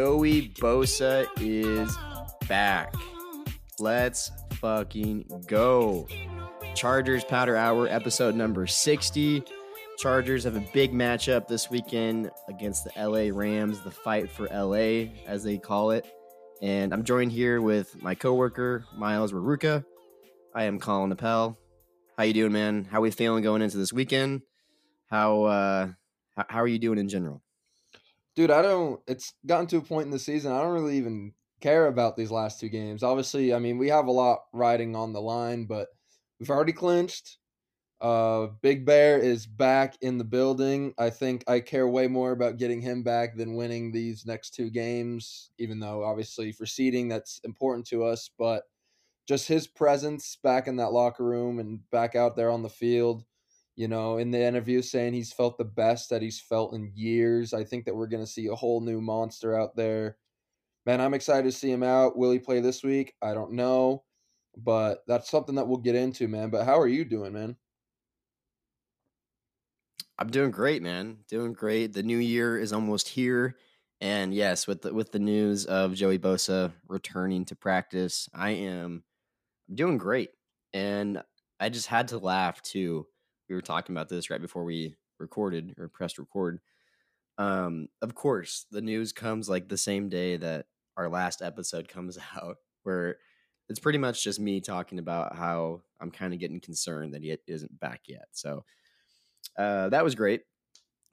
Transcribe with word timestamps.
Joey 0.00 0.48
Bosa 0.48 1.26
is 1.40 1.94
back. 2.48 2.94
Let's 3.78 4.32
fucking 4.54 5.44
go. 5.46 6.08
Chargers 6.74 7.22
Powder 7.22 7.54
Hour, 7.54 7.86
episode 7.86 8.34
number 8.34 8.66
60. 8.66 9.44
Chargers 9.98 10.44
have 10.44 10.56
a 10.56 10.66
big 10.72 10.94
matchup 10.94 11.48
this 11.48 11.68
weekend 11.68 12.30
against 12.48 12.84
the 12.84 12.92
LA 12.96 13.28
Rams, 13.30 13.82
the 13.82 13.90
fight 13.90 14.30
for 14.30 14.46
LA, 14.46 15.10
as 15.26 15.44
they 15.44 15.58
call 15.58 15.90
it. 15.90 16.06
And 16.62 16.94
I'm 16.94 17.04
joined 17.04 17.32
here 17.32 17.60
with 17.60 18.02
my 18.02 18.14
coworker, 18.14 18.86
Miles 18.96 19.34
Raruka. 19.34 19.84
I 20.54 20.64
am 20.64 20.78
Colin 20.80 21.12
Appel. 21.12 21.58
How 22.16 22.24
you 22.24 22.32
doing, 22.32 22.52
man? 22.52 22.88
How 22.90 23.00
are 23.00 23.02
we 23.02 23.10
feeling 23.10 23.42
going 23.42 23.60
into 23.60 23.76
this 23.76 23.92
weekend? 23.92 24.40
How 25.10 25.42
uh 25.42 25.88
how 26.48 26.62
are 26.62 26.66
you 26.66 26.78
doing 26.78 26.98
in 26.98 27.10
general? 27.10 27.42
Dude, 28.36 28.50
I 28.50 28.62
don't 28.62 29.00
it's 29.06 29.34
gotten 29.46 29.66
to 29.68 29.78
a 29.78 29.82
point 29.82 30.06
in 30.06 30.12
the 30.12 30.18
season 30.18 30.52
I 30.52 30.62
don't 30.62 30.72
really 30.72 30.96
even 30.96 31.32
care 31.60 31.86
about 31.86 32.16
these 32.16 32.30
last 32.30 32.60
two 32.60 32.68
games. 32.68 33.02
Obviously, 33.02 33.52
I 33.52 33.58
mean, 33.58 33.78
we 33.78 33.88
have 33.88 34.06
a 34.06 34.12
lot 34.12 34.40
riding 34.52 34.96
on 34.96 35.12
the 35.12 35.20
line, 35.20 35.66
but 35.66 35.88
we've 36.38 36.50
already 36.50 36.72
clinched. 36.72 37.38
Uh, 38.00 38.46
Big 38.62 38.86
Bear 38.86 39.18
is 39.18 39.46
back 39.46 39.96
in 40.00 40.16
the 40.16 40.24
building. 40.24 40.94
I 40.98 41.10
think 41.10 41.44
I 41.46 41.60
care 41.60 41.86
way 41.86 42.06
more 42.06 42.32
about 42.32 42.56
getting 42.56 42.80
him 42.80 43.02
back 43.02 43.36
than 43.36 43.56
winning 43.56 43.92
these 43.92 44.24
next 44.24 44.54
two 44.54 44.70
games, 44.70 45.50
even 45.58 45.80
though 45.80 46.02
obviously 46.02 46.50
for 46.52 46.64
seeding 46.64 47.08
that's 47.08 47.40
important 47.44 47.86
to 47.88 48.04
us. 48.04 48.30
But 48.38 48.62
just 49.28 49.48
his 49.48 49.66
presence 49.66 50.38
back 50.42 50.66
in 50.66 50.76
that 50.76 50.92
locker 50.92 51.24
room 51.24 51.58
and 51.58 51.80
back 51.90 52.16
out 52.16 52.36
there 52.36 52.50
on 52.50 52.62
the 52.62 52.70
field, 52.70 53.24
you 53.80 53.88
know, 53.88 54.18
in 54.18 54.30
the 54.30 54.38
interview 54.38 54.82
saying 54.82 55.14
he's 55.14 55.32
felt 55.32 55.56
the 55.56 55.64
best 55.64 56.10
that 56.10 56.20
he's 56.20 56.38
felt 56.38 56.74
in 56.74 56.92
years. 56.94 57.54
I 57.54 57.64
think 57.64 57.86
that 57.86 57.96
we're 57.96 58.08
going 58.08 58.22
to 58.22 58.30
see 58.30 58.48
a 58.48 58.54
whole 58.54 58.82
new 58.82 59.00
monster 59.00 59.58
out 59.58 59.74
there. 59.74 60.18
Man, 60.84 61.00
I'm 61.00 61.14
excited 61.14 61.44
to 61.44 61.52
see 61.52 61.72
him 61.72 61.82
out. 61.82 62.14
Will 62.14 62.30
he 62.30 62.38
play 62.38 62.60
this 62.60 62.82
week? 62.82 63.14
I 63.22 63.32
don't 63.32 63.52
know, 63.52 64.04
but 64.54 64.98
that's 65.06 65.30
something 65.30 65.54
that 65.54 65.66
we'll 65.66 65.78
get 65.78 65.94
into, 65.94 66.28
man. 66.28 66.50
But 66.50 66.66
how 66.66 66.78
are 66.78 66.86
you 66.86 67.06
doing, 67.06 67.32
man? 67.32 67.56
I'm 70.18 70.28
doing 70.28 70.50
great, 70.50 70.82
man. 70.82 71.16
Doing 71.26 71.54
great. 71.54 71.94
The 71.94 72.02
new 72.02 72.18
year 72.18 72.58
is 72.58 72.74
almost 72.74 73.08
here. 73.08 73.56
And 74.02 74.34
yes, 74.34 74.66
with 74.66 74.82
the 74.82 74.92
with 74.92 75.10
the 75.10 75.18
news 75.18 75.64
of 75.64 75.94
Joey 75.94 76.18
Bosa 76.18 76.70
returning 76.86 77.46
to 77.46 77.56
practice, 77.56 78.28
I 78.34 78.50
am 78.50 79.04
doing 79.72 79.96
great. 79.96 80.32
And 80.74 81.22
I 81.58 81.70
just 81.70 81.86
had 81.86 82.08
to 82.08 82.18
laugh 82.18 82.60
too. 82.60 83.06
We 83.50 83.56
were 83.56 83.62
talking 83.62 83.94
about 83.94 84.08
this 84.08 84.30
right 84.30 84.40
before 84.40 84.64
we 84.64 84.94
recorded 85.18 85.74
or 85.76 85.88
pressed 85.88 86.18
record. 86.18 86.60
Um, 87.36 87.88
of 88.00 88.14
course, 88.14 88.66
the 88.70 88.80
news 88.80 89.12
comes 89.12 89.48
like 89.48 89.68
the 89.68 89.76
same 89.76 90.08
day 90.08 90.36
that 90.36 90.66
our 90.96 91.08
last 91.08 91.42
episode 91.42 91.88
comes 91.88 92.16
out, 92.40 92.58
where 92.84 93.18
it's 93.68 93.80
pretty 93.80 93.98
much 93.98 94.22
just 94.22 94.40
me 94.40 94.60
talking 94.60 95.00
about 95.00 95.36
how 95.36 95.82
I'm 96.00 96.10
kind 96.10 96.32
of 96.32 96.40
getting 96.40 96.60
concerned 96.60 97.14
that 97.14 97.22
he 97.22 97.36
isn't 97.46 97.78
back 97.80 98.02
yet. 98.06 98.28
So 98.32 98.64
uh, 99.58 99.88
that 99.88 100.04
was 100.04 100.14
great 100.14 100.42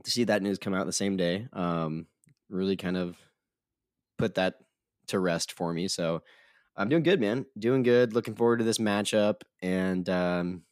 to 0.03 0.11
see 0.11 0.25
that 0.25 0.43
news 0.43 0.59
come 0.59 0.73
out 0.73 0.85
the 0.85 0.91
same 0.93 1.17
day. 1.17 1.47
Um, 1.53 2.05
really 2.49 2.75
kind 2.75 2.97
of 2.97 3.17
put 4.17 4.35
that 4.35 4.55
to 5.07 5.19
rest 5.19 5.53
for 5.53 5.73
me. 5.73 5.87
So 5.87 6.21
I'm 6.75 6.89
doing 6.89 7.03
good, 7.03 7.19
man. 7.19 7.45
Doing 7.57 7.83
good. 7.83 8.13
Looking 8.13 8.35
forward 8.35 8.59
to 8.59 8.65
this 8.65 8.77
matchup 8.77 9.41
and 9.61 10.07
um, 10.09 10.63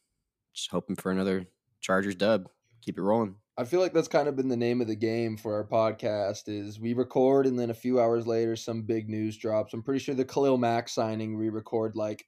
just 0.54 0.70
hoping 0.70 0.96
for 0.96 1.10
another 1.10 1.46
Chargers 1.86 2.16
dub. 2.16 2.48
Keep 2.82 2.98
it 2.98 3.02
rolling. 3.02 3.36
I 3.56 3.62
feel 3.62 3.78
like 3.78 3.92
that's 3.92 4.08
kind 4.08 4.26
of 4.26 4.34
been 4.34 4.48
the 4.48 4.56
name 4.56 4.80
of 4.80 4.88
the 4.88 4.96
game 4.96 5.36
for 5.36 5.54
our 5.54 5.64
podcast 5.64 6.48
is 6.48 6.80
we 6.80 6.94
record 6.94 7.46
and 7.46 7.56
then 7.56 7.70
a 7.70 7.74
few 7.74 8.00
hours 8.00 8.26
later 8.26 8.56
some 8.56 8.82
big 8.82 9.08
news 9.08 9.36
drops. 9.36 9.72
I'm 9.72 9.84
pretty 9.84 10.00
sure 10.00 10.14
the 10.14 10.24
Khalil 10.24 10.58
Mack 10.58 10.88
signing 10.88 11.38
we 11.38 11.48
record 11.48 11.94
like 11.94 12.26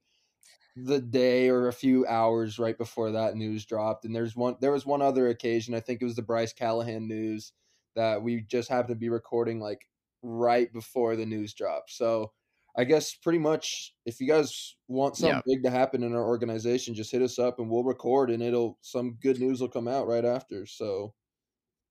the 0.77 1.01
day 1.01 1.49
or 1.49 1.67
a 1.67 1.73
few 1.73 2.07
hours 2.07 2.61
right 2.61 2.79
before 2.79 3.11
that 3.11 3.35
news 3.35 3.67
dropped. 3.67 4.05
And 4.05 4.15
there's 4.15 4.37
one 4.37 4.55
there 4.61 4.71
was 4.71 4.87
one 4.87 5.03
other 5.03 5.27
occasion, 5.27 5.75
I 5.75 5.81
think 5.81 6.01
it 6.01 6.05
was 6.05 6.15
the 6.15 6.23
Bryce 6.23 6.53
Callahan 6.53 7.09
news 7.09 7.53
that 7.97 8.23
we 8.23 8.43
just 8.43 8.69
happened 8.69 8.95
to 8.95 8.95
be 8.95 9.09
recording 9.09 9.59
like 9.59 9.81
right 10.23 10.73
before 10.73 11.17
the 11.17 11.27
news 11.27 11.53
dropped. 11.53 11.91
So 11.91 12.31
I 12.79 12.85
guess 12.85 13.13
pretty 13.13 13.41
much 13.41 13.93
if 14.07 14.21
you 14.21 14.29
guys 14.29 14.77
want 14.87 15.17
something 15.17 15.43
yeah. 15.45 15.55
big 15.55 15.65
to 15.65 15.71
happen 15.71 16.05
in 16.05 16.15
our 16.15 16.25
organization, 16.25 16.95
just 16.95 17.11
hit 17.11 17.23
us 17.23 17.37
up 17.37 17.59
and 17.59 17.69
we'll 17.69 17.83
record 17.83 18.31
and 18.31 18.41
it'll 18.41 18.79
some 18.83 19.19
good 19.21 19.41
news 19.41 19.61
will 19.61 19.69
come 19.69 19.89
out 19.89 20.07
right 20.07 20.25
after. 20.25 20.65
So 20.65 21.13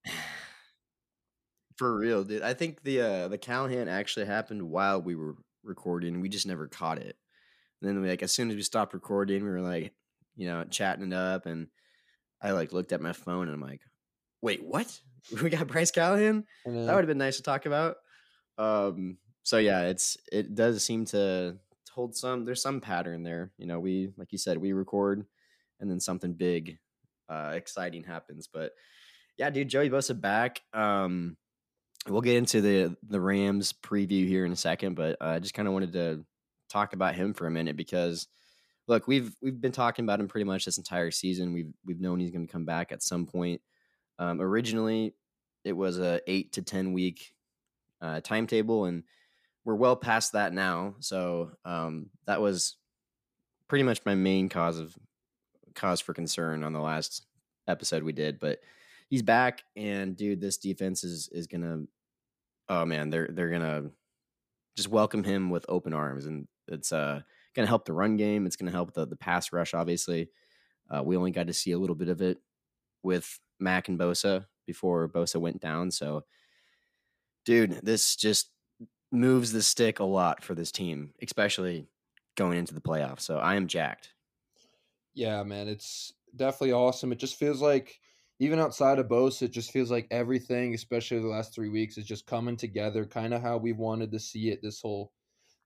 for 1.75 1.97
real, 1.97 2.23
dude. 2.23 2.41
I 2.41 2.53
think 2.53 2.83
the 2.83 3.01
uh 3.01 3.27
the 3.27 3.37
Callahan 3.37 3.89
actually 3.89 4.27
happened 4.27 4.61
while 4.63 5.01
we 5.01 5.15
were 5.15 5.35
recording. 5.61 6.21
We 6.21 6.29
just 6.29 6.47
never 6.47 6.69
caught 6.69 6.99
it. 6.99 7.17
And 7.81 7.89
then 7.89 8.01
we 8.01 8.07
like 8.07 8.23
as 8.23 8.31
soon 8.31 8.49
as 8.49 8.55
we 8.55 8.61
stopped 8.61 8.93
recording, 8.93 9.43
we 9.43 9.49
were 9.49 9.61
like, 9.61 9.93
you 10.37 10.47
know, 10.47 10.63
chatting 10.63 11.11
it 11.11 11.13
up 11.13 11.47
and 11.47 11.67
I 12.41 12.51
like 12.51 12.71
looked 12.71 12.93
at 12.93 13.01
my 13.01 13.11
phone 13.11 13.47
and 13.47 13.55
I'm 13.55 13.61
like, 13.61 13.81
wait, 14.41 14.63
what? 14.63 14.87
We 15.43 15.49
got 15.49 15.67
Bryce 15.67 15.91
Callahan? 15.91 16.45
That 16.65 16.73
would 16.73 17.03
have 17.03 17.07
been 17.07 17.17
nice 17.17 17.35
to 17.35 17.43
talk 17.43 17.65
about. 17.65 17.97
Um 18.57 19.17
so 19.47 19.59
yeah, 19.59 19.83
it's 19.83 20.17
it 20.29 20.55
does 20.55 20.83
seem 20.83 21.05
to 21.05 21.55
hold 21.89 22.17
some 22.17 22.43
there's 22.43 22.61
some 22.61 22.81
pattern 22.81 23.23
there. 23.23 23.53
You 23.57 23.65
know, 23.65 23.79
we 23.79 24.09
like 24.17 24.33
you 24.33 24.37
said, 24.37 24.57
we 24.57 24.73
record 24.73 25.25
and 25.79 25.89
then 25.89 26.01
something 26.01 26.33
big, 26.33 26.79
uh 27.29 27.53
exciting 27.55 28.03
happens. 28.03 28.49
But 28.51 28.73
yeah, 29.37 29.49
dude, 29.49 29.69
Joey 29.69 29.89
Bosa 29.89 30.19
back. 30.19 30.63
Um 30.73 31.37
we'll 32.09 32.19
get 32.19 32.35
into 32.35 32.59
the 32.59 32.97
the 33.07 33.21
Rams 33.21 33.71
preview 33.71 34.27
here 34.27 34.45
in 34.45 34.51
a 34.51 34.57
second, 34.57 34.95
but 34.95 35.15
I 35.21 35.35
uh, 35.35 35.39
just 35.39 35.53
kind 35.53 35.65
of 35.65 35.73
wanted 35.73 35.93
to 35.93 36.25
talk 36.69 36.91
about 36.91 37.15
him 37.15 37.33
for 37.33 37.47
a 37.47 37.51
minute 37.51 37.77
because 37.77 38.27
look, 38.89 39.07
we've 39.07 39.33
we've 39.41 39.61
been 39.61 39.71
talking 39.71 40.03
about 40.03 40.19
him 40.19 40.27
pretty 40.27 40.43
much 40.43 40.65
this 40.65 40.77
entire 40.77 41.09
season. 41.09 41.53
We've 41.53 41.71
we've 41.85 42.01
known 42.01 42.19
he's 42.19 42.31
going 42.31 42.45
to 42.45 42.51
come 42.51 42.65
back 42.65 42.91
at 42.91 43.01
some 43.01 43.25
point. 43.25 43.61
Um, 44.19 44.41
originally, 44.41 45.13
it 45.63 45.71
was 45.71 45.99
a 45.99 46.19
eight 46.27 46.51
to 46.51 46.61
ten 46.61 46.91
week 46.91 47.31
uh, 48.01 48.19
timetable, 48.19 48.83
and 48.83 49.03
we're 49.67 49.75
well 49.75 49.97
past 49.97 50.31
that 50.31 50.53
now. 50.53 50.95
So 51.01 51.51
um, 51.65 52.09
that 52.25 52.39
was 52.39 52.77
pretty 53.67 53.83
much 53.83 53.99
my 54.05 54.15
main 54.15 54.47
cause 54.47 54.79
of 54.79 54.95
cause 55.75 55.99
for 55.99 56.13
concern 56.13 56.63
on 56.63 56.71
the 56.71 56.79
last 56.79 57.25
episode 57.67 58.01
we 58.01 58.13
did. 58.13 58.39
But 58.39 58.59
he's 59.09 59.23
back, 59.23 59.63
and 59.75 60.15
dude, 60.15 60.39
this 60.39 60.57
defense 60.57 61.03
is 61.03 61.27
is 61.33 61.47
gonna. 61.47 61.81
Oh 62.69 62.85
man, 62.85 63.09
they're 63.09 63.27
they're 63.29 63.51
gonna 63.51 63.91
just 64.77 64.87
welcome 64.87 65.25
him 65.25 65.49
with 65.49 65.65
open 65.67 65.93
arms, 65.93 66.27
and 66.27 66.47
it's 66.69 66.93
uh, 66.93 67.19
to 67.53 67.65
help 67.65 67.83
the 67.83 67.91
run 67.91 68.15
game. 68.15 68.45
It's 68.45 68.55
to 68.55 68.71
help 68.71 68.93
the 68.93 69.05
the 69.05 69.17
pass 69.17 69.51
rush. 69.51 69.73
Obviously, 69.73 70.29
uh, 70.89 71.03
we 71.03 71.17
only 71.17 71.31
got 71.31 71.47
to 71.47 71.53
see 71.53 71.73
a 71.73 71.77
little 71.77 71.95
bit 71.95 72.07
of 72.07 72.21
it 72.21 72.37
with 73.03 73.37
Mack 73.59 73.89
and 73.89 73.99
Bosa 73.99 74.45
before 74.65 75.09
Bosa 75.09 75.41
went 75.41 75.59
down. 75.59 75.91
So, 75.91 76.23
dude, 77.43 77.81
this 77.83 78.15
just 78.15 78.49
moves 79.11 79.51
the 79.51 79.63
stick 79.63 79.99
a 79.99 80.03
lot 80.03 80.43
for 80.43 80.55
this 80.55 80.71
team, 80.71 81.13
especially 81.21 81.87
going 82.35 82.57
into 82.57 82.73
the 82.73 82.81
playoffs. 82.81 83.21
So 83.21 83.37
I 83.37 83.55
am 83.55 83.67
jacked. 83.67 84.13
Yeah, 85.13 85.43
man, 85.43 85.67
it's 85.67 86.13
definitely 86.35 86.73
awesome. 86.73 87.11
It 87.11 87.17
just 87.19 87.37
feels 87.37 87.61
like 87.61 87.99
even 88.39 88.59
outside 88.59 88.99
of 88.99 89.07
Bosa, 89.07 89.43
it 89.43 89.51
just 89.51 89.71
feels 89.71 89.89
like 89.89 90.07
everything, 90.11 90.73
especially 90.73 91.19
the 91.19 91.27
last 91.27 91.55
three 91.55 91.69
weeks, 91.69 91.97
is 91.97 92.05
just 92.05 92.27
coming 92.27 92.55
together, 92.57 93.05
kind 93.05 93.33
of 93.33 93.41
how 93.41 93.57
we 93.57 93.73
wanted 93.73 94.11
to 94.11 94.19
see 94.19 94.49
it 94.49 94.61
this 94.61 94.81
whole 94.81 95.13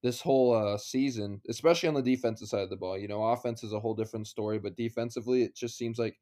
this 0.03 0.21
whole 0.21 0.53
uh, 0.55 0.77
season, 0.77 1.41
especially 1.49 1.88
on 1.89 1.95
the 1.95 2.01
defensive 2.03 2.49
side 2.49 2.63
of 2.63 2.69
the 2.69 2.77
ball. 2.77 2.97
You 2.97 3.07
know, 3.07 3.23
offense 3.23 3.63
is 3.63 3.73
a 3.73 3.79
whole 3.79 3.95
different 3.95 4.27
story, 4.27 4.59
but 4.59 4.75
defensively, 4.75 5.43
it 5.43 5.55
just 5.55 5.77
seems 5.77 5.99
like 5.99 6.19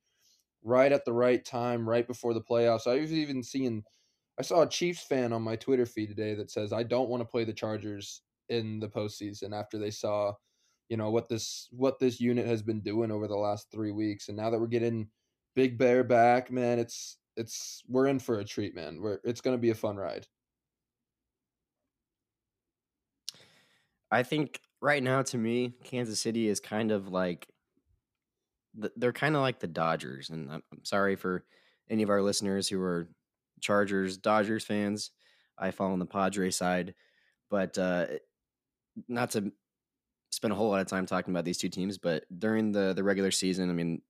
right 0.63 0.91
at 0.91 1.05
the 1.05 1.13
right 1.13 1.43
time, 1.43 1.87
right 1.87 2.07
before 2.07 2.33
the 2.33 2.41
playoffs. 2.41 2.87
I 2.87 2.99
was 2.99 3.13
even 3.13 3.43
seeing, 3.43 3.83
I 4.39 4.41
saw 4.41 4.61
a 4.61 4.69
Chiefs 4.69 5.03
fan 5.03 5.33
on 5.33 5.41
my 5.41 5.57
Twitter 5.57 5.85
feed 5.85 6.07
today 6.07 6.33
that 6.35 6.49
says, 6.49 6.71
I 6.71 6.83
don't 6.83 7.09
want 7.09 7.19
to 7.21 7.27
play 7.27 7.43
the 7.43 7.51
Chargers 7.51 8.21
in 8.47 8.79
the 8.79 8.87
postseason 8.87 9.53
after 9.53 9.77
they 9.77 9.91
saw, 9.91 10.31
you 10.87 10.95
know, 10.95 11.11
what 11.11 11.27
this 11.27 11.67
what 11.71 11.99
this 11.99 12.21
unit 12.21 12.47
has 12.47 12.61
been 12.61 12.79
doing 12.79 13.11
over 13.11 13.27
the 13.27 13.35
last 13.35 13.67
three 13.69 13.91
weeks, 13.91 14.29
and 14.29 14.37
now 14.37 14.49
that 14.49 14.59
we're 14.59 14.67
getting 14.67 15.09
Big 15.55 15.77
Bear 15.77 16.03
back, 16.05 16.51
man, 16.51 16.79
it's 16.79 17.17
it's 17.35 17.83
we're 17.87 18.07
in 18.07 18.17
for 18.17 18.39
a 18.39 18.45
treat, 18.45 18.75
man. 18.75 19.01
We're 19.01 19.19
it's 19.25 19.41
to 19.41 19.57
be 19.57 19.71
a 19.71 19.75
fun 19.75 19.97
ride. 19.97 20.25
I 24.09 24.23
think 24.23 24.59
right 24.81 25.03
now, 25.03 25.21
to 25.21 25.37
me, 25.37 25.73
Kansas 25.83 26.19
City 26.19 26.47
is 26.47 26.59
kind 26.59 26.91
of 26.91 27.09
like 27.09 27.45
they're 28.95 29.11
kind 29.11 29.35
of 29.35 29.41
like 29.41 29.59
the 29.59 29.67
Dodgers, 29.67 30.29
and 30.29 30.49
I'm, 30.49 30.63
sorry 30.83 31.17
for 31.17 31.43
any 31.89 32.03
of 32.03 32.09
our 32.09 32.21
listeners 32.21 32.69
who 32.69 32.81
are 32.81 33.09
Chargers, 33.59 34.17
Dodgers 34.17 34.65
fans. 34.65 35.11
I 35.57 35.71
fall 35.71 35.91
on 35.91 35.99
the 35.99 36.05
Padre 36.05 36.51
side, 36.51 36.95
but 37.49 37.77
uh, 37.77 38.05
not 39.07 39.31
to 39.31 39.51
spend 40.31 40.53
a 40.53 40.55
whole 40.55 40.69
lot 40.69 40.81
of 40.81 40.87
time 40.87 41.05
talking 41.05 41.33
about 41.33 41.45
these 41.45 41.57
two 41.57 41.69
teams. 41.69 41.97
But 41.97 42.25
during 42.37 42.71
the 42.71 42.93
the 42.93 43.03
regular 43.03 43.31
season, 43.31 43.69
I 43.69 43.73
mean, 43.73 44.01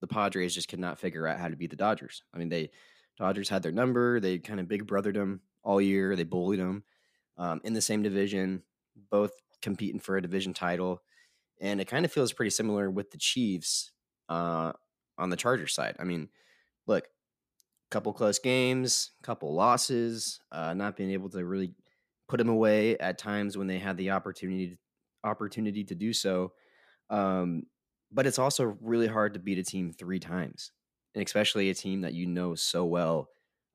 the 0.00 0.06
Padres 0.06 0.54
just 0.54 0.68
could 0.68 0.78
not 0.80 0.98
figure 0.98 1.26
out 1.26 1.38
how 1.38 1.48
to 1.48 1.56
beat 1.56 1.70
the 1.70 1.76
Dodgers. 1.76 2.22
I 2.34 2.38
mean, 2.38 2.48
they 2.48 2.70
Dodgers 3.18 3.48
had 3.48 3.62
their 3.62 3.72
number. 3.72 4.20
They 4.20 4.38
kind 4.38 4.60
of 4.60 4.68
big 4.68 4.86
brothered 4.86 5.14
them 5.14 5.40
all 5.62 5.80
year. 5.80 6.16
They 6.16 6.24
bullied 6.24 6.60
them. 6.60 6.84
um, 7.38 7.60
in 7.64 7.72
the 7.72 7.80
same 7.80 8.02
division, 8.02 8.62
both 9.10 9.32
competing 9.62 10.00
for 10.00 10.16
a 10.16 10.22
division 10.22 10.54
title, 10.54 11.02
and 11.60 11.80
it 11.80 11.86
kind 11.86 12.04
of 12.04 12.12
feels 12.12 12.32
pretty 12.32 12.50
similar 12.50 12.90
with 12.90 13.10
the 13.10 13.18
Chiefs 13.18 13.92
uh, 14.28 14.72
on 15.18 15.30
the 15.30 15.36
Chargers 15.36 15.74
side. 15.74 15.96
I 15.98 16.04
mean, 16.04 16.28
look, 16.86 17.08
couple 17.90 18.12
close 18.12 18.38
games, 18.38 19.12
couple 19.22 19.54
losses, 19.54 20.40
uh, 20.52 20.74
not 20.74 20.96
being 20.96 21.10
able 21.10 21.28
to 21.30 21.44
really 21.44 21.74
put 22.28 22.38
them 22.38 22.48
away 22.48 22.98
at 22.98 23.18
times 23.18 23.56
when 23.56 23.66
they 23.66 23.78
had 23.78 23.96
the 23.96 24.10
opportunity 24.10 24.78
opportunity 25.24 25.84
to 25.84 25.94
do 25.94 26.12
so. 26.12 26.52
Um, 27.10 27.64
but 28.12 28.26
it's 28.26 28.38
also 28.38 28.76
really 28.80 29.06
hard 29.06 29.34
to 29.34 29.40
beat 29.40 29.58
a 29.58 29.64
team 29.64 29.92
three 29.92 30.20
times, 30.20 30.72
and 31.14 31.24
especially 31.24 31.70
a 31.70 31.74
team 31.74 32.02
that 32.02 32.14
you 32.14 32.26
know 32.26 32.54
so 32.54 32.84
well 32.84 33.28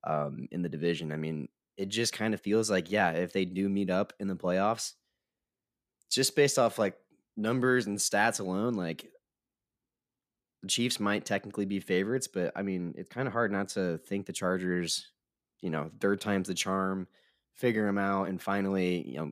um, 0.06 0.48
in 0.52 0.62
the 0.62 0.70
division. 0.70 1.12
I 1.12 1.18
mean, 1.18 1.48
it 1.78 1.90
just 1.90 2.14
kind 2.14 2.34
of 2.34 2.42
feels 2.42 2.70
like, 2.70 2.92
yeah, 2.92 3.12
if 3.12 3.34
they 3.34 3.46
do 3.46 3.70
meet 3.70 3.90
up 3.90 4.14
in 4.20 4.28
the 4.28 4.36
playoffs, 4.36 4.94
just 6.10 6.36
based 6.36 6.60
off 6.60 6.78
like 6.78 6.96
numbers 7.38 7.88
and 7.88 7.98
stats 7.98 8.40
alone, 8.40 8.74
like 8.74 9.10
Chiefs 10.68 11.00
might 11.00 11.26
technically 11.26 11.66
be 11.66 11.80
favorites, 11.80 12.28
but 12.28 12.52
I 12.56 12.62
mean, 12.62 12.94
it's 12.98 13.10
kind 13.10 13.28
of 13.28 13.34
hard 13.34 13.52
not 13.52 13.70
to 13.70 13.98
think 13.98 14.26
the 14.26 14.34
Chargers, 14.34 15.08
you 15.62 15.70
know, 15.70 15.90
third 16.00 16.22
time's 16.22 16.48
the 16.48 16.54
charm, 16.54 17.08
figure 17.56 17.86
them 17.86 17.98
out, 17.98 18.30
and 18.30 18.42
finally, 18.42 19.08
you 19.08 19.18
know, 19.18 19.32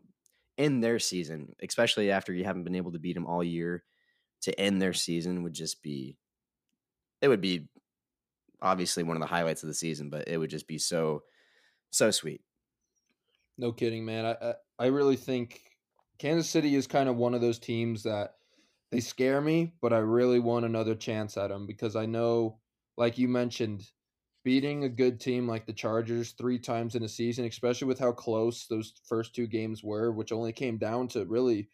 end 0.58 0.84
their 0.84 1.00
season, 1.00 1.56
especially 1.62 2.12
after 2.12 2.34
you 2.34 2.44
haven't 2.44 2.64
been 2.64 2.76
able 2.76 2.92
to 2.92 3.00
beat 3.00 3.14
them 3.14 3.28
all 3.28 3.44
year. 3.44 3.84
To 4.44 4.58
end 4.58 4.82
their 4.82 4.94
season 4.94 5.44
would 5.44 5.54
just 5.54 5.84
be, 5.84 6.18
it 7.22 7.28
would 7.28 7.42
be 7.42 7.68
obviously 8.62 9.04
one 9.04 9.18
of 9.18 9.22
the 9.22 9.28
highlights 9.28 9.64
of 9.64 9.68
the 9.68 9.74
season, 9.74 10.10
but 10.10 10.30
it 10.30 10.38
would 10.38 10.50
just 10.50 10.66
be 10.66 10.78
so, 10.78 11.24
so 11.92 12.10
sweet. 12.10 12.42
No 13.58 13.74
kidding, 13.74 14.06
man. 14.06 14.26
I, 14.26 14.54
I 14.80 14.86
really 14.88 15.18
think 15.18 15.62
Kansas 16.20 16.50
City 16.50 16.76
is 16.76 16.88
kind 16.88 17.10
of 17.10 17.18
one 17.18 17.34
of 17.34 17.42
those 17.42 17.60
teams 17.60 18.04
that 18.04 18.36
they 18.92 19.00
scare 19.00 19.42
me, 19.42 19.74
but 19.82 19.94
I 19.94 20.00
really 20.00 20.40
want 20.40 20.66
another 20.66 20.96
chance 20.96 21.38
at 21.38 21.50
them 21.50 21.68
because 21.68 21.96
I 21.96 22.06
know, 22.06 22.60
like 22.98 23.18
you 23.18 23.28
mentioned, 23.28 23.92
beating 24.44 24.84
a 24.84 24.90
good 24.90 25.20
team 25.20 25.48
like 25.48 25.66
the 25.66 25.74
Chargers 25.74 26.32
three 26.32 26.58
times 26.60 26.96
in 26.96 27.04
a 27.04 27.10
season, 27.10 27.46
especially 27.46 27.88
with 27.88 28.00
how 28.00 28.12
close 28.12 28.66
those 28.66 28.94
first 29.06 29.36
two 29.36 29.48
games 29.48 29.84
were, 29.84 30.12
which 30.12 30.32
only 30.32 30.54
came 30.54 30.78
down 30.78 31.08
to 31.10 31.26
really 31.26 31.70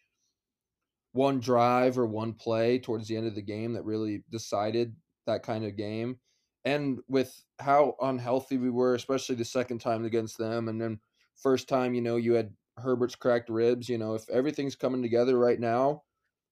one 1.12 1.40
drive 1.40 1.98
or 1.98 2.06
one 2.06 2.34
play 2.34 2.78
towards 2.78 3.08
the 3.08 3.16
end 3.16 3.26
of 3.26 3.34
the 3.34 3.42
game 3.42 3.72
that 3.72 3.84
really 3.84 4.22
decided 4.30 4.94
that 5.26 5.42
kind 5.42 5.64
of 5.64 5.76
game. 5.76 6.18
And 6.64 6.98
with 7.08 7.42
how 7.60 7.94
unhealthy 8.02 8.58
we 8.58 8.70
were, 8.70 8.94
especially 8.94 9.36
the 9.36 9.44
second 9.44 9.78
time 9.78 10.04
against 10.04 10.36
them, 10.36 10.68
and 10.68 10.80
then 10.80 11.00
first 11.36 11.68
time, 11.68 11.94
you 11.94 12.02
know, 12.02 12.16
you 12.16 12.34
had 12.34 12.52
Herbert's 12.76 13.14
cracked 13.14 13.48
ribs. 13.48 13.88
You 13.88 13.98
know, 13.98 14.14
if 14.14 14.28
everything's 14.28 14.76
coming 14.76 15.00
together 15.00 15.38
right 15.38 15.60
now, 15.60 16.02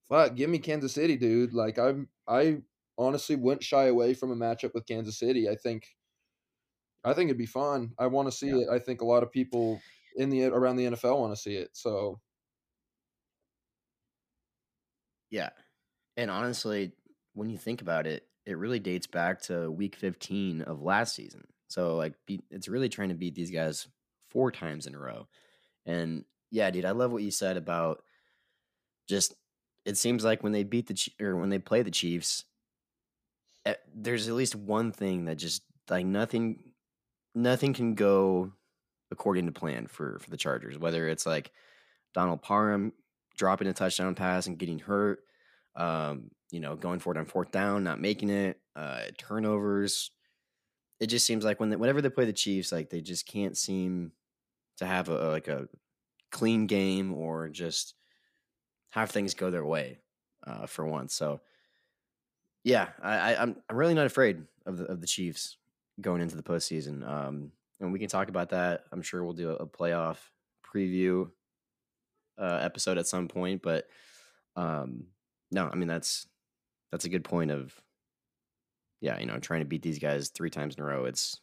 fuck, 0.08 0.34
give 0.34 0.50
me 0.50 0.58
Kansas 0.58 0.92
City, 0.92 1.16
dude. 1.16 1.52
Like 1.52 1.78
I'm, 1.78 2.08
I 2.28 2.58
honestly 2.98 3.36
wouldn't 3.36 3.64
shy 3.64 3.86
away 3.86 4.14
from 4.14 4.30
a 4.30 4.36
matchup 4.36 4.72
with 4.74 4.86
Kansas 4.86 5.18
City. 5.18 5.48
I 5.48 5.56
think, 5.56 5.86
I 7.04 7.12
think 7.12 7.28
it'd 7.28 7.38
be 7.38 7.46
fun. 7.46 7.92
I 7.98 8.06
want 8.06 8.28
to 8.28 8.32
see 8.32 8.48
yeah. 8.48 8.62
it. 8.62 8.68
I 8.72 8.78
think 8.78 9.00
a 9.00 9.06
lot 9.06 9.22
of 9.22 9.32
people 9.32 9.80
in 10.16 10.30
the 10.30 10.44
around 10.44 10.76
the 10.76 10.86
NFL 10.86 11.18
want 11.18 11.34
to 11.34 11.40
see 11.40 11.56
it. 11.56 11.70
So, 11.72 12.20
yeah, 15.30 15.50
and 16.16 16.30
honestly, 16.30 16.92
when 17.34 17.50
you 17.50 17.58
think 17.58 17.82
about 17.82 18.06
it, 18.06 18.26
it 18.46 18.58
really 18.58 18.78
dates 18.78 19.06
back 19.06 19.42
to 19.42 19.70
Week 19.70 19.96
15 19.96 20.62
of 20.62 20.82
last 20.82 21.14
season. 21.14 21.44
So, 21.68 21.96
like, 21.96 22.14
it's 22.50 22.68
really 22.68 22.88
trying 22.88 23.08
to 23.08 23.14
beat 23.14 23.34
these 23.34 23.50
guys 23.50 23.88
four 24.30 24.52
times 24.52 24.86
in 24.86 24.94
a 24.94 24.98
row. 24.98 25.26
And 25.86 26.24
yeah, 26.50 26.70
dude, 26.70 26.84
I 26.84 26.92
love 26.92 27.10
what 27.10 27.22
you 27.22 27.30
said 27.30 27.56
about 27.56 28.02
just 29.08 29.34
it 29.84 29.98
seems 29.98 30.24
like 30.24 30.42
when 30.42 30.52
they 30.52 30.64
beat 30.64 30.86
the 30.86 31.24
or 31.24 31.36
when 31.36 31.50
they 31.50 31.58
play 31.58 31.82
the 31.82 31.90
Chiefs, 31.90 32.44
eh, 33.66 33.74
there's 33.94 34.28
at 34.28 34.34
least 34.34 34.54
one 34.54 34.92
thing 34.92 35.26
that 35.26 35.36
just 35.36 35.62
like 35.90 36.06
nothing, 36.06 36.60
nothing 37.34 37.74
can 37.74 37.94
go 37.94 38.52
according 39.10 39.46
to 39.46 39.52
plan 39.52 39.86
for 39.86 40.18
for 40.18 40.30
the 40.30 40.36
Chargers. 40.36 40.78
Whether 40.78 41.08
it's 41.08 41.26
like 41.26 41.52
Donald 42.14 42.42
Parham 42.42 42.92
dropping 43.36 43.68
a 43.68 43.72
touchdown 43.72 44.14
pass 44.14 44.46
and 44.46 44.58
getting 44.58 44.78
hurt, 44.78 45.20
um, 45.76 46.30
you 46.50 46.60
know, 46.60 46.76
going 46.76 47.00
for 47.00 47.12
it 47.12 47.18
on 47.18 47.24
fourth 47.24 47.50
down, 47.50 47.84
not 47.84 48.00
making 48.00 48.30
it, 48.30 48.60
uh, 48.76 49.02
turnovers. 49.18 50.10
It 51.00 51.08
just 51.08 51.26
seems 51.26 51.44
like 51.44 51.60
when 51.60 51.70
they, 51.70 51.76
whenever 51.76 52.00
they 52.00 52.08
play 52.10 52.24
the 52.24 52.32
Chiefs, 52.32 52.72
like 52.72 52.88
they 52.88 53.00
just 53.00 53.26
can't 53.26 53.56
seem 53.56 54.12
to 54.78 54.86
have 54.86 55.08
a 55.08 55.28
like 55.28 55.48
a 55.48 55.68
clean 56.30 56.66
game 56.66 57.12
or 57.12 57.48
just 57.48 57.94
have 58.94 59.10
things 59.10 59.34
go 59.34 59.50
their 59.50 59.64
way 59.64 59.98
uh, 60.46 60.66
for 60.66 60.86
once. 60.86 61.14
So 61.14 61.40
yeah, 62.62 62.90
I, 63.02 63.34
I, 63.34 63.42
I'm 63.42 63.56
I'm 63.68 63.76
really 63.76 63.94
not 63.94 64.06
afraid 64.06 64.44
of 64.66 64.78
the 64.78 64.84
of 64.84 65.00
the 65.00 65.06
Chiefs 65.08 65.56
going 66.00 66.22
into 66.22 66.36
the 66.36 66.44
postseason. 66.44 67.06
Um, 67.06 67.50
and 67.80 67.92
we 67.92 67.98
can 67.98 68.08
talk 68.08 68.28
about 68.28 68.50
that. 68.50 68.84
I'm 68.92 69.02
sure 69.02 69.24
we'll 69.24 69.32
do 69.32 69.50
a, 69.50 69.54
a 69.56 69.66
playoff 69.66 70.18
preview 70.64 71.28
uh, 72.38 72.60
episode 72.62 72.96
at 72.96 73.08
some 73.08 73.26
point. 73.26 73.62
But 73.62 73.88
um, 74.54 75.06
no, 75.50 75.68
I 75.70 75.74
mean 75.74 75.88
that's 75.88 76.28
that's 76.92 77.04
a 77.04 77.10
good 77.10 77.24
point 77.24 77.50
of 77.50 77.74
yeah, 79.00 79.18
you 79.18 79.26
know, 79.26 79.38
trying 79.40 79.60
to 79.60 79.66
beat 79.66 79.82
these 79.82 79.98
guys 79.98 80.28
three 80.28 80.50
times 80.50 80.76
in 80.76 80.82
a 80.82 80.86
row. 80.86 81.04
It's 81.04 81.40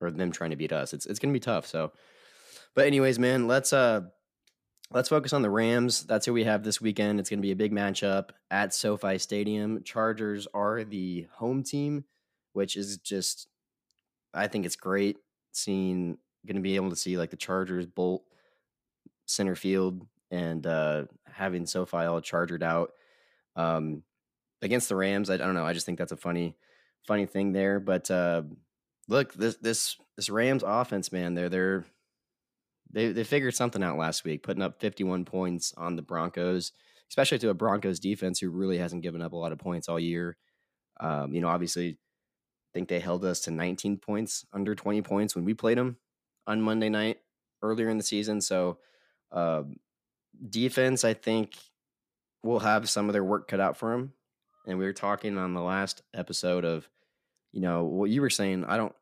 or 0.00 0.12
them 0.12 0.30
trying 0.30 0.50
to 0.50 0.56
beat 0.56 0.72
us. 0.72 0.94
It's 0.94 1.06
it's 1.06 1.18
gonna 1.18 1.32
be 1.32 1.40
tough. 1.40 1.66
So, 1.66 1.90
but 2.76 2.86
anyways, 2.86 3.18
man, 3.18 3.48
let's 3.48 3.72
uh 3.72 4.02
let's 4.90 5.08
focus 5.08 5.32
on 5.32 5.42
the 5.42 5.50
Rams. 5.50 6.04
That's 6.04 6.26
who 6.26 6.32
we 6.32 6.44
have 6.44 6.62
this 6.62 6.80
weekend. 6.80 7.20
It's 7.20 7.30
going 7.30 7.38
to 7.38 7.46
be 7.46 7.52
a 7.52 7.56
big 7.56 7.72
matchup 7.72 8.30
at 8.50 8.74
SoFi 8.74 9.18
Stadium. 9.18 9.82
Chargers 9.82 10.46
are 10.54 10.84
the 10.84 11.26
home 11.32 11.62
team, 11.62 12.04
which 12.52 12.76
is 12.76 12.98
just, 12.98 13.48
I 14.32 14.46
think 14.46 14.64
it's 14.64 14.76
great 14.76 15.18
seeing, 15.52 16.18
going 16.46 16.56
to 16.56 16.62
be 16.62 16.76
able 16.76 16.90
to 16.90 16.96
see 16.96 17.16
like 17.18 17.30
the 17.30 17.36
Chargers 17.36 17.86
bolt 17.86 18.22
center 19.26 19.56
field 19.56 20.06
and 20.30 20.66
uh, 20.66 21.04
having 21.30 21.66
SoFi 21.66 22.04
all 22.04 22.20
chargered 22.20 22.62
out. 22.62 22.92
Um, 23.56 24.02
against 24.62 24.88
the 24.88 24.96
Rams, 24.96 25.30
I, 25.30 25.34
I, 25.34 25.38
don't 25.38 25.54
know. 25.54 25.66
I 25.66 25.72
just 25.72 25.86
think 25.86 25.98
that's 25.98 26.12
a 26.12 26.16
funny, 26.16 26.56
funny 27.06 27.26
thing 27.26 27.52
there. 27.52 27.80
But 27.80 28.10
uh, 28.10 28.42
look, 29.08 29.32
this 29.34 29.56
this 29.56 29.96
this 30.16 30.30
Rams 30.30 30.62
offense, 30.66 31.12
man, 31.12 31.34
they're 31.34 31.48
they're 31.48 31.84
they 32.90 33.12
they 33.12 33.24
figured 33.24 33.54
something 33.54 33.82
out 33.82 33.98
last 33.98 34.24
week, 34.24 34.42
putting 34.42 34.62
up 34.62 34.80
51 34.80 35.24
points 35.24 35.72
on 35.76 35.96
the 35.96 36.02
Broncos, 36.02 36.72
especially 37.10 37.38
to 37.38 37.50
a 37.50 37.54
Broncos 37.54 38.00
defense 38.00 38.38
who 38.40 38.50
really 38.50 38.78
hasn't 38.78 39.02
given 39.02 39.22
up 39.22 39.32
a 39.32 39.36
lot 39.36 39.52
of 39.52 39.58
points 39.58 39.88
all 39.88 40.00
year. 40.00 40.36
Um, 41.00 41.34
you 41.34 41.40
know, 41.40 41.48
obviously, 41.48 41.90
I 41.90 42.70
think 42.72 42.88
they 42.88 43.00
held 43.00 43.24
us 43.24 43.40
to 43.42 43.50
19 43.50 43.98
points, 43.98 44.46
under 44.52 44.74
20 44.74 45.02
points 45.02 45.34
when 45.34 45.44
we 45.44 45.54
played 45.54 45.78
them 45.78 45.98
on 46.46 46.62
Monday 46.62 46.88
night 46.88 47.18
earlier 47.62 47.88
in 47.88 47.98
the 47.98 48.02
season. 48.04 48.40
So, 48.40 48.78
uh, 49.32 49.64
defense, 50.48 51.04
I 51.04 51.14
think, 51.14 51.54
will 52.42 52.60
have 52.60 52.88
some 52.88 53.08
of 53.08 53.12
their 53.12 53.24
work 53.24 53.48
cut 53.48 53.60
out 53.60 53.76
for 53.76 53.90
them. 53.90 54.12
And 54.66 54.78
we 54.78 54.84
were 54.84 54.92
talking 54.92 55.38
on 55.38 55.54
the 55.54 55.62
last 55.62 56.02
episode 56.14 56.64
of, 56.64 56.88
you 57.52 57.60
know, 57.60 57.84
what 57.84 58.10
you 58.10 58.20
were 58.20 58.30
saying. 58.30 58.64
I 58.64 58.76
don't, 58.76 58.94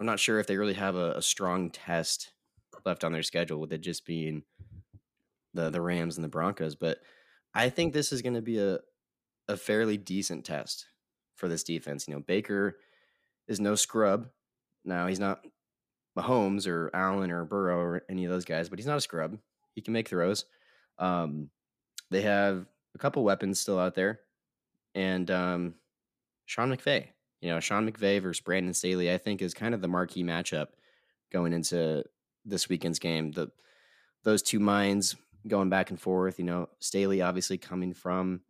I'm 0.00 0.06
not 0.06 0.20
sure 0.20 0.38
if 0.40 0.46
they 0.46 0.56
really 0.56 0.74
have 0.74 0.96
a, 0.96 1.12
a 1.12 1.22
strong 1.22 1.70
test 1.70 2.32
left 2.84 3.04
on 3.04 3.12
their 3.12 3.22
schedule 3.22 3.60
with 3.60 3.72
it 3.72 3.80
just 3.80 4.06
being 4.06 4.42
the 5.54 5.70
the 5.70 5.80
Rams 5.80 6.16
and 6.16 6.24
the 6.24 6.28
Broncos. 6.28 6.74
But 6.74 6.98
I 7.54 7.68
think 7.68 7.92
this 7.92 8.12
is 8.12 8.22
going 8.22 8.34
to 8.34 8.42
be 8.42 8.58
a 8.58 8.78
a 9.48 9.56
fairly 9.56 9.96
decent 9.96 10.44
test 10.44 10.86
for 11.36 11.48
this 11.48 11.64
defense. 11.64 12.06
You 12.06 12.14
know, 12.14 12.20
Baker 12.20 12.78
is 13.48 13.60
no 13.60 13.74
scrub. 13.74 14.28
Now 14.84 15.06
he's 15.06 15.20
not 15.20 15.44
Mahomes 16.16 16.66
or 16.66 16.90
Allen 16.94 17.30
or 17.30 17.44
Burrow 17.44 17.78
or 17.78 18.02
any 18.08 18.24
of 18.24 18.30
those 18.30 18.44
guys, 18.44 18.68
but 18.68 18.78
he's 18.78 18.86
not 18.86 18.98
a 18.98 19.02
scrub. 19.02 19.38
He 19.74 19.80
can 19.80 19.92
make 19.92 20.08
throws. 20.08 20.44
Um, 20.98 21.50
they 22.10 22.22
have 22.22 22.66
a 22.94 22.98
couple 22.98 23.24
weapons 23.24 23.58
still 23.58 23.78
out 23.78 23.94
there, 23.94 24.20
and 24.94 25.30
um, 25.30 25.74
Sean 26.46 26.74
McVay. 26.74 27.08
You 27.40 27.50
know, 27.50 27.60
Sean 27.60 27.90
McVay 27.90 28.22
versus 28.22 28.40
Brandon 28.40 28.74
Staley, 28.74 29.12
I 29.12 29.18
think, 29.18 29.42
is 29.42 29.54
kind 29.54 29.74
of 29.74 29.80
the 29.80 29.88
marquee 29.88 30.22
matchup 30.22 30.68
going 31.32 31.52
into 31.52 32.04
this 32.44 32.68
weekend's 32.68 32.98
game. 32.98 33.32
The 33.32 33.50
those 34.24 34.42
two 34.42 34.60
minds 34.60 35.16
going 35.46 35.68
back 35.68 35.90
and 35.90 36.00
forth. 36.00 36.38
You 36.38 36.44
know, 36.44 36.68
Staley 36.80 37.22
obviously 37.22 37.58
coming 37.58 37.94
from 37.94 38.42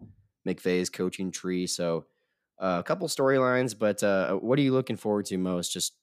McVay's 0.47 0.91
coaching 0.91 1.31
tree, 1.31 1.67
so 1.67 2.07
uh, 2.59 2.77
a 2.81 2.83
couple 2.83 3.09
storylines. 3.09 3.79
But 3.79 4.03
uh, 4.03 4.35
what 4.35 4.59
are 4.59 4.63
you 4.63 4.73
looking 4.73 4.97
forward 4.97 5.27
to 5.27 5.39
most, 5.39 5.73
just 5.73 5.95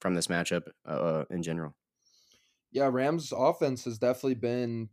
from 0.00 0.14
this 0.14 0.26
matchup 0.28 0.64
uh, 0.86 1.24
in 1.30 1.42
general? 1.42 1.74
Yeah, 2.70 2.90
Rams' 2.92 3.32
offense 3.34 3.84
has 3.84 3.98
definitely 3.98 4.34
been 4.34 4.90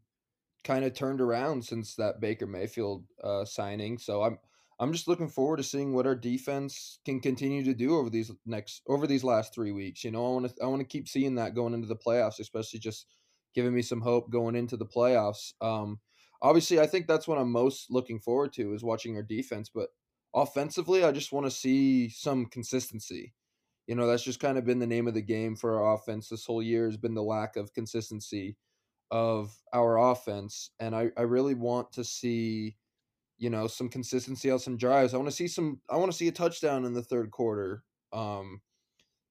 kind 0.63 0.85
of 0.85 0.93
turned 0.93 1.21
around 1.21 1.63
since 1.63 1.95
that 1.95 2.19
Baker 2.21 2.47
Mayfield 2.47 3.03
uh, 3.23 3.45
signing. 3.45 3.97
So 3.97 4.23
I'm 4.23 4.39
I'm 4.79 4.91
just 4.91 5.07
looking 5.07 5.29
forward 5.29 5.57
to 5.57 5.63
seeing 5.63 5.93
what 5.93 6.05
our 6.05 6.15
defense 6.15 6.99
can 7.05 7.21
continue 7.21 7.63
to 7.63 7.73
do 7.73 7.97
over 7.97 8.09
these 8.09 8.31
next 8.45 8.81
over 8.87 9.07
these 9.07 9.23
last 9.23 9.53
three 9.53 9.71
weeks. 9.71 10.03
You 10.03 10.11
know, 10.11 10.25
I 10.25 10.29
want 10.29 10.55
to 10.55 10.63
I 10.63 10.67
want 10.67 10.81
to 10.81 10.87
keep 10.87 11.07
seeing 11.07 11.35
that 11.35 11.55
going 11.55 11.73
into 11.73 11.87
the 11.87 11.95
playoffs, 11.95 12.39
especially 12.39 12.79
just 12.79 13.07
giving 13.53 13.73
me 13.73 13.81
some 13.81 14.01
hope 14.01 14.29
going 14.29 14.55
into 14.55 14.75
the 14.75 14.85
playoffs. 14.85 15.53
Um, 15.61 15.99
obviously, 16.41 16.79
I 16.79 16.87
think 16.87 17.07
that's 17.07 17.27
what 17.27 17.37
I'm 17.37 17.51
most 17.51 17.89
looking 17.89 18.19
forward 18.19 18.51
to 18.53 18.73
is 18.73 18.83
watching 18.83 19.15
our 19.15 19.23
defense. 19.23 19.69
But 19.73 19.89
offensively, 20.35 21.05
I 21.05 21.11
just 21.11 21.31
want 21.31 21.45
to 21.45 21.51
see 21.51 22.09
some 22.09 22.45
consistency. 22.47 23.33
You 23.87 23.95
know, 23.95 24.07
that's 24.07 24.23
just 24.23 24.39
kind 24.39 24.57
of 24.57 24.65
been 24.65 24.79
the 24.79 24.87
name 24.87 25.07
of 25.07 25.13
the 25.13 25.21
game 25.21 25.55
for 25.55 25.81
our 25.81 25.93
offense 25.93 26.27
this 26.27 26.45
whole 26.45 26.61
year 26.61 26.85
has 26.85 26.97
been 26.97 27.13
the 27.13 27.23
lack 27.23 27.55
of 27.55 27.73
consistency 27.73 28.57
of 29.11 29.55
our 29.73 29.97
offense. 29.97 30.71
And 30.79 30.95
I, 30.95 31.11
I 31.15 31.21
really 31.21 31.53
want 31.53 31.93
to 31.93 32.03
see, 32.03 32.75
you 33.37 33.49
know, 33.49 33.67
some 33.67 33.89
consistency 33.89 34.49
on 34.51 34.59
some 34.59 34.77
drives. 34.77 35.13
I 35.13 35.17
want 35.17 35.29
to 35.29 35.35
see 35.35 35.47
some 35.47 35.81
I 35.89 35.97
want 35.97 36.11
to 36.11 36.17
see 36.17 36.27
a 36.27 36.31
touchdown 36.31 36.85
in 36.85 36.93
the 36.93 37.03
third 37.03 37.31
quarter 37.31 37.83
um 38.13 38.61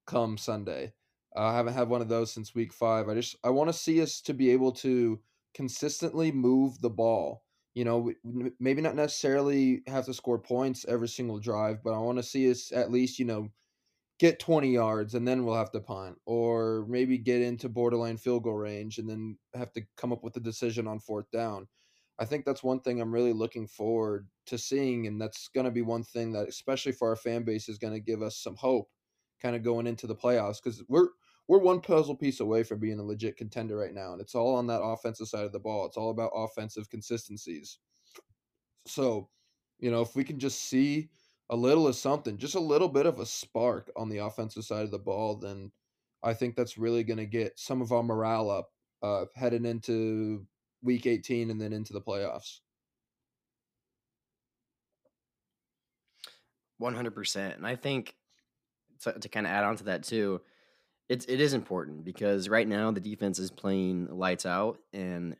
come 0.06 0.38
Sunday. 0.38 0.92
Uh, 1.36 1.42
I 1.46 1.54
haven't 1.56 1.74
had 1.74 1.88
one 1.88 2.00
of 2.00 2.08
those 2.08 2.32
since 2.32 2.54
week 2.54 2.72
five. 2.72 3.08
I 3.08 3.14
just 3.14 3.36
I 3.44 3.50
want 3.50 3.68
to 3.68 3.72
see 3.72 4.02
us 4.02 4.20
to 4.22 4.34
be 4.34 4.50
able 4.50 4.72
to 4.72 5.20
consistently 5.54 6.32
move 6.32 6.80
the 6.80 6.90
ball. 6.90 7.44
You 7.74 7.84
know, 7.84 8.12
maybe 8.60 8.82
not 8.82 8.94
necessarily 8.94 9.82
have 9.88 10.04
to 10.06 10.14
score 10.14 10.38
points 10.38 10.84
every 10.88 11.08
single 11.08 11.40
drive, 11.40 11.82
but 11.82 11.92
I 11.92 11.98
want 11.98 12.18
to 12.18 12.22
see 12.22 12.48
us 12.50 12.70
at 12.70 12.92
least, 12.92 13.18
you 13.18 13.24
know, 13.24 13.48
get 14.20 14.38
20 14.38 14.72
yards 14.72 15.14
and 15.14 15.26
then 15.26 15.44
we'll 15.44 15.56
have 15.56 15.72
to 15.72 15.80
punt 15.80 16.16
or 16.26 16.86
maybe 16.88 17.18
get 17.18 17.42
into 17.42 17.68
borderline 17.68 18.16
field 18.16 18.44
goal 18.44 18.54
range 18.54 18.98
and 18.98 19.08
then 19.10 19.36
have 19.54 19.72
to 19.72 19.82
come 19.96 20.12
up 20.12 20.22
with 20.22 20.36
a 20.36 20.40
decision 20.40 20.86
on 20.86 21.00
fourth 21.00 21.30
down. 21.32 21.66
I 22.18 22.24
think 22.24 22.44
that's 22.44 22.62
one 22.62 22.80
thing 22.80 23.00
I'm 23.00 23.12
really 23.12 23.32
looking 23.32 23.66
forward 23.66 24.28
to 24.46 24.58
seeing 24.58 25.06
and 25.06 25.20
that's 25.20 25.48
going 25.48 25.64
to 25.64 25.70
be 25.70 25.82
one 25.82 26.04
thing 26.04 26.32
that 26.32 26.48
especially 26.48 26.92
for 26.92 27.08
our 27.08 27.16
fan 27.16 27.42
base 27.42 27.68
is 27.68 27.78
going 27.78 27.92
to 27.92 28.00
give 28.00 28.22
us 28.22 28.36
some 28.36 28.56
hope 28.56 28.88
kind 29.42 29.56
of 29.56 29.62
going 29.62 29.86
into 29.86 30.06
the 30.06 30.14
playoffs 30.14 30.62
cuz 30.62 30.82
we're 30.88 31.08
we're 31.48 31.58
one 31.58 31.80
puzzle 31.80 32.16
piece 32.16 32.40
away 32.40 32.62
from 32.62 32.78
being 32.78 32.98
a 32.98 33.02
legit 33.02 33.36
contender 33.36 33.76
right 33.76 33.92
now 33.92 34.12
and 34.12 34.20
it's 34.20 34.34
all 34.34 34.54
on 34.54 34.66
that 34.68 34.82
offensive 34.82 35.28
side 35.28 35.44
of 35.44 35.52
the 35.52 35.58
ball. 35.58 35.86
It's 35.86 35.96
all 35.96 36.10
about 36.10 36.32
offensive 36.34 36.88
consistencies. 36.88 37.78
So, 38.86 39.28
you 39.78 39.90
know, 39.90 40.02
if 40.02 40.14
we 40.14 40.24
can 40.24 40.38
just 40.38 40.62
see 40.62 41.10
a 41.50 41.56
little 41.56 41.86
of 41.86 41.96
something, 41.96 42.38
just 42.38 42.54
a 42.54 42.60
little 42.60 42.88
bit 42.88 43.06
of 43.06 43.18
a 43.18 43.26
spark 43.26 43.90
on 43.96 44.08
the 44.08 44.18
offensive 44.18 44.64
side 44.64 44.84
of 44.84 44.90
the 44.90 44.98
ball, 44.98 45.36
then 45.36 45.72
I 46.22 46.32
think 46.34 46.56
that's 46.56 46.78
really 46.78 47.04
going 47.04 47.18
to 47.18 47.26
get 47.26 47.58
some 47.58 47.82
of 47.82 47.92
our 47.92 48.02
morale 48.02 48.50
up 48.50 48.70
uh, 49.02 49.26
heading 49.34 49.66
into 49.66 50.46
week 50.84 51.06
18 51.06 51.50
and 51.50 51.60
then 51.60 51.72
into 51.72 51.92
the 51.92 52.00
playoffs. 52.00 52.60
100%. 56.80 57.56
And 57.56 57.66
I 57.66 57.74
think 57.74 58.14
to, 59.00 59.12
to 59.12 59.28
kind 59.28 59.46
of 59.46 59.52
add 59.52 59.64
on 59.64 59.76
to 59.76 59.84
that 59.84 60.04
too, 60.04 60.40
it's 61.08 61.26
it 61.26 61.40
is 61.40 61.52
important 61.52 62.04
because 62.04 62.48
right 62.48 62.66
now 62.66 62.90
the 62.90 63.00
defense 63.00 63.38
is 63.38 63.50
playing 63.50 64.08
lights 64.10 64.46
out 64.46 64.78
and 64.94 65.36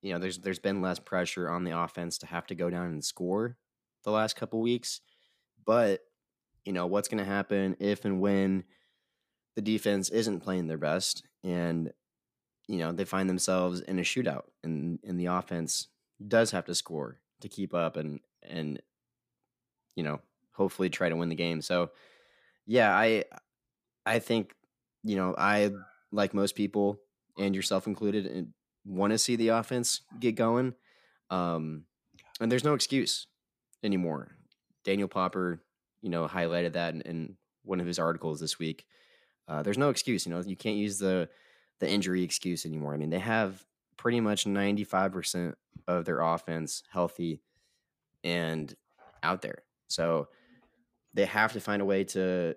you 0.00 0.12
know 0.12 0.20
there's 0.20 0.38
there's 0.38 0.60
been 0.60 0.80
less 0.80 1.00
pressure 1.00 1.50
on 1.50 1.64
the 1.64 1.76
offense 1.76 2.18
to 2.18 2.26
have 2.26 2.46
to 2.46 2.54
go 2.54 2.70
down 2.70 2.86
and 2.86 3.04
score 3.04 3.56
the 4.04 4.12
last 4.12 4.36
couple 4.36 4.60
weeks 4.60 5.00
but, 5.68 6.00
you 6.64 6.72
know, 6.72 6.86
what's 6.86 7.08
going 7.08 7.22
to 7.22 7.30
happen 7.30 7.76
if 7.78 8.06
and 8.06 8.22
when 8.22 8.64
the 9.54 9.60
defense 9.60 10.08
isn't 10.08 10.40
playing 10.40 10.66
their 10.66 10.78
best 10.78 11.24
and, 11.44 11.92
you 12.68 12.78
know, 12.78 12.92
they 12.92 13.04
find 13.04 13.28
themselves 13.28 13.80
in 13.80 13.98
a 13.98 14.02
shootout 14.02 14.44
and, 14.62 14.98
and 15.02 15.18
the 15.18 15.26
offense 15.26 15.88
does 16.26 16.50
have 16.50 16.66
to 16.66 16.74
score 16.74 17.18
to 17.40 17.48
keep 17.48 17.74
up 17.74 17.96
and, 17.96 18.20
and, 18.42 18.80
you 19.96 20.04
know, 20.04 20.20
hopefully 20.52 20.90
try 20.90 21.08
to 21.08 21.16
win 21.16 21.30
the 21.30 21.34
game. 21.34 21.62
So, 21.62 21.90
yeah, 22.66 22.94
I, 22.94 23.24
I 24.04 24.18
think, 24.18 24.54
you 25.02 25.16
know, 25.16 25.34
I, 25.36 25.70
like 26.12 26.34
most 26.34 26.54
people 26.54 27.00
and 27.38 27.54
yourself 27.54 27.86
included, 27.86 28.52
want 28.84 29.12
to 29.12 29.18
see 29.18 29.36
the 29.36 29.48
offense 29.48 30.02
get 30.18 30.34
going. 30.34 30.74
Um, 31.30 31.84
and 32.40 32.50
there's 32.50 32.64
no 32.64 32.74
excuse 32.74 33.26
anymore. 33.82 34.36
Daniel 34.84 35.08
Popper, 35.08 35.62
you 36.02 36.10
know, 36.10 36.26
highlighted 36.26 36.72
that 36.72 36.94
in, 36.94 37.00
in 37.02 37.36
one 37.64 37.80
of 37.80 37.86
his 37.86 37.98
articles 37.98 38.40
this 38.40 38.58
week. 38.58 38.86
Uh, 39.46 39.62
there's 39.62 39.78
no 39.78 39.88
excuse, 39.88 40.26
you 40.26 40.32
know, 40.32 40.40
you 40.40 40.56
can't 40.56 40.76
use 40.76 40.98
the 40.98 41.28
the 41.80 41.88
injury 41.90 42.22
excuse 42.22 42.66
anymore. 42.66 42.94
I 42.94 42.96
mean, 42.96 43.10
they 43.10 43.18
have 43.18 43.64
pretty 43.96 44.20
much 44.20 44.44
95% 44.44 45.54
of 45.86 46.04
their 46.04 46.20
offense 46.20 46.82
healthy 46.90 47.42
and 48.24 48.74
out 49.22 49.42
there. 49.42 49.62
So 49.88 50.28
they 51.14 51.24
have 51.24 51.52
to 51.52 51.60
find 51.60 51.82
a 51.82 51.86
way 51.86 52.04
to 52.04 52.54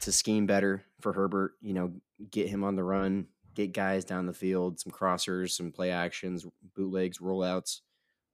to 0.00 0.12
scheme 0.12 0.46
better 0.46 0.84
for 1.00 1.12
Herbert, 1.12 1.54
you 1.60 1.74
know, 1.74 1.92
get 2.30 2.48
him 2.48 2.62
on 2.62 2.76
the 2.76 2.84
run, 2.84 3.26
get 3.54 3.72
guys 3.72 4.04
down 4.04 4.26
the 4.26 4.32
field, 4.32 4.78
some 4.78 4.92
crossers, 4.92 5.50
some 5.50 5.72
play 5.72 5.90
actions, 5.90 6.46
bootlegs, 6.76 7.18
rollouts. 7.18 7.80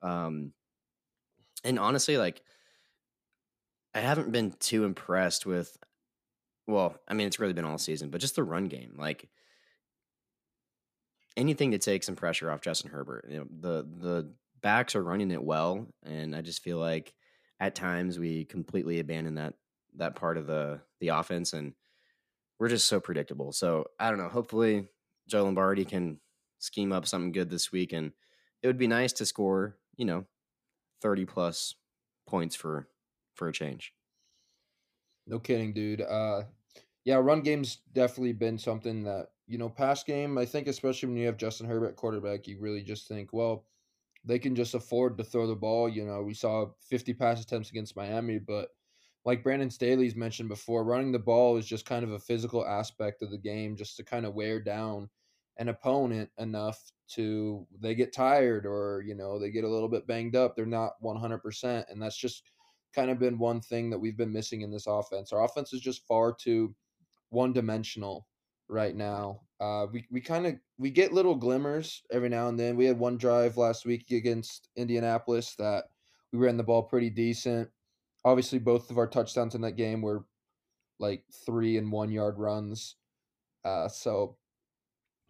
Um, 0.02 0.52
and 1.64 1.78
honestly, 1.78 2.18
like 2.18 2.42
I 3.94 4.00
haven't 4.00 4.32
been 4.32 4.52
too 4.52 4.84
impressed 4.84 5.46
with. 5.46 5.76
Well, 6.66 6.96
I 7.06 7.14
mean, 7.14 7.26
it's 7.26 7.38
really 7.38 7.52
been 7.52 7.66
all 7.66 7.78
season, 7.78 8.10
but 8.10 8.20
just 8.20 8.36
the 8.36 8.42
run 8.42 8.66
game, 8.66 8.94
like 8.98 9.28
anything 11.36 11.72
to 11.72 11.78
take 11.78 12.04
some 12.04 12.16
pressure 12.16 12.50
off 12.50 12.60
Justin 12.60 12.90
Herbert. 12.90 13.26
You 13.28 13.38
know, 13.38 13.46
the 13.50 13.82
the 13.82 14.34
backs 14.60 14.94
are 14.94 15.02
running 15.02 15.30
it 15.30 15.42
well, 15.42 15.86
and 16.04 16.34
I 16.34 16.40
just 16.40 16.62
feel 16.62 16.78
like 16.78 17.12
at 17.60 17.74
times 17.74 18.18
we 18.18 18.44
completely 18.44 19.00
abandon 19.00 19.36
that 19.36 19.54
that 19.96 20.16
part 20.16 20.38
of 20.38 20.46
the 20.46 20.80
the 21.00 21.08
offense, 21.08 21.52
and 21.52 21.74
we're 22.58 22.68
just 22.68 22.86
so 22.86 23.00
predictable. 23.00 23.52
So 23.52 23.86
I 23.98 24.10
don't 24.10 24.18
know. 24.18 24.28
Hopefully, 24.28 24.88
Joe 25.28 25.44
Lombardi 25.44 25.84
can 25.84 26.20
scheme 26.58 26.92
up 26.92 27.06
something 27.06 27.32
good 27.32 27.50
this 27.50 27.70
week, 27.72 27.92
and 27.92 28.12
it 28.62 28.66
would 28.66 28.78
be 28.78 28.86
nice 28.86 29.12
to 29.14 29.26
score, 29.26 29.76
you 29.96 30.04
know, 30.04 30.26
thirty 31.02 31.24
plus 31.24 31.74
points 32.26 32.56
for 32.56 32.88
for 33.34 33.48
a 33.48 33.52
change. 33.52 33.92
No 35.26 35.38
kidding, 35.38 35.72
dude. 35.72 36.00
Uh, 36.00 36.42
yeah, 37.04 37.16
run 37.16 37.40
game's 37.40 37.76
definitely 37.92 38.32
been 38.32 38.58
something 38.58 39.04
that 39.04 39.28
you 39.46 39.58
know, 39.58 39.68
pass 39.68 40.02
game. 40.02 40.38
I 40.38 40.44
think 40.44 40.66
especially 40.66 41.08
when 41.08 41.18
you 41.18 41.26
have 41.26 41.36
Justin 41.36 41.66
Herbert 41.66 41.96
quarterback, 41.96 42.46
you 42.46 42.58
really 42.58 42.82
just 42.82 43.08
think, 43.08 43.32
well, 43.32 43.66
they 44.24 44.38
can 44.38 44.54
just 44.54 44.74
afford 44.74 45.18
to 45.18 45.24
throw 45.24 45.46
the 45.46 45.54
ball. 45.54 45.88
You 45.88 46.04
know, 46.06 46.22
we 46.22 46.34
saw 46.34 46.66
50 46.88 47.12
pass 47.14 47.42
attempts 47.42 47.70
against 47.70 47.96
Miami, 47.96 48.38
but 48.38 48.68
like 49.24 49.42
Brandon 49.42 49.70
Staley's 49.70 50.16
mentioned 50.16 50.48
before, 50.48 50.84
running 50.84 51.12
the 51.12 51.18
ball 51.18 51.56
is 51.56 51.66
just 51.66 51.86
kind 51.86 52.04
of 52.04 52.12
a 52.12 52.18
physical 52.18 52.66
aspect 52.66 53.22
of 53.22 53.30
the 53.30 53.38
game, 53.38 53.76
just 53.76 53.96
to 53.96 54.04
kind 54.04 54.26
of 54.26 54.34
wear 54.34 54.60
down 54.60 55.08
an 55.58 55.68
opponent 55.68 56.30
enough 56.38 56.80
to 57.06 57.66
they 57.80 57.94
get 57.94 58.12
tired 58.12 58.66
or 58.66 59.02
you 59.06 59.14
know 59.14 59.38
they 59.38 59.50
get 59.50 59.64
a 59.64 59.68
little 59.68 59.88
bit 59.88 60.06
banged 60.06 60.36
up. 60.36 60.56
They're 60.56 60.66
not 60.66 60.92
100%, 61.02 61.84
and 61.90 62.02
that's 62.02 62.18
just 62.18 62.42
kind 62.94 63.10
of 63.10 63.18
been 63.18 63.38
one 63.38 63.60
thing 63.60 63.90
that 63.90 63.98
we've 63.98 64.16
been 64.16 64.32
missing 64.32 64.62
in 64.62 64.70
this 64.70 64.86
offense. 64.86 65.32
Our 65.32 65.44
offense 65.44 65.72
is 65.72 65.80
just 65.80 66.06
far 66.06 66.34
too 66.34 66.74
one 67.30 67.52
dimensional 67.52 68.26
right 68.68 68.94
now. 68.94 69.40
Uh, 69.60 69.86
we 69.92 70.06
we 70.10 70.20
kind 70.20 70.46
of 70.46 70.54
we 70.78 70.90
get 70.90 71.12
little 71.12 71.34
glimmers 71.34 72.02
every 72.10 72.28
now 72.28 72.48
and 72.48 72.58
then. 72.58 72.76
We 72.76 72.84
had 72.86 72.98
one 72.98 73.16
drive 73.16 73.56
last 73.56 73.86
week 73.86 74.10
against 74.10 74.68
Indianapolis 74.76 75.54
that 75.56 75.84
we 76.32 76.38
ran 76.38 76.56
the 76.56 76.64
ball 76.64 76.82
pretty 76.82 77.10
decent. 77.10 77.70
Obviously, 78.24 78.58
both 78.58 78.90
of 78.90 78.98
our 78.98 79.06
touchdowns 79.06 79.54
in 79.54 79.60
that 79.62 79.76
game 79.76 80.02
were 80.02 80.24
like 80.98 81.24
three 81.46 81.76
and 81.76 81.92
one 81.92 82.10
yard 82.10 82.38
runs. 82.38 82.96
Uh, 83.64 83.88
so, 83.88 84.36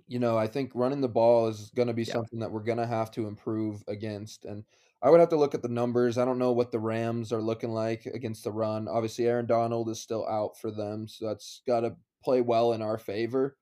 you 0.07 0.19
know, 0.19 0.37
I 0.37 0.47
think 0.47 0.73
running 0.75 1.01
the 1.01 1.09
ball 1.09 1.49
is 1.49 1.71
going 1.75 1.89
to 1.89 1.95
be 1.95 2.05
yeah. 2.05 2.15
something 2.15 2.41
that 2.41 2.51
we're 2.51 2.63
going 2.63 2.79
to 2.79 2.87
have 2.87 3.11
to 3.13 3.27
improve 3.27 3.83
against. 3.89 4.45
And 4.45 4.65
I 5.03 5.11
would 5.11 5.21
have 5.21 5.29
to 5.31 5.37
look 5.37 5.55
at 5.55 5.63
the 5.63 5.69
numbers. 5.69 6.17
I 6.19 6.25
don't 6.25 6.39
know 6.39 6.53
what 6.53 6.73
the 6.73 6.79
Rams 6.79 7.33
are 7.33 7.43
looking 7.43 7.71
like 7.71 8.07
against 8.07 8.45
the 8.45 8.53
run. 8.53 8.89
Obviously, 8.89 9.27
Aaron 9.27 9.47
Donald 9.47 9.89
is 9.89 10.01
still 10.01 10.27
out 10.27 10.59
for 10.59 10.71
them, 10.71 11.07
so 11.09 11.27
that's 11.27 11.61
got 11.67 11.81
to 11.81 11.97
play 12.25 12.41
well 12.41 12.73
in 12.73 12.83
our 12.83 12.99
favor. 12.99 13.57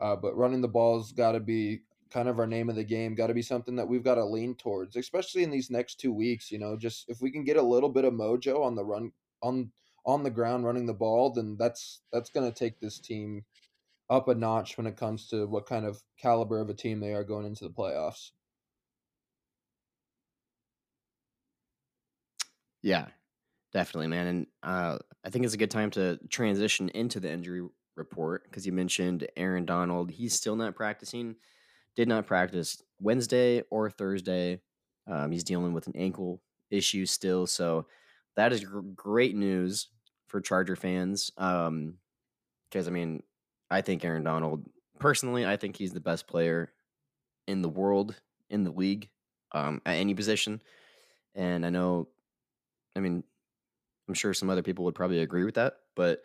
Uh, 0.00 0.16
but 0.16 0.36
running 0.36 0.60
the 0.60 0.68
ball's 0.68 1.12
got 1.12 1.32
to 1.32 1.40
be 1.40 1.80
kind 2.10 2.28
of 2.28 2.38
our 2.38 2.46
name 2.46 2.68
of 2.68 2.76
the 2.76 2.84
game. 2.84 3.14
Got 3.14 3.28
to 3.28 3.34
be 3.34 3.42
something 3.42 3.76
that 3.76 3.88
we've 3.88 4.04
got 4.04 4.16
to 4.16 4.24
lean 4.24 4.54
towards, 4.54 4.96
especially 4.96 5.42
in 5.42 5.50
these 5.50 5.70
next 5.70 6.00
two 6.00 6.12
weeks. 6.12 6.50
You 6.50 6.58
know, 6.58 6.76
just 6.76 7.08
if 7.08 7.20
we 7.20 7.30
can 7.30 7.44
get 7.44 7.56
a 7.56 7.62
little 7.62 7.88
bit 7.88 8.04
of 8.04 8.12
mojo 8.12 8.64
on 8.64 8.74
the 8.74 8.84
run 8.84 9.12
on 9.42 9.70
on 10.06 10.22
the 10.22 10.30
ground 10.30 10.64
running 10.64 10.86
the 10.86 10.94
ball, 10.94 11.30
then 11.30 11.56
that's 11.58 12.00
that's 12.12 12.30
going 12.30 12.50
to 12.50 12.56
take 12.56 12.80
this 12.80 12.98
team 12.98 13.44
up 14.10 14.28
a 14.28 14.34
notch 14.34 14.76
when 14.76 14.86
it 14.86 14.96
comes 14.96 15.28
to 15.28 15.46
what 15.46 15.66
kind 15.66 15.86
of 15.86 16.02
caliber 16.18 16.60
of 16.60 16.68
a 16.68 16.74
team 16.74 17.00
they 17.00 17.14
are 17.14 17.24
going 17.24 17.46
into 17.46 17.64
the 17.64 17.70
playoffs. 17.70 18.30
Yeah, 22.82 23.06
definitely, 23.72 24.08
man. 24.08 24.26
And 24.26 24.46
uh, 24.62 24.98
I 25.24 25.30
think 25.30 25.46
it's 25.46 25.54
a 25.54 25.58
good 25.58 25.70
time 25.70 25.90
to 25.92 26.18
transition 26.28 26.90
into 26.90 27.18
the 27.18 27.32
injury 27.32 27.66
report 27.96 28.44
because 28.44 28.66
you 28.66 28.72
mentioned 28.72 29.26
Aaron 29.36 29.64
Donald. 29.64 30.10
He's 30.10 30.34
still 30.34 30.56
not 30.56 30.74
practicing. 30.74 31.36
Did 31.96 32.08
not 32.08 32.26
practice 32.26 32.82
Wednesday 33.00 33.62
or 33.70 33.90
Thursday. 33.90 34.60
Um, 35.06 35.30
he's 35.30 35.44
dealing 35.44 35.72
with 35.72 35.86
an 35.86 35.96
ankle 35.96 36.40
issue 36.70 37.06
still, 37.06 37.46
so 37.46 37.86
that 38.36 38.52
is 38.52 38.64
gr- 38.64 38.80
great 38.80 39.36
news 39.36 39.88
for 40.26 40.40
Charger 40.40 40.76
fans. 40.76 41.30
Because 41.36 41.68
um, 41.68 41.98
I 42.74 42.90
mean, 42.90 43.22
I 43.70 43.80
think 43.80 44.04
Aaron 44.04 44.24
Donald 44.24 44.68
personally, 44.98 45.46
I 45.46 45.56
think 45.56 45.76
he's 45.76 45.92
the 45.92 46.00
best 46.00 46.26
player 46.26 46.72
in 47.46 47.62
the 47.62 47.68
world 47.68 48.20
in 48.50 48.64
the 48.64 48.70
league 48.70 49.08
um, 49.52 49.80
at 49.86 49.96
any 49.96 50.14
position. 50.14 50.60
And 51.34 51.64
I 51.66 51.70
know, 51.70 52.08
I 52.96 53.00
mean, 53.00 53.22
I'm 54.08 54.14
sure 54.14 54.34
some 54.34 54.50
other 54.50 54.62
people 54.62 54.84
would 54.84 54.94
probably 54.94 55.20
agree 55.20 55.44
with 55.44 55.54
that, 55.54 55.74
but 55.94 56.22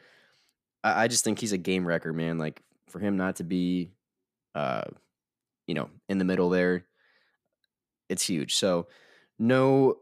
I, 0.83 1.03
I 1.03 1.07
just 1.07 1.23
think 1.23 1.39
he's 1.39 1.51
a 1.51 1.57
game 1.57 1.87
wrecker, 1.87 2.13
man. 2.13 2.37
Like 2.37 2.61
for 2.87 2.99
him 2.99 3.17
not 3.17 3.37
to 3.37 3.43
be, 3.43 3.91
uh, 4.55 4.83
you 5.67 5.75
know, 5.75 5.89
in 6.07 6.17
the 6.17 6.25
middle 6.25 6.49
there, 6.49 6.85
it's 8.09 8.25
huge. 8.25 8.55
So 8.55 8.87
no, 9.37 9.97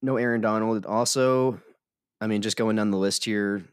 no 0.00 0.16
Aaron 0.16 0.40
Donald. 0.40 0.86
Also, 0.86 1.60
I 2.20 2.26
mean, 2.26 2.42
just 2.42 2.56
going 2.56 2.76
down 2.76 2.90
the 2.90 2.98
list 2.98 3.24
here, 3.24 3.64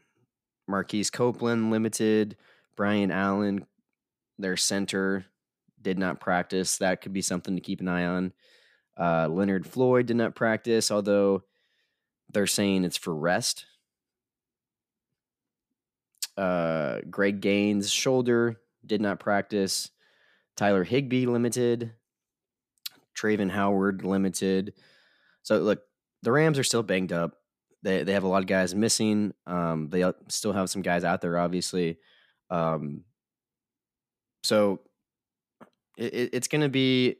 Marquise 0.68 1.10
Copeland 1.10 1.70
limited, 1.70 2.36
Brian 2.76 3.10
Allen, 3.10 3.66
their 4.38 4.56
center, 4.56 5.26
did 5.82 5.98
not 5.98 6.20
practice. 6.20 6.78
That 6.78 7.00
could 7.00 7.12
be 7.12 7.22
something 7.22 7.54
to 7.54 7.60
keep 7.60 7.80
an 7.80 7.88
eye 7.88 8.06
on. 8.06 8.32
Uh, 8.98 9.28
Leonard 9.28 9.66
Floyd 9.66 10.06
did 10.06 10.16
not 10.16 10.34
practice, 10.34 10.90
although 10.90 11.42
they're 12.32 12.46
saying 12.46 12.84
it's 12.84 12.96
for 12.96 13.14
rest. 13.14 13.66
Uh, 16.40 17.02
Greg 17.10 17.42
Gaines 17.42 17.92
shoulder 17.92 18.58
did 18.86 19.02
not 19.02 19.20
practice. 19.20 19.90
Tyler 20.56 20.84
Higbee 20.84 21.26
limited. 21.26 21.92
Travin 23.14 23.50
Howard 23.50 24.04
limited. 24.04 24.72
So 25.42 25.58
look, 25.58 25.82
the 26.22 26.32
Rams 26.32 26.58
are 26.58 26.64
still 26.64 26.82
banged 26.82 27.12
up. 27.12 27.36
They 27.82 28.04
they 28.04 28.14
have 28.14 28.24
a 28.24 28.28
lot 28.28 28.42
of 28.42 28.46
guys 28.46 28.74
missing. 28.74 29.34
Um, 29.46 29.88
they 29.90 30.10
still 30.28 30.54
have 30.54 30.70
some 30.70 30.80
guys 30.80 31.04
out 31.04 31.20
there, 31.20 31.38
obviously. 31.38 31.98
Um, 32.48 33.04
so 34.42 34.80
it, 35.98 36.30
it's 36.32 36.48
going 36.48 36.62
to 36.62 36.70
be. 36.70 37.16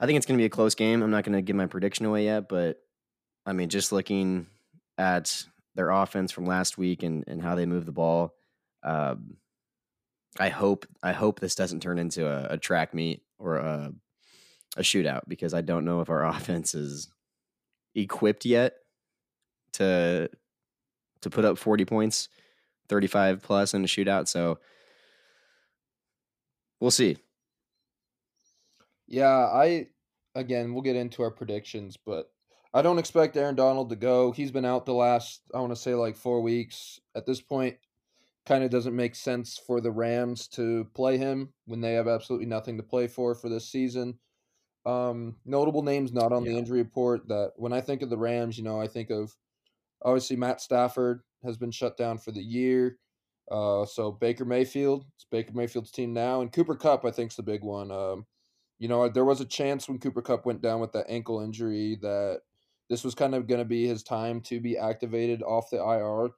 I 0.00 0.06
think 0.06 0.16
it's 0.16 0.26
going 0.26 0.36
to 0.36 0.42
be 0.42 0.46
a 0.46 0.50
close 0.50 0.74
game. 0.74 1.02
I'm 1.02 1.12
not 1.12 1.22
going 1.22 1.36
to 1.36 1.42
give 1.42 1.54
my 1.54 1.66
prediction 1.66 2.06
away 2.06 2.24
yet, 2.24 2.48
but 2.48 2.80
I 3.46 3.52
mean, 3.52 3.68
just 3.68 3.92
looking 3.92 4.48
at 4.98 5.44
their 5.74 5.90
offense 5.90 6.32
from 6.32 6.46
last 6.46 6.78
week 6.78 7.02
and, 7.02 7.24
and 7.26 7.42
how 7.42 7.54
they 7.54 7.66
move 7.66 7.86
the 7.86 7.92
ball, 7.92 8.34
um, 8.82 9.36
I 10.38 10.48
hope 10.48 10.86
I 11.02 11.12
hope 11.12 11.40
this 11.40 11.54
doesn't 11.54 11.80
turn 11.80 11.98
into 11.98 12.26
a, 12.26 12.54
a 12.54 12.58
track 12.58 12.94
meet 12.94 13.22
or 13.38 13.56
a, 13.56 13.92
a 14.76 14.82
shootout 14.82 15.22
because 15.28 15.52
I 15.52 15.60
don't 15.60 15.84
know 15.84 16.00
if 16.00 16.10
our 16.10 16.24
offense 16.26 16.74
is 16.74 17.08
equipped 17.94 18.44
yet 18.44 18.74
to 19.74 20.30
to 21.20 21.30
put 21.30 21.44
up 21.44 21.56
40 21.58 21.84
points, 21.84 22.28
35 22.88 23.42
plus 23.42 23.74
in 23.74 23.84
a 23.84 23.86
shootout. 23.86 24.26
So 24.26 24.58
we'll 26.80 26.90
see. 26.90 27.16
Yeah, 29.06 29.28
I 29.28 29.88
again 30.34 30.72
we'll 30.72 30.82
get 30.82 30.96
into 30.96 31.22
our 31.22 31.30
predictions, 31.30 31.96
but 31.96 32.30
I 32.74 32.82
don't 32.82 32.98
expect 32.98 33.36
Aaron 33.36 33.54
Donald 33.54 33.90
to 33.90 33.96
go. 33.96 34.32
He's 34.32 34.50
been 34.50 34.64
out 34.64 34.86
the 34.86 34.94
last 34.94 35.42
I 35.54 35.60
want 35.60 35.72
to 35.72 35.76
say 35.76 35.94
like 35.94 36.16
4 36.16 36.40
weeks. 36.40 37.00
At 37.14 37.26
this 37.26 37.40
point, 37.40 37.76
kind 38.46 38.64
of 38.64 38.70
doesn't 38.70 38.96
make 38.96 39.14
sense 39.14 39.60
for 39.66 39.80
the 39.80 39.90
Rams 39.90 40.48
to 40.48 40.86
play 40.94 41.16
him 41.16 41.52
when 41.66 41.80
they 41.80 41.94
have 41.94 42.08
absolutely 42.08 42.46
nothing 42.46 42.76
to 42.76 42.82
play 42.82 43.06
for 43.06 43.34
for 43.34 43.48
this 43.48 43.68
season. 43.68 44.18
Um, 44.84 45.36
notable 45.44 45.82
names 45.82 46.12
not 46.12 46.32
on 46.32 46.44
yeah. 46.44 46.52
the 46.52 46.58
injury 46.58 46.78
report 46.78 47.28
that 47.28 47.52
when 47.56 47.72
I 47.72 47.80
think 47.80 48.02
of 48.02 48.10
the 48.10 48.18
Rams, 48.18 48.58
you 48.58 48.64
know, 48.64 48.80
I 48.80 48.88
think 48.88 49.10
of 49.10 49.36
obviously 50.04 50.36
Matt 50.36 50.60
Stafford 50.60 51.22
has 51.44 51.56
been 51.56 51.70
shut 51.70 51.96
down 51.96 52.18
for 52.18 52.32
the 52.32 52.42
year. 52.42 52.98
Uh, 53.50 53.84
so 53.84 54.10
Baker 54.10 54.44
Mayfield, 54.44 55.04
it's 55.14 55.26
Baker 55.30 55.52
Mayfield's 55.54 55.90
team 55.90 56.12
now, 56.12 56.40
and 56.40 56.52
Cooper 56.52 56.74
Kupp, 56.74 57.04
I 57.04 57.10
think, 57.10 57.30
is 57.30 57.36
the 57.36 57.42
big 57.42 57.62
one. 57.62 57.90
Um, 57.90 58.26
you 58.78 58.88
know, 58.88 59.08
there 59.08 59.24
was 59.24 59.40
a 59.40 59.44
chance 59.44 59.88
when 59.88 59.98
Cooper 59.98 60.22
Kupp 60.22 60.46
went 60.46 60.62
down 60.62 60.80
with 60.80 60.92
that 60.92 61.06
ankle 61.08 61.40
injury 61.40 61.98
that 62.02 62.40
this 62.92 63.04
was 63.04 63.14
kind 63.14 63.34
of 63.34 63.46
going 63.46 63.58
to 63.58 63.64
be 63.64 63.86
his 63.86 64.02
time 64.02 64.42
to 64.42 64.60
be 64.60 64.76
activated 64.76 65.42
off 65.42 65.70
the 65.70 65.78
IR. 65.78 66.28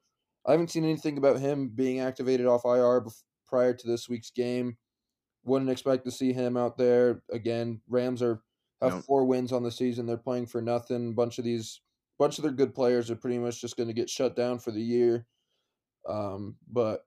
I 0.47 0.53
haven't 0.53 0.71
seen 0.71 0.85
anything 0.85 1.19
about 1.19 1.40
him 1.40 1.73
being 1.75 1.99
activated 1.99 2.47
off 2.47 2.64
IR 2.64 3.05
prior 3.45 3.75
to 3.75 3.87
this 3.88 4.09
week's 4.09 4.31
game. 4.31 4.77
Wouldn't 5.43 5.69
expect 5.69 6.05
to 6.05 6.12
see 6.12 6.33
him 6.33 6.57
out 6.57 6.79
there 6.79 7.23
again. 7.33 7.81
Rams 7.88 8.23
are 8.23 8.40
have 8.81 8.93
no. 8.93 9.01
four 9.01 9.25
wins 9.25 9.51
on 9.51 9.64
the 9.64 9.71
season. 9.73 10.07
They're 10.07 10.17
playing 10.17 10.47
for 10.47 10.62
nothing. 10.62 11.17
Bunch 11.17 11.38
of 11.38 11.45
these, 11.45 11.81
bunch 12.21 12.38
of 12.38 12.45
their 12.45 12.53
good 12.53 12.73
players 12.73 13.11
are 13.11 13.17
pretty 13.17 13.38
much 13.38 13.61
just 13.61 13.77
going 13.77 13.88
to 13.88 13.93
get 13.93 14.09
shut 14.09 14.37
down 14.37 14.61
for 14.61 14.71
the 14.71 14.81
year. 14.81 15.27
Um, 16.09 16.55
but 16.71 17.05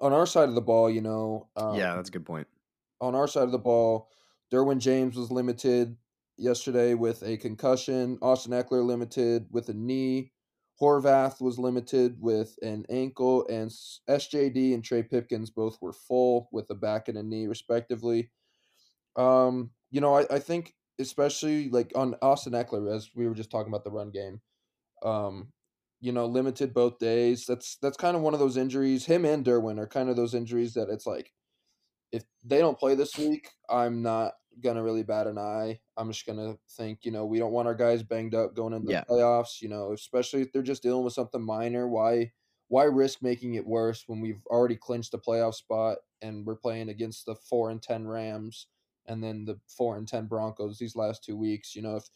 on 0.00 0.14
our 0.14 0.24
side 0.24 0.48
of 0.48 0.54
the 0.54 0.62
ball, 0.62 0.88
you 0.88 1.02
know, 1.02 1.48
um, 1.56 1.76
yeah, 1.76 1.94
that's 1.94 2.08
a 2.08 2.12
good 2.12 2.24
point. 2.24 2.46
On 3.02 3.14
our 3.14 3.28
side 3.28 3.44
of 3.44 3.52
the 3.52 3.58
ball, 3.58 4.08
Derwin 4.50 4.78
James 4.78 5.14
was 5.14 5.30
limited 5.30 5.98
yesterday 6.36 6.94
with 6.94 7.22
a 7.22 7.36
concussion. 7.36 8.18
Austin 8.22 8.52
Ekeler 8.52 8.84
limited 8.84 9.46
with 9.50 9.68
a 9.68 9.74
knee. 9.74 10.32
Horvath 10.80 11.40
was 11.40 11.58
limited 11.58 12.16
with 12.20 12.54
an 12.62 12.84
ankle, 12.90 13.46
and 13.48 13.70
SJD 14.10 14.74
and 14.74 14.84
Trey 14.84 15.02
Pipkins 15.02 15.50
both 15.50 15.78
were 15.80 15.94
full 15.94 16.48
with 16.52 16.68
a 16.68 16.74
back 16.74 17.08
and 17.08 17.16
a 17.16 17.22
knee, 17.22 17.46
respectively. 17.46 18.30
Um, 19.16 19.70
you 19.90 20.02
know, 20.02 20.14
I, 20.14 20.26
I 20.30 20.38
think 20.38 20.74
especially 20.98 21.70
like 21.70 21.92
on 21.94 22.14
Austin 22.20 22.52
Ekeler, 22.52 22.94
as 22.94 23.10
we 23.14 23.26
were 23.26 23.34
just 23.34 23.50
talking 23.50 23.72
about 23.72 23.84
the 23.84 23.90
run 23.90 24.10
game, 24.10 24.40
um, 25.02 25.48
you 26.00 26.12
know, 26.12 26.26
limited 26.26 26.74
both 26.74 26.98
days. 26.98 27.46
That's 27.46 27.78
that's 27.80 27.96
kind 27.96 28.16
of 28.16 28.22
one 28.22 28.34
of 28.34 28.40
those 28.40 28.56
injuries. 28.56 29.06
Him 29.06 29.24
and 29.24 29.44
Derwin 29.44 29.78
are 29.78 29.86
kind 29.86 30.08
of 30.08 30.16
those 30.16 30.34
injuries 30.34 30.74
that 30.74 30.90
it's 30.90 31.06
like 31.06 31.32
if 32.16 32.24
they 32.44 32.58
don't 32.58 32.78
play 32.78 32.94
this 32.94 33.16
week, 33.16 33.50
I'm 33.68 34.02
not 34.02 34.32
gonna 34.60 34.82
really 34.82 35.02
bat 35.02 35.26
an 35.26 35.38
eye. 35.38 35.80
I'm 35.96 36.10
just 36.10 36.26
gonna 36.26 36.56
think, 36.70 37.00
you 37.02 37.10
know, 37.10 37.26
we 37.26 37.38
don't 37.38 37.52
want 37.52 37.68
our 37.68 37.74
guys 37.74 38.02
banged 38.02 38.34
up 38.34 38.54
going 38.54 38.72
into 38.72 38.90
yeah. 38.90 39.04
the 39.06 39.14
playoffs. 39.14 39.60
You 39.60 39.68
know, 39.68 39.92
especially 39.92 40.42
if 40.42 40.52
they're 40.52 40.62
just 40.62 40.82
dealing 40.82 41.04
with 41.04 41.12
something 41.14 41.42
minor. 41.42 41.88
Why 41.88 42.32
why 42.68 42.84
risk 42.84 43.22
making 43.22 43.54
it 43.54 43.66
worse 43.66 44.04
when 44.06 44.20
we've 44.20 44.42
already 44.46 44.76
clinched 44.76 45.14
a 45.14 45.18
playoff 45.18 45.54
spot 45.54 45.98
and 46.22 46.44
we're 46.44 46.56
playing 46.56 46.88
against 46.88 47.26
the 47.26 47.34
four 47.34 47.70
and 47.70 47.82
ten 47.82 48.06
Rams 48.06 48.66
and 49.06 49.22
then 49.22 49.44
the 49.44 49.58
four 49.68 49.96
and 49.96 50.08
ten 50.08 50.26
Broncos 50.26 50.78
these 50.78 50.96
last 50.96 51.24
two 51.24 51.36
weeks? 51.36 51.76
You 51.76 51.82
know, 51.82 51.96
if 51.96 52.08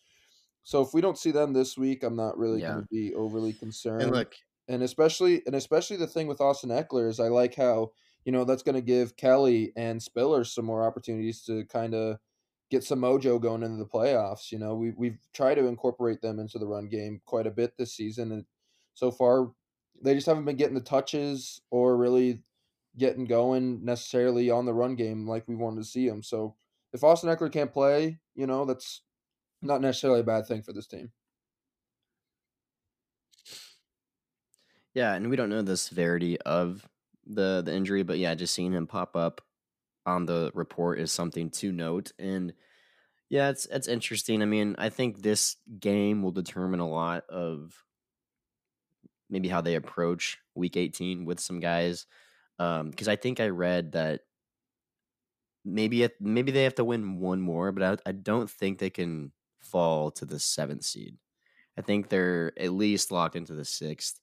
so, 0.63 0.83
if 0.83 0.93
we 0.93 1.01
don't 1.01 1.19
see 1.19 1.31
them 1.31 1.53
this 1.53 1.77
week, 1.77 2.03
I'm 2.03 2.17
not 2.17 2.39
really 2.39 2.61
yeah. 2.61 2.73
going 2.73 2.83
to 2.83 2.89
be 2.91 3.15
overly 3.15 3.53
concerned. 3.53 4.03
And 4.03 4.13
look, 4.13 4.35
and 4.69 4.83
especially 4.83 5.43
and 5.47 5.55
especially 5.55 5.97
the 5.97 6.07
thing 6.07 6.27
with 6.27 6.41
Austin 6.41 6.71
Ekeler 6.71 7.09
is 7.09 7.21
I 7.21 7.29
like 7.29 7.55
how 7.55 7.93
you 8.25 8.33
know 8.33 8.45
that's 8.45 8.63
going 8.63 8.75
to 8.75 8.81
give 8.81 9.17
Kelley 9.17 9.73
and 9.77 10.03
Spiller 10.03 10.45
some 10.45 10.65
more 10.65 10.87
opportunities 10.87 11.43
to 11.43 11.65
kind 11.67 11.95
of 11.95 12.19
get 12.71 12.85
some 12.85 13.01
mojo 13.01 13.41
going 13.41 13.63
into 13.63 13.79
the 13.79 13.89
playoffs. 13.89 14.53
You 14.53 14.59
know, 14.59 14.75
we 14.75 14.93
we've 14.97 15.19
tried 15.35 15.57
to 15.57 15.67
incorporate 15.67 16.21
them 16.21 16.39
into 16.39 16.59
the 16.59 16.67
run 16.67 16.89
game 16.89 17.21
quite 17.27 17.47
a 17.47 17.51
bit 17.51 17.77
this 17.77 17.95
season, 17.95 18.33
and 18.33 18.45
so 18.95 19.11
far 19.11 19.53
they 20.03 20.15
just 20.15 20.27
haven't 20.27 20.45
been 20.45 20.57
getting 20.57 20.75
the 20.75 20.81
touches 20.81 21.61
or 21.71 21.97
really 21.97 22.43
getting 22.97 23.25
going 23.25 23.85
necessarily 23.85 24.51
on 24.51 24.65
the 24.65 24.75
run 24.75 24.97
game 24.97 25.29
like 25.29 25.47
we 25.47 25.55
wanted 25.55 25.81
to 25.81 25.89
see 25.89 26.09
them. 26.09 26.23
So 26.23 26.57
if 26.93 27.05
Austin 27.05 27.31
Ekeler 27.31 27.53
can't 27.53 27.73
play, 27.73 28.19
you 28.35 28.47
know, 28.47 28.65
that's 28.65 29.03
not 29.63 29.81
necessarily 29.81 30.21
a 30.21 30.25
bad 30.25 30.47
thing 30.47 30.63
for 30.63 30.73
this 30.73 30.87
team. 30.87 31.13
Yeah, 34.95 35.15
and 35.15 35.31
we 35.31 35.37
don't 35.37 35.51
know 35.51 35.63
the 35.63 35.77
severity 35.77 36.41
of 36.41 36.89
the 37.27 37.63
the 37.65 37.75
injury, 37.75 38.03
but 38.03 38.19
yeah, 38.19 38.35
just 38.35 38.55
seeing 38.55 38.73
him 38.73 38.87
pop 38.87 39.17
up 39.17 39.41
on 40.07 40.27
the 40.27 40.51
report 40.55 40.99
is 40.99 41.13
something 41.13 41.51
to 41.51 41.73
note. 41.73 42.13
And 42.19 42.53
yeah, 43.29 43.51
it's 43.51 43.67
it's 43.67 43.89
interesting. 43.89 44.43
I 44.43 44.47
mean, 44.47 44.75
I 44.79 44.89
think 44.89 45.23
this 45.23 45.57
game 45.79 46.23
will 46.23 46.33
determine 46.33 46.81
a 46.81 46.89
lot 46.89 47.25
of 47.29 47.73
maybe 49.31 49.49
how 49.49 49.61
they 49.61 49.77
approach 49.77 50.39
week 50.55 50.77
18 50.77 51.25
with 51.25 51.41
some 51.41 51.61
guys. 51.61 52.07
Um, 52.59 52.91
because 52.91 53.09
I 53.09 53.17
think 53.17 53.41
I 53.41 53.49
read 53.49 53.93
that 53.93 54.23
maybe 55.65 56.03
it, 56.03 56.15
maybe 56.21 56.53
they 56.53 56.65
have 56.65 56.75
to 56.77 56.85
win 56.85 57.19
one 57.19 57.41
more, 57.41 57.73
but 57.73 58.01
I, 58.07 58.11
I 58.11 58.13
don't 58.13 58.51
think 58.51 58.79
they 58.79 58.91
can 58.91 59.33
fall 59.61 60.11
to 60.13 60.25
the 60.25 60.39
seventh 60.39 60.85
seed. 60.85 61.17
I 61.79 61.83
think 61.83 62.09
they're 62.09 62.53
at 62.59 62.73
least 62.73 63.11
locked 63.11 63.37
into 63.37 63.55
the 63.55 63.65
sixth. 63.65 64.21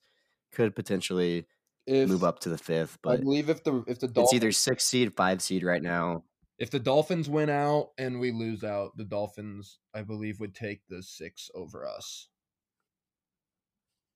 Could 0.51 0.75
potentially 0.75 1.47
if, 1.87 2.09
move 2.09 2.23
up 2.23 2.39
to 2.41 2.49
the 2.49 2.57
fifth. 2.57 2.99
But 3.01 3.13
I 3.13 3.17
believe 3.17 3.49
if 3.49 3.63
the 3.63 3.83
if 3.87 3.99
the 3.99 4.07
Dolphins, 4.07 4.27
it's 4.27 4.33
either 4.33 4.51
six 4.51 4.83
seed, 4.85 5.15
five 5.15 5.41
seed 5.41 5.63
right 5.63 5.81
now. 5.81 6.23
If 6.59 6.69
the 6.69 6.79
Dolphins 6.79 7.29
win 7.29 7.49
out 7.49 7.91
and 7.97 8.19
we 8.19 8.31
lose 8.31 8.63
out, 8.63 8.97
the 8.97 9.05
Dolphins, 9.05 9.79
I 9.93 10.01
believe, 10.01 10.39
would 10.39 10.55
take 10.55 10.81
the 10.89 11.01
six 11.03 11.49
over 11.55 11.87
us. 11.87 12.29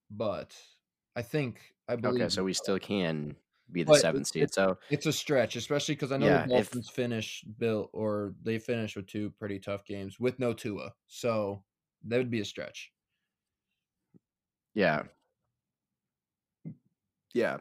But 0.10 0.55
I 1.15 1.21
think 1.21 1.60
I 1.88 1.95
believe. 1.95 2.21
Okay, 2.21 2.29
so 2.29 2.43
we 2.43 2.53
still 2.53 2.79
can 2.79 3.36
be 3.71 3.84
the 3.84 3.95
seventh 3.95 4.27
seed. 4.27 4.53
So 4.53 4.77
it's 4.89 5.05
a 5.05 5.13
stretch, 5.13 5.55
especially 5.55 5.95
because 5.95 6.12
I 6.12 6.17
know 6.17 6.25
yeah, 6.25 6.43
the 6.45 6.55
Dolphins 6.55 6.89
if, 6.89 6.95
finish 6.95 7.43
built 7.57 7.89
or 7.93 8.34
they 8.43 8.60
finish 8.60 8.95
with 8.95 9.07
two 9.07 9.31
pretty 9.39 9.60
tough 9.60 9.86
games 9.86 10.19
with 10.19 10.39
no 10.39 10.53
Tua. 10.53 10.93
So 11.07 11.63
that 12.07 12.17
would 12.17 12.31
be 12.31 12.41
a 12.41 12.45
stretch. 12.45 12.91
Yeah, 14.73 15.03
yeah. 17.34 17.58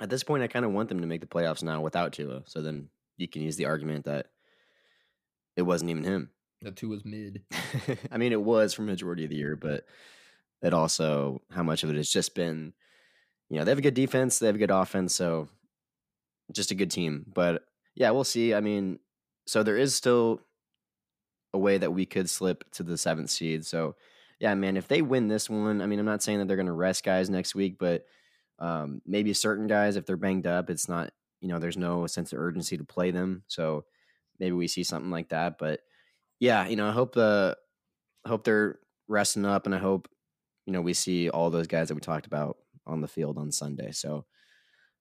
At 0.00 0.10
this 0.10 0.24
point, 0.24 0.42
I 0.42 0.46
kind 0.46 0.64
of 0.64 0.72
want 0.72 0.88
them 0.88 1.00
to 1.00 1.06
make 1.06 1.20
the 1.20 1.26
playoffs 1.26 1.62
now 1.62 1.80
without 1.80 2.12
Tua. 2.12 2.42
So 2.46 2.62
then 2.62 2.88
you 3.16 3.28
can 3.28 3.42
use 3.42 3.56
the 3.56 3.66
argument 3.66 4.06
that 4.06 4.26
it 5.56 5.62
wasn't 5.62 5.90
even 5.90 6.04
him. 6.04 6.30
That 6.62 6.76
Tua 6.76 6.90
was 6.90 7.04
mid. 7.04 7.42
I 8.10 8.18
mean, 8.18 8.32
it 8.32 8.40
was 8.40 8.72
for 8.72 8.82
majority 8.82 9.24
of 9.24 9.30
the 9.30 9.36
year, 9.36 9.56
but 9.56 9.84
it 10.62 10.74
also 10.74 11.42
how 11.50 11.62
much 11.62 11.82
of 11.82 11.90
it 11.90 11.96
has 11.96 12.10
just 12.10 12.34
been, 12.34 12.72
you 13.48 13.58
know, 13.58 13.64
they 13.64 13.70
have 13.70 13.78
a 13.78 13.82
good 13.82 13.94
defense, 13.94 14.38
they 14.38 14.46
have 14.46 14.56
a 14.56 14.58
good 14.58 14.70
offense, 14.70 15.14
so 15.14 15.48
just 16.52 16.70
a 16.70 16.74
good 16.74 16.90
team. 16.90 17.26
But 17.32 17.64
yeah, 17.94 18.10
we'll 18.10 18.24
see. 18.24 18.54
I 18.54 18.60
mean, 18.60 18.98
so 19.46 19.62
there 19.62 19.76
is 19.76 19.94
still 19.94 20.40
a 21.52 21.58
way 21.58 21.78
that 21.78 21.92
we 21.92 22.06
could 22.06 22.30
slip 22.30 22.70
to 22.72 22.82
the 22.82 22.96
seventh 22.96 23.30
seed. 23.30 23.66
So 23.66 23.96
yeah, 24.38 24.54
man, 24.54 24.76
if 24.76 24.88
they 24.88 25.02
win 25.02 25.28
this 25.28 25.50
one, 25.50 25.82
I 25.82 25.86
mean, 25.86 25.98
I'm 25.98 26.06
not 26.06 26.22
saying 26.22 26.38
that 26.38 26.48
they're 26.48 26.56
going 26.56 26.66
to 26.66 26.72
rest 26.72 27.04
guys 27.04 27.28
next 27.28 27.54
week, 27.54 27.76
but 27.78 28.06
um, 28.60 29.00
maybe 29.06 29.32
certain 29.32 29.66
guys, 29.66 29.96
if 29.96 30.06
they're 30.06 30.16
banged 30.16 30.46
up, 30.46 30.70
it's 30.70 30.88
not, 30.88 31.10
you 31.40 31.48
know, 31.48 31.58
there's 31.58 31.76
no 31.76 32.06
sense 32.06 32.32
of 32.32 32.38
urgency 32.38 32.76
to 32.76 32.84
play 32.84 33.10
them. 33.10 33.42
So 33.48 33.84
maybe 34.38 34.52
we 34.52 34.68
see 34.68 34.84
something 34.84 35.10
like 35.10 35.30
that. 35.30 35.58
But 35.58 35.80
yeah, 36.38 36.66
you 36.66 36.76
know, 36.76 36.86
I 36.86 36.92
hope 36.92 37.14
the, 37.14 37.56
I 38.24 38.28
hope 38.28 38.44
they're 38.44 38.78
resting 39.08 39.44
up, 39.44 39.66
and 39.66 39.74
I 39.74 39.78
hope, 39.78 40.08
you 40.66 40.72
know, 40.72 40.82
we 40.82 40.94
see 40.94 41.30
all 41.30 41.50
those 41.50 41.66
guys 41.66 41.88
that 41.88 41.94
we 41.94 42.00
talked 42.00 42.26
about 42.26 42.56
on 42.86 43.00
the 43.00 43.08
field 43.08 43.38
on 43.38 43.50
Sunday. 43.50 43.92
So 43.92 44.26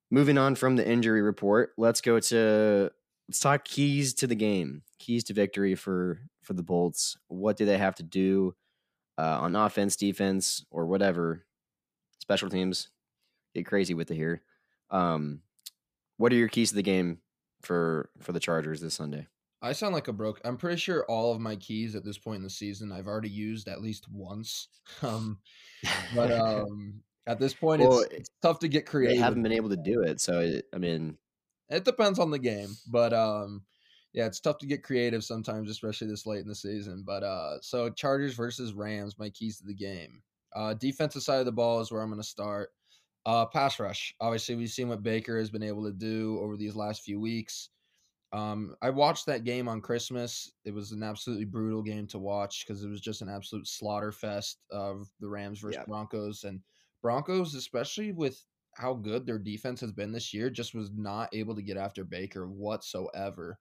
moving 0.09 0.37
on 0.37 0.55
from 0.55 0.75
the 0.75 0.87
injury 0.87 1.21
report, 1.21 1.71
let's 1.77 2.01
go 2.01 2.19
to 2.19 2.89
let's 3.27 3.39
talk 3.39 3.65
keys 3.65 4.13
to 4.15 4.27
the 4.27 4.35
game, 4.35 4.83
keys 4.99 5.25
to 5.25 5.33
victory 5.33 5.75
for 5.75 6.19
for 6.41 6.53
the 6.53 6.63
Bolts. 6.63 7.17
What 7.27 7.57
do 7.57 7.65
they 7.65 7.77
have 7.77 7.95
to 7.95 8.03
do? 8.03 8.55
uh, 9.19 9.39
on 9.41 9.55
offense, 9.55 9.97
defense, 9.97 10.65
or 10.71 10.85
whatever, 10.85 11.45
special 12.19 12.49
teams. 12.49 12.87
Get 13.55 13.65
crazy 13.65 13.93
with 13.93 14.11
it 14.11 14.15
here. 14.15 14.41
Um, 14.91 15.41
what 16.17 16.31
are 16.31 16.35
your 16.35 16.47
keys 16.47 16.69
to 16.69 16.75
the 16.75 16.83
game 16.83 17.19
for 17.61 18.09
for 18.19 18.31
the 18.31 18.39
Chargers 18.39 18.81
this 18.81 18.93
Sunday? 18.93 19.27
I 19.61 19.73
sound 19.73 19.93
like 19.93 20.07
a 20.07 20.13
broke. 20.13 20.39
I'm 20.45 20.57
pretty 20.57 20.77
sure 20.77 21.05
all 21.05 21.33
of 21.33 21.41
my 21.41 21.55
keys 21.57 21.95
at 21.95 22.05
this 22.05 22.17
point 22.17 22.37
in 22.37 22.43
the 22.43 22.49
season 22.49 22.91
I've 22.91 23.07
already 23.07 23.29
used 23.29 23.67
at 23.67 23.81
least 23.81 24.07
once. 24.11 24.67
Um, 25.01 25.37
but 26.13 26.31
um, 26.41 27.01
at 27.25 27.39
this 27.39 27.53
point, 27.53 27.81
well, 27.81 27.99
it's, 27.99 28.13
it's, 28.13 28.29
tough 28.41 28.59
to 28.59 28.67
get 28.67 28.85
creative. 28.85 29.15
They 29.15 29.21
haven't 29.21 29.43
been 29.43 29.53
able 29.53 29.69
to 29.69 29.77
do 29.77 30.01
it, 30.01 30.19
so 30.19 30.39
it, 30.39 30.65
I 30.73 30.77
mean, 30.77 31.17
it 31.69 31.85
depends 31.85 32.19
on 32.19 32.31
the 32.31 32.39
game. 32.39 32.69
But 32.87 33.13
um, 33.13 33.61
yeah, 34.13 34.25
it's 34.25 34.39
tough 34.39 34.57
to 34.57 34.65
get 34.65 34.83
creative 34.83 35.23
sometimes, 35.23 35.69
especially 35.69 36.07
this 36.07 36.25
late 36.25 36.41
in 36.41 36.47
the 36.47 36.55
season. 36.55 37.03
But 37.05 37.23
uh, 37.23 37.61
so 37.61 37.89
Chargers 37.89 38.33
versus 38.33 38.73
Rams, 38.73 39.19
my 39.19 39.29
keys 39.29 39.59
to 39.59 39.65
the 39.65 39.75
game. 39.75 40.21
Uh, 40.55 40.73
defensive 40.73 41.21
side 41.21 41.39
of 41.39 41.45
the 41.45 41.51
ball 41.51 41.79
is 41.79 41.91
where 41.91 42.01
I'm 42.01 42.09
going 42.09 42.21
to 42.21 42.27
start. 42.27 42.71
Uh, 43.29 43.45
pass 43.45 43.79
rush. 43.79 44.15
Obviously, 44.19 44.55
we've 44.55 44.71
seen 44.71 44.89
what 44.89 45.03
Baker 45.03 45.37
has 45.37 45.51
been 45.51 45.61
able 45.61 45.83
to 45.83 45.91
do 45.91 46.39
over 46.41 46.57
these 46.57 46.75
last 46.75 47.03
few 47.03 47.19
weeks. 47.19 47.69
Um, 48.33 48.75
I 48.81 48.89
watched 48.89 49.27
that 49.27 49.43
game 49.43 49.67
on 49.67 49.81
Christmas. 49.81 50.51
It 50.65 50.73
was 50.73 50.93
an 50.93 51.03
absolutely 51.03 51.45
brutal 51.45 51.83
game 51.83 52.07
to 52.07 52.17
watch 52.17 52.65
because 52.65 52.83
it 52.83 52.89
was 52.89 53.01
just 53.01 53.21
an 53.21 53.29
absolute 53.29 53.67
slaughter 53.67 54.11
fest 54.11 54.63
of 54.71 55.07
the 55.19 55.29
Rams 55.29 55.59
versus 55.59 55.77
yeah. 55.79 55.85
Broncos. 55.85 56.43
And 56.43 56.59
Broncos, 57.03 57.53
especially 57.53 58.13
with 58.13 58.43
how 58.73 58.95
good 58.95 59.27
their 59.27 59.37
defense 59.37 59.79
has 59.81 59.91
been 59.91 60.11
this 60.11 60.33
year, 60.33 60.49
just 60.49 60.73
was 60.73 60.89
not 60.95 61.29
able 61.31 61.53
to 61.53 61.61
get 61.61 61.77
after 61.77 62.03
Baker 62.03 62.47
whatsoever. 62.47 63.59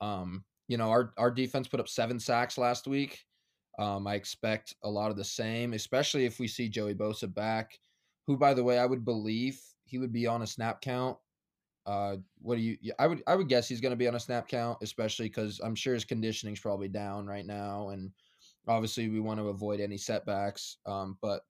Um, 0.00 0.44
you 0.66 0.78
know, 0.78 0.90
our 0.90 1.12
our 1.16 1.30
defense 1.30 1.68
put 1.68 1.78
up 1.78 1.88
seven 1.88 2.18
sacks 2.18 2.58
last 2.58 2.88
week. 2.88 3.24
Um, 3.78 4.08
I 4.08 4.16
expect 4.16 4.74
a 4.82 4.90
lot 4.90 5.12
of 5.12 5.16
the 5.16 5.24
same, 5.24 5.74
especially 5.74 6.24
if 6.24 6.40
we 6.40 6.48
see 6.48 6.68
Joey 6.68 6.94
Bosa 6.94 7.32
back, 7.32 7.78
who, 8.26 8.36
by 8.36 8.54
the 8.54 8.64
way, 8.64 8.78
I 8.78 8.86
would 8.86 9.04
believe 9.04 9.60
he 9.84 9.98
would 9.98 10.12
be 10.12 10.26
on 10.26 10.42
a 10.42 10.46
snap 10.46 10.80
count. 10.80 11.16
Uh, 11.86 12.16
what 12.42 12.56
do 12.56 12.62
you? 12.62 12.76
I 12.98 13.06
would 13.06 13.22
I 13.26 13.36
would 13.36 13.48
guess 13.48 13.68
he's 13.68 13.80
going 13.80 13.92
to 13.92 13.96
be 13.96 14.08
on 14.08 14.16
a 14.16 14.20
snap 14.20 14.48
count, 14.48 14.78
especially 14.82 15.28
because 15.28 15.60
I'm 15.62 15.76
sure 15.76 15.94
his 15.94 16.04
conditioning's 16.04 16.60
probably 16.60 16.88
down 16.88 17.26
right 17.26 17.46
now, 17.46 17.90
and 17.90 18.10
obviously 18.66 19.08
we 19.08 19.20
want 19.20 19.38
to 19.38 19.48
avoid 19.48 19.80
any 19.80 19.96
setbacks. 19.96 20.78
Um, 20.84 21.16
but 21.22 21.42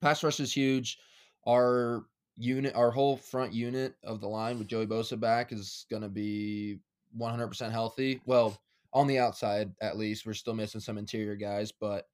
pass 0.00 0.24
rush 0.24 0.40
is 0.40 0.52
huge. 0.52 0.98
Our 1.46 2.06
unit, 2.36 2.74
our 2.74 2.90
whole 2.90 3.16
front 3.16 3.52
unit 3.52 3.94
of 4.02 4.20
the 4.20 4.28
line 4.28 4.58
with 4.58 4.68
Joey 4.68 4.86
Bosa 4.86 5.18
back 5.18 5.52
is 5.52 5.86
going 5.90 6.02
to 6.02 6.08
be 6.08 6.78
100% 7.18 7.70
healthy. 7.70 8.20
Well, 8.26 8.60
on 8.92 9.06
the 9.06 9.18
outside, 9.18 9.72
at 9.80 9.96
least, 9.96 10.26
we're 10.26 10.34
still 10.34 10.54
missing 10.54 10.80
some 10.80 10.98
interior 10.98 11.36
guys, 11.36 11.72
but 11.72 12.06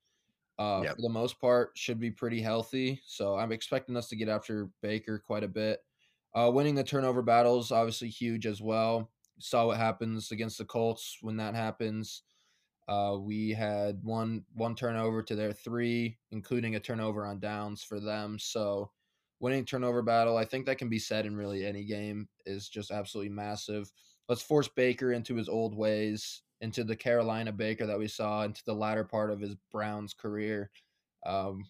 uh, 0.59 0.83
yep. 0.85 0.97
for 0.97 1.03
the 1.03 1.09
most 1.09 1.41
part, 1.41 1.71
should 1.75 2.01
be 2.01 2.11
pretty 2.11 2.41
healthy. 2.41 3.01
So 3.07 3.37
I'm 3.37 3.53
expecting 3.53 3.97
us 3.97 4.09
to 4.09 4.17
get 4.17 4.29
after 4.29 4.71
Baker 4.83 5.19
quite 5.19 5.45
a 5.45 5.49
bit. 5.49 5.81
Uh, 6.35 6.51
winning 6.53 6.75
the 6.75 6.85
turnover 6.85 7.23
battles, 7.23 7.73
obviously 7.73 8.09
huge 8.09 8.47
as 8.47 8.61
well. 8.61 9.11
Saw 9.39 9.67
what 9.67 9.79
happens 9.79 10.31
against 10.31 10.59
the 10.59 10.65
Colts 10.65 11.19
when 11.23 11.37
that 11.37 11.55
happens. 11.55 12.23
Uh, 12.89 13.17
we 13.21 13.51
had 13.51 14.03
one 14.03 14.45
one 14.55 14.75
turnover 14.75 15.23
to 15.23 15.37
their 15.37 15.53
three, 15.53 16.17
including 16.31 16.75
a 16.75 16.81
turnover 16.81 17.27
on 17.27 17.39
downs 17.39 17.83
for 17.83 18.01
them. 18.01 18.39
So 18.39 18.91
winning 19.41 19.65
turnover 19.65 20.03
battle, 20.03 20.37
I 20.37 20.45
think 20.45 20.67
that 20.67 20.79
can 20.79 20.89
be 20.89 20.99
said 20.99 21.27
in 21.27 21.37
really 21.37 21.65
any 21.65 21.85
game 21.85 22.29
is 22.47 22.69
just 22.69 22.91
absolutely 22.91 23.31
massive 23.31 23.93
let's 24.29 24.43
force 24.43 24.69
Baker 24.69 25.13
into 25.13 25.35
his 25.35 25.49
old 25.49 25.75
ways, 25.75 26.43
into 26.61 26.85
the 26.85 26.97
Carolina 26.97 27.53
Baker 27.53 27.87
that 27.87 27.99
we 27.99 28.09
saw, 28.09 28.43
into 28.43 28.63
the 28.65 28.75
latter 28.75 29.05
part 29.05 29.31
of 29.31 29.41
his 29.41 29.55
Browns 29.71 30.15
career. 30.15 30.71
Um, 31.27 31.65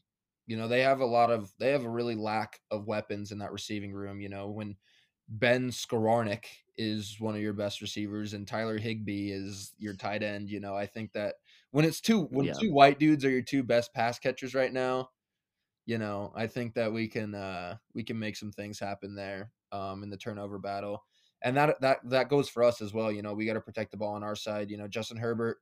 you 0.47 0.57
know, 0.57 0.69
they 0.69 0.81
have 0.81 1.01
a 1.01 1.07
lot 1.07 1.31
of 1.31 1.53
they 1.59 1.73
have 1.73 1.85
a 1.85 1.91
really 1.91 2.15
lack 2.15 2.61
of 2.71 2.87
weapons 2.87 3.33
in 3.33 3.39
that 3.39 3.53
receiving 3.53 3.93
room. 3.93 4.21
You 4.21 4.31
know, 4.31 4.49
when 4.49 4.77
Ben 5.29 5.71
Skowronek 5.71 6.45
is 6.79 7.17
one 7.19 7.35
of 7.35 7.43
your 7.43 7.53
best 7.53 7.83
receivers 7.83 8.33
and 8.33 8.47
Tyler 8.47 8.79
Higbee 8.79 9.31
is 9.31 9.73
your 9.79 9.95
tight 9.95 10.23
end, 10.23 10.49
you 10.49 10.61
know, 10.61 10.75
I 10.75 10.87
think 10.87 11.13
that 11.13 11.35
when 11.71 11.85
it's 11.85 12.01
two 12.01 12.23
when 12.31 12.47
yeah. 12.47 12.55
two 12.59 12.73
white 12.73 12.99
dudes 12.99 13.25
are 13.25 13.31
your 13.31 13.43
two 13.43 13.63
best 13.63 13.93
pass 13.93 14.19
catchers 14.19 14.55
right 14.55 14.73
now, 14.73 15.11
you 15.85 15.99
know, 15.99 16.33
I 16.35 16.47
think 16.47 16.75
that 16.75 16.93
we 16.93 17.09
can 17.09 17.35
uh 17.35 17.77
we 17.95 18.03
can 18.03 18.19
make 18.19 18.37
some 18.37 18.53
things 18.53 18.79
happen 18.79 19.15
there 19.15 19.51
um 19.71 20.03
in 20.03 20.09
the 20.09 20.17
turnover 20.17 20.59
battle 20.59 21.03
and 21.43 21.57
that 21.57 21.81
that 21.81 21.99
that 22.05 22.29
goes 22.29 22.49
for 22.49 22.63
us 22.65 22.81
as 22.81 22.93
well. 22.93 23.13
You 23.13 23.23
know, 23.23 23.35
we 23.35 23.47
got 23.47 23.55
to 23.55 23.61
protect 23.61 23.91
the 23.91 23.97
ball 23.97 24.15
on 24.15 24.25
our 24.25 24.37
side. 24.37 24.71
You 24.71 24.77
know, 24.77 24.89
Justin 24.89 25.17
Herbert, 25.17 25.59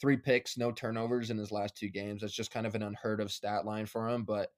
three 0.00 0.16
picks, 0.16 0.58
no 0.58 0.72
turnovers 0.72 1.30
in 1.30 1.38
his 1.38 1.52
last 1.52 1.76
two 1.76 1.88
games. 1.88 2.20
That's 2.20 2.34
just 2.34 2.50
kind 2.50 2.66
of 2.66 2.74
an 2.74 2.82
unheard 2.82 3.20
of 3.20 3.32
stat 3.32 3.64
line 3.64 3.86
for 3.86 4.08
him. 4.08 4.24
But 4.24 4.50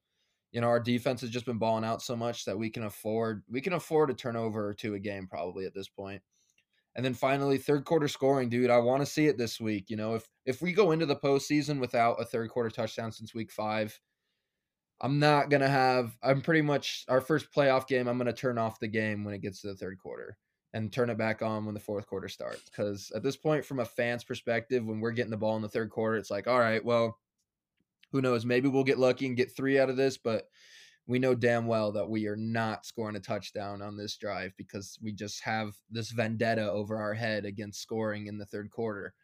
you 0.51 0.61
know, 0.61 0.69
our 0.69 0.81
defense 0.81 1.21
has 1.21 1.31
just 1.31 1.47
been 1.47 1.59
balling 1.59 1.85
out 1.85 2.03
so 2.03 2.17
much 2.17 2.45
that 2.47 2.59
we 2.59 2.71
can 2.71 2.85
afford 2.85 3.43
we 3.49 3.61
can 3.61 3.75
afford 3.75 4.11
a 4.11 4.15
turnover 4.15 4.67
or 4.67 4.75
two 4.75 4.95
a 4.95 4.99
game 4.99 5.27
probably 5.27 5.67
at 5.67 5.75
this 5.75 5.89
point. 5.89 6.23
And 6.97 7.05
then 7.05 7.15
finally, 7.15 7.59
third 7.59 7.85
quarter 7.85 8.09
scoring, 8.09 8.49
dude. 8.49 8.71
I 8.71 8.79
want 8.79 9.03
to 9.03 9.07
see 9.07 9.27
it 9.27 9.39
this 9.39 9.61
week. 9.61 9.89
You 9.89 9.97
know, 9.97 10.15
if 10.15 10.29
if 10.47 10.61
we 10.61 10.73
go 10.73 10.91
into 10.91 11.07
the 11.07 11.17
postseason 11.17 11.79
without 11.79 12.21
a 12.21 12.25
third 12.25 12.51
quarter 12.51 12.71
touchdown 12.71 13.13
since 13.13 13.35
week 13.35 13.53
five, 13.53 14.01
I'm 15.01 15.21
not 15.21 15.51
gonna 15.51 15.69
have. 15.69 16.17
I'm 16.23 16.41
pretty 16.41 16.63
much 16.63 17.05
our 17.09 17.21
first 17.21 17.53
playoff 17.55 17.87
game. 17.87 18.09
I'm 18.09 18.19
gonna 18.19 18.33
turn 18.33 18.59
off 18.59 18.81
the 18.81 18.89
game 18.89 19.23
when 19.23 19.35
it 19.35 19.43
gets 19.43 19.61
to 19.61 19.69
the 19.69 19.77
third 19.77 19.99
quarter 20.01 20.37
and 20.75 20.93
turn 20.93 21.11
it 21.11 21.19
back 21.19 21.43
on 21.43 21.65
when 21.65 21.75
the 21.75 21.81
fourth 21.81 22.07
quarter 22.07 22.29
starts. 22.29 22.69
Because 22.69 23.11
at 23.15 23.23
this 23.23 23.37
point, 23.37 23.65
from 23.65 23.81
a 23.81 23.85
fan's 23.85 24.25
perspective, 24.25 24.85
when 24.85 25.01
we're 25.01 25.13
getting 25.13 25.31
the 25.31 25.37
ball 25.37 25.57
in 25.57 25.63
the 25.63 25.69
third 25.69 25.91
quarter, 25.91 26.17
it's 26.17 26.31
like, 26.31 26.47
all 26.47 26.59
right, 26.59 26.85
well, 26.85 27.19
who 28.13 28.21
knows? 28.21 28.45
Maybe 28.45 28.69
we'll 28.69 28.85
get 28.85 28.99
lucky 28.99 29.27
and 29.27 29.37
get 29.37 29.55
three 29.55 29.79
out 29.79 29.91
of 29.91 29.97
this, 29.97 30.19
but 30.19 30.49
we 31.07 31.19
know 31.19 31.35
damn 31.35 31.67
well 31.67 31.93
that 31.93 32.09
we 32.09 32.27
are 32.27 32.37
not 32.37 32.85
scoring 32.85 33.17
a 33.17 33.21
touchdown 33.21 33.81
on 33.81 33.97
this 33.97 34.17
drive 34.17 34.53
because 34.59 34.99
we 35.03 35.11
just 35.11 35.43
have 35.43 35.75
this 35.91 36.11
vendetta 36.11 36.71
over 36.71 36.99
our 36.99 37.15
head 37.15 37.47
against 37.47 37.81
scoring 37.81 38.27
in 38.27 38.37
the 38.37 38.45
third 38.45 38.71
quarter. 38.71 39.15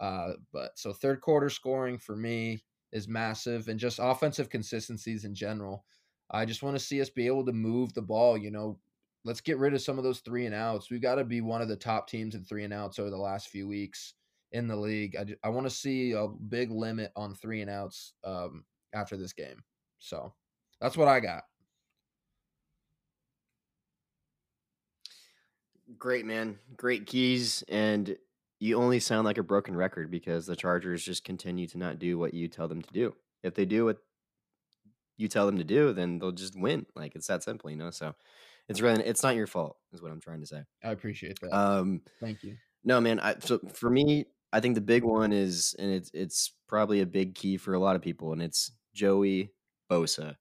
Uh, 0.00 0.32
but 0.52 0.76
so 0.76 0.92
third 0.92 1.20
quarter 1.20 1.48
scoring 1.48 1.98
for 1.98 2.16
me 2.16 2.64
is 2.92 3.06
massive 3.06 3.68
and 3.68 3.78
just 3.78 4.00
offensive 4.02 4.50
consistencies 4.50 5.24
in 5.24 5.34
general. 5.34 5.84
I 6.32 6.44
just 6.44 6.62
want 6.62 6.76
to 6.76 6.84
see 6.84 7.00
us 7.00 7.10
be 7.10 7.26
able 7.26 7.46
to 7.46 7.52
move 7.52 7.92
the 7.92 8.02
ball. 8.02 8.36
You 8.36 8.50
know, 8.50 8.78
let's 9.24 9.40
get 9.40 9.58
rid 9.58 9.74
of 9.74 9.82
some 9.82 9.98
of 9.98 10.04
those 10.04 10.20
three 10.20 10.46
and 10.46 10.54
outs. 10.54 10.90
We've 10.90 11.02
got 11.02 11.16
to 11.16 11.24
be 11.24 11.40
one 11.40 11.62
of 11.62 11.68
the 11.68 11.76
top 11.76 12.08
teams 12.08 12.34
in 12.34 12.44
three 12.44 12.64
and 12.64 12.72
outs 12.72 12.98
over 12.98 13.10
the 13.10 13.16
last 13.16 13.48
few 13.48 13.68
weeks 13.68 14.14
in 14.52 14.66
the 14.66 14.76
league. 14.76 15.16
I, 15.16 15.26
I 15.46 15.50
want 15.50 15.66
to 15.66 15.70
see 15.70 16.12
a 16.12 16.26
big 16.28 16.70
limit 16.70 17.12
on 17.16 17.34
three 17.34 17.60
and 17.60 17.70
outs 17.70 18.14
um, 18.24 18.64
after 18.94 19.16
this 19.16 19.32
game. 19.32 19.62
So 19.98 20.32
that's 20.80 20.96
what 20.96 21.08
I 21.08 21.20
got. 21.20 21.44
Great, 25.98 26.24
man. 26.24 26.58
Great 26.76 27.06
keys. 27.06 27.62
And 27.68 28.16
you 28.58 28.76
only 28.76 29.00
sound 29.00 29.24
like 29.24 29.38
a 29.38 29.42
broken 29.42 29.76
record 29.76 30.10
because 30.10 30.46
the 30.46 30.56
Chargers 30.56 31.04
just 31.04 31.24
continue 31.24 31.66
to 31.68 31.78
not 31.78 31.98
do 31.98 32.18
what 32.18 32.34
you 32.34 32.48
tell 32.48 32.68
them 32.68 32.82
to 32.82 32.92
do. 32.92 33.14
If 33.42 33.54
they 33.54 33.64
do 33.64 33.86
what 33.86 33.98
you 35.20 35.28
tell 35.28 35.46
them 35.46 35.58
to 35.58 35.64
do, 35.64 35.92
then 35.92 36.18
they'll 36.18 36.32
just 36.32 36.58
win. 36.58 36.86
Like 36.96 37.14
it's 37.14 37.26
that 37.28 37.42
simple, 37.42 37.70
you 37.70 37.76
know? 37.76 37.90
So 37.90 38.14
it's 38.70 38.80
really 38.80 39.04
it's 39.04 39.22
not 39.22 39.34
your 39.34 39.48
fault 39.48 39.76
is 39.92 40.00
what 40.00 40.12
i'm 40.12 40.20
trying 40.20 40.40
to 40.40 40.46
say 40.46 40.62
i 40.84 40.92
appreciate 40.92 41.38
that 41.40 41.52
um 41.52 42.00
thank 42.20 42.42
you 42.44 42.56
no 42.84 43.00
man 43.00 43.18
I, 43.18 43.34
so 43.40 43.58
for 43.74 43.90
me 43.90 44.26
i 44.52 44.60
think 44.60 44.76
the 44.76 44.80
big 44.80 45.02
one 45.02 45.32
is 45.32 45.74
and 45.78 45.90
it's 45.90 46.10
it's 46.14 46.54
probably 46.68 47.00
a 47.00 47.06
big 47.06 47.34
key 47.34 47.56
for 47.56 47.74
a 47.74 47.80
lot 47.80 47.96
of 47.96 48.02
people 48.02 48.32
and 48.32 48.40
it's 48.40 48.70
joey 48.94 49.50
bosa 49.90 50.36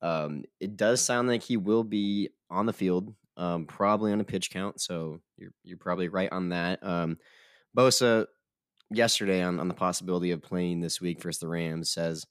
um 0.00 0.44
it 0.60 0.76
does 0.76 1.00
sound 1.00 1.26
like 1.26 1.42
he 1.42 1.56
will 1.56 1.82
be 1.82 2.30
on 2.50 2.66
the 2.66 2.72
field 2.72 3.12
um 3.36 3.66
probably 3.66 4.12
on 4.12 4.20
a 4.20 4.24
pitch 4.24 4.50
count 4.52 4.80
so 4.80 5.20
you're 5.36 5.50
you're 5.64 5.76
probably 5.76 6.08
right 6.08 6.30
on 6.30 6.50
that 6.50 6.78
um 6.84 7.18
bosa 7.76 8.26
yesterday 8.90 9.42
on, 9.42 9.58
on 9.58 9.68
the 9.68 9.74
possibility 9.74 10.30
of 10.30 10.42
playing 10.42 10.80
this 10.80 11.00
week 11.00 11.20
versus 11.22 11.40
the 11.40 11.48
Rams 11.48 11.90
says, 11.90 12.26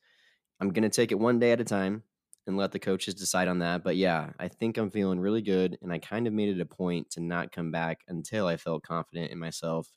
I'm 0.60 0.70
going 0.70 0.84
to 0.84 0.90
take 0.90 1.12
it 1.12 1.20
one 1.20 1.40
day 1.40 1.52
at 1.52 1.62
a 1.62 1.66
time 1.66 2.04
and 2.48 2.58
let 2.58 2.72
the 2.72 2.80
coaches 2.80 3.14
decide 3.14 3.48
on 3.48 3.60
that. 3.60 3.84
But 3.84 3.96
yeah, 3.96 4.32
I 4.40 4.48
think 4.48 4.78
I'm 4.78 4.92
feeling 4.92 5.20
really 5.20 5.42
good. 5.42 5.78
And 5.82 5.92
I 5.92 5.98
kind 5.98 6.28
of 6.28 6.34
made 6.34 6.50
it 6.50 6.62
a 6.62 6.66
point 6.66 7.10
to 7.12 7.22
not 7.22 7.52
come 7.52 7.72
back 7.72 8.02
until 8.08 8.48
I 8.48 8.58
felt 8.58 8.84
confident 8.84 9.32
in 9.32 9.40
myself 9.40 9.90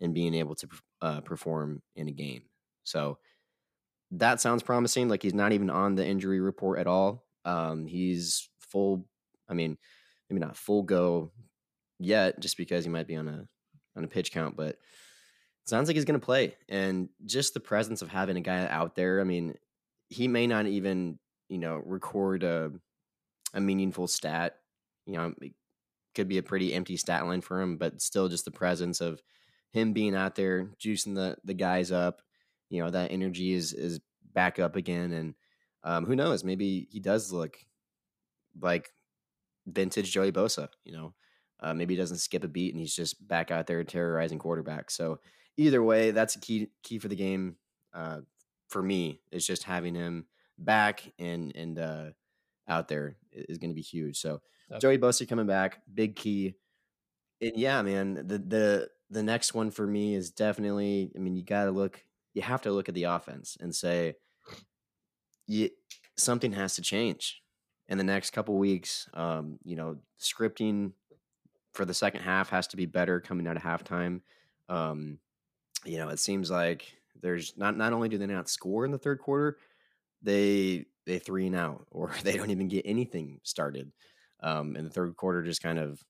and 0.00 0.14
being 0.14 0.34
able 0.34 0.54
to 0.56 0.68
uh, 1.02 1.20
perform 1.20 1.82
in 1.94 2.08
a 2.08 2.12
game. 2.12 2.42
So 2.84 3.18
that 4.12 4.40
sounds 4.40 4.62
promising. 4.62 5.08
Like 5.08 5.22
he's 5.22 5.34
not 5.34 5.52
even 5.52 5.70
on 5.70 5.94
the 5.94 6.06
injury 6.06 6.40
report 6.40 6.78
at 6.78 6.86
all. 6.86 7.26
Um, 7.44 7.86
he's 7.86 8.48
full. 8.58 9.06
I 9.48 9.54
mean, 9.54 9.76
maybe 10.28 10.40
not 10.40 10.56
full 10.56 10.82
go 10.82 11.32
yet, 11.98 12.40
just 12.40 12.56
because 12.56 12.84
he 12.84 12.90
might 12.90 13.06
be 13.06 13.16
on 13.16 13.28
a 13.28 13.46
on 13.96 14.04
a 14.04 14.08
pitch 14.08 14.32
count, 14.32 14.56
but 14.56 14.78
sounds 15.66 15.88
like 15.88 15.96
he's 15.96 16.04
going 16.04 16.18
to 16.18 16.24
play. 16.24 16.56
And 16.68 17.08
just 17.26 17.54
the 17.54 17.60
presence 17.60 18.02
of 18.02 18.08
having 18.08 18.36
a 18.36 18.40
guy 18.40 18.66
out 18.66 18.94
there. 18.94 19.20
I 19.20 19.24
mean, 19.24 19.54
he 20.10 20.28
may 20.28 20.46
not 20.46 20.66
even 20.66 21.18
you 21.48 21.58
know 21.58 21.76
record 21.76 22.42
a 22.42 22.72
a 23.54 23.60
meaningful 23.60 24.06
stat. 24.06 24.56
You 25.06 25.14
know, 25.14 25.34
it 25.40 25.52
could 26.14 26.28
be 26.28 26.38
a 26.38 26.42
pretty 26.42 26.74
empty 26.74 26.96
stat 26.96 27.26
line 27.26 27.40
for 27.40 27.60
him, 27.60 27.78
but 27.78 28.02
still 28.02 28.28
just 28.28 28.44
the 28.44 28.50
presence 28.50 29.00
of 29.00 29.22
him 29.72 29.92
being 29.92 30.14
out 30.14 30.34
there 30.34 30.70
juicing 30.78 31.14
the 31.14 31.36
the 31.44 31.54
guys 31.54 31.90
up. 31.90 32.20
You 32.68 32.82
know, 32.82 32.90
that 32.90 33.12
energy 33.12 33.52
is 33.52 33.72
is 33.72 34.00
back 34.34 34.58
up 34.58 34.76
again, 34.76 35.12
and 35.12 35.34
um, 35.82 36.04
who 36.04 36.14
knows? 36.14 36.44
Maybe 36.44 36.88
he 36.90 37.00
does 37.00 37.32
look 37.32 37.56
like 38.60 38.92
vintage 39.66 40.12
Joey 40.12 40.32
Bosa. 40.32 40.68
You 40.84 40.92
know, 40.92 41.14
uh, 41.60 41.74
maybe 41.74 41.94
he 41.94 42.00
doesn't 42.00 42.18
skip 42.18 42.44
a 42.44 42.48
beat 42.48 42.72
and 42.72 42.80
he's 42.80 42.94
just 42.94 43.26
back 43.26 43.50
out 43.50 43.66
there 43.66 43.82
terrorizing 43.84 44.38
quarterbacks. 44.38 44.92
So 44.92 45.20
either 45.56 45.82
way, 45.82 46.10
that's 46.10 46.36
a 46.36 46.40
key 46.40 46.68
key 46.82 46.98
for 46.98 47.08
the 47.08 47.16
game. 47.16 47.56
Uh, 47.92 48.20
for 48.70 48.82
me, 48.82 49.20
is 49.30 49.46
just 49.46 49.64
having 49.64 49.94
him 49.94 50.24
back 50.58 51.12
and 51.18 51.54
and 51.54 51.78
uh, 51.78 52.04
out 52.68 52.88
there 52.88 53.16
is 53.32 53.58
going 53.58 53.70
to 53.70 53.74
be 53.74 53.82
huge. 53.82 54.18
So 54.18 54.40
Joey 54.80 54.98
Bosa 54.98 55.28
coming 55.28 55.46
back, 55.46 55.82
big 55.92 56.16
key. 56.16 56.54
And 57.40 57.56
yeah, 57.56 57.82
man, 57.82 58.14
the 58.14 58.38
the 58.38 58.88
the 59.10 59.22
next 59.22 59.52
one 59.54 59.70
for 59.70 59.86
me 59.86 60.14
is 60.14 60.30
definitely. 60.30 61.10
I 61.14 61.18
mean, 61.18 61.36
you 61.36 61.44
got 61.44 61.64
to 61.64 61.72
look. 61.72 62.02
You 62.32 62.42
have 62.42 62.62
to 62.62 62.72
look 62.72 62.88
at 62.88 62.94
the 62.94 63.04
offense 63.04 63.56
and 63.60 63.74
say, 63.74 64.14
you, 65.48 65.70
something 66.16 66.52
has 66.52 66.76
to 66.76 66.82
change 66.82 67.42
in 67.88 67.98
the 67.98 68.04
next 68.04 68.30
couple 68.30 68.56
weeks. 68.56 69.08
Um, 69.14 69.58
you 69.64 69.74
know, 69.74 69.96
scripting 70.20 70.92
for 71.72 71.84
the 71.84 71.94
second 71.94 72.20
half 72.22 72.50
has 72.50 72.68
to 72.68 72.76
be 72.76 72.86
better 72.86 73.20
coming 73.20 73.48
out 73.48 73.56
of 73.56 73.62
halftime. 73.62 74.20
Um, 74.68 75.18
you 75.84 75.98
know, 75.98 76.08
it 76.08 76.20
seems 76.20 76.50
like 76.50 76.99
there's 77.22 77.54
not 77.56 77.76
not 77.76 77.92
only 77.92 78.08
do 78.08 78.18
they 78.18 78.26
not 78.26 78.48
score 78.48 78.84
in 78.84 78.90
the 78.90 78.98
third 78.98 79.20
quarter, 79.20 79.58
they 80.22 80.86
they 81.06 81.18
three 81.18 81.46
and 81.46 81.56
out 81.56 81.86
or 81.90 82.12
they 82.22 82.36
don't 82.36 82.50
even 82.50 82.68
get 82.68 82.86
anything 82.86 83.40
started. 83.42 83.92
Um, 84.42 84.74
in 84.74 84.84
the 84.84 84.90
third 84.90 85.16
quarter, 85.16 85.42
just 85.42 85.62
kind 85.62 85.78
of, 85.78 86.02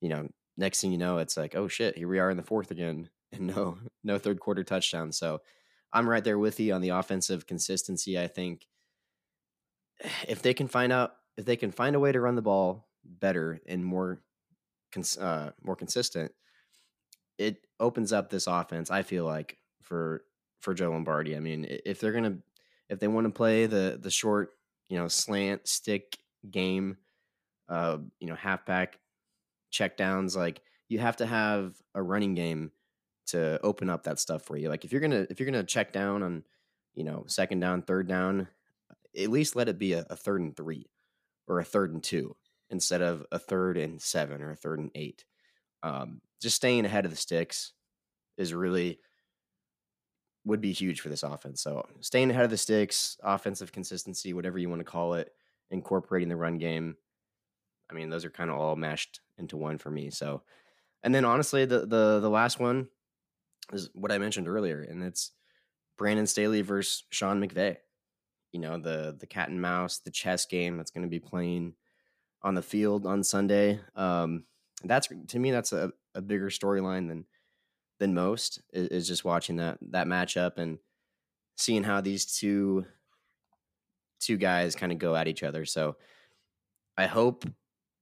you 0.00 0.08
know, 0.08 0.28
next 0.56 0.80
thing 0.80 0.90
you 0.90 0.98
know, 0.98 1.18
it's 1.18 1.36
like, 1.36 1.54
oh 1.54 1.68
shit, 1.68 1.96
here 1.96 2.08
we 2.08 2.18
are 2.18 2.30
in 2.30 2.36
the 2.36 2.42
fourth 2.42 2.72
again, 2.72 3.08
and 3.32 3.46
no 3.46 3.78
no 4.04 4.18
third 4.18 4.40
quarter 4.40 4.64
touchdown. 4.64 5.12
So 5.12 5.40
I'm 5.92 6.08
right 6.08 6.24
there 6.24 6.38
with 6.38 6.58
you 6.60 6.72
on 6.74 6.80
the 6.80 6.90
offensive 6.90 7.46
consistency. 7.46 8.18
I 8.18 8.26
think 8.26 8.66
if 10.28 10.42
they 10.42 10.54
can 10.54 10.68
find 10.68 10.92
out 10.92 11.14
if 11.36 11.44
they 11.44 11.56
can 11.56 11.70
find 11.70 11.96
a 11.96 12.00
way 12.00 12.12
to 12.12 12.20
run 12.20 12.34
the 12.34 12.42
ball 12.42 12.88
better 13.04 13.60
and 13.66 13.84
more 13.84 14.20
uh, 15.20 15.50
more 15.62 15.76
consistent, 15.76 16.32
it 17.38 17.66
opens 17.78 18.12
up 18.12 18.28
this 18.28 18.46
offense. 18.46 18.90
I 18.90 19.02
feel 19.02 19.24
like 19.24 19.56
for 19.82 20.24
for 20.60 20.74
Joe 20.74 20.90
Lombardi. 20.90 21.36
I 21.36 21.40
mean, 21.40 21.66
if 21.68 22.00
they're 22.00 22.12
gonna 22.12 22.38
if 22.88 22.98
they 22.98 23.08
want 23.08 23.26
to 23.26 23.32
play 23.32 23.66
the 23.66 23.98
the 24.00 24.10
short, 24.10 24.50
you 24.88 24.98
know, 24.98 25.08
slant 25.08 25.68
stick 25.68 26.18
game, 26.50 26.96
uh, 27.68 27.98
you 28.18 28.26
know, 28.26 28.34
halfback 28.34 28.98
check 29.70 29.96
downs, 29.96 30.36
like 30.36 30.62
you 30.88 30.98
have 30.98 31.16
to 31.16 31.26
have 31.26 31.74
a 31.94 32.02
running 32.02 32.34
game 32.34 32.72
to 33.28 33.60
open 33.62 33.88
up 33.88 34.04
that 34.04 34.18
stuff 34.18 34.42
for 34.42 34.56
you. 34.56 34.68
Like 34.68 34.84
if 34.84 34.92
you're 34.92 35.00
gonna 35.00 35.26
if 35.30 35.38
you're 35.38 35.50
gonna 35.50 35.64
check 35.64 35.92
down 35.92 36.22
on, 36.22 36.44
you 36.94 37.04
know, 37.04 37.24
second 37.26 37.60
down, 37.60 37.82
third 37.82 38.08
down, 38.08 38.48
at 39.18 39.30
least 39.30 39.56
let 39.56 39.68
it 39.68 39.78
be 39.78 39.92
a, 39.92 40.04
a 40.10 40.16
third 40.16 40.40
and 40.40 40.56
three 40.56 40.90
or 41.46 41.60
a 41.60 41.64
third 41.64 41.92
and 41.92 42.02
two 42.02 42.36
instead 42.70 43.02
of 43.02 43.24
a 43.32 43.38
third 43.38 43.76
and 43.76 44.00
seven 44.00 44.42
or 44.42 44.52
a 44.52 44.56
third 44.56 44.78
and 44.78 44.90
eight. 44.94 45.24
Um, 45.82 46.20
just 46.40 46.56
staying 46.56 46.84
ahead 46.84 47.04
of 47.04 47.10
the 47.10 47.16
sticks 47.16 47.72
is 48.36 48.54
really 48.54 48.98
would 50.44 50.60
be 50.60 50.72
huge 50.72 51.00
for 51.00 51.08
this 51.08 51.22
offense. 51.22 51.62
So 51.62 51.86
staying 52.00 52.30
ahead 52.30 52.44
of 52.44 52.50
the 52.50 52.56
sticks, 52.56 53.18
offensive 53.22 53.72
consistency, 53.72 54.32
whatever 54.32 54.58
you 54.58 54.68
want 54.68 54.80
to 54.80 54.84
call 54.84 55.14
it, 55.14 55.32
incorporating 55.70 56.28
the 56.28 56.36
run 56.36 56.58
game. 56.58 56.96
I 57.90 57.94
mean, 57.94 58.08
those 58.08 58.24
are 58.24 58.30
kind 58.30 58.50
of 58.50 58.56
all 58.56 58.76
mashed 58.76 59.20
into 59.38 59.56
one 59.56 59.78
for 59.78 59.90
me. 59.90 60.10
So, 60.10 60.42
and 61.02 61.14
then 61.14 61.24
honestly, 61.24 61.64
the 61.64 61.80
the 61.80 62.20
the 62.20 62.30
last 62.30 62.60
one 62.60 62.88
is 63.72 63.90
what 63.94 64.12
I 64.12 64.18
mentioned 64.18 64.48
earlier, 64.48 64.80
and 64.80 65.02
it's 65.02 65.32
Brandon 65.98 66.26
Staley 66.26 66.62
versus 66.62 67.04
Sean 67.10 67.42
McVay. 67.44 67.76
You 68.52 68.60
know, 68.60 68.78
the 68.78 69.16
the 69.18 69.26
cat 69.26 69.48
and 69.48 69.60
mouse, 69.60 69.98
the 69.98 70.10
chess 70.10 70.46
game 70.46 70.76
that's 70.76 70.90
going 70.90 71.04
to 71.04 71.10
be 71.10 71.20
playing 71.20 71.74
on 72.42 72.54
the 72.54 72.62
field 72.62 73.06
on 73.06 73.22
Sunday. 73.24 73.80
Um, 73.96 74.44
that's 74.84 75.08
to 75.28 75.38
me, 75.38 75.50
that's 75.50 75.72
a, 75.72 75.92
a 76.14 76.22
bigger 76.22 76.48
storyline 76.48 77.08
than 77.08 77.26
than 78.00 78.14
most 78.14 78.60
is, 78.72 78.88
is 78.88 79.08
just 79.08 79.24
watching 79.24 79.56
that 79.56 79.78
that 79.90 80.08
matchup 80.08 80.58
and 80.58 80.78
seeing 81.56 81.84
how 81.84 82.00
these 82.00 82.24
two 82.24 82.84
two 84.18 84.36
guys 84.36 84.74
kind 84.74 84.90
of 84.90 84.98
go 84.98 85.14
at 85.14 85.28
each 85.28 85.42
other. 85.42 85.64
So 85.64 85.96
I 86.96 87.06
hope 87.06 87.44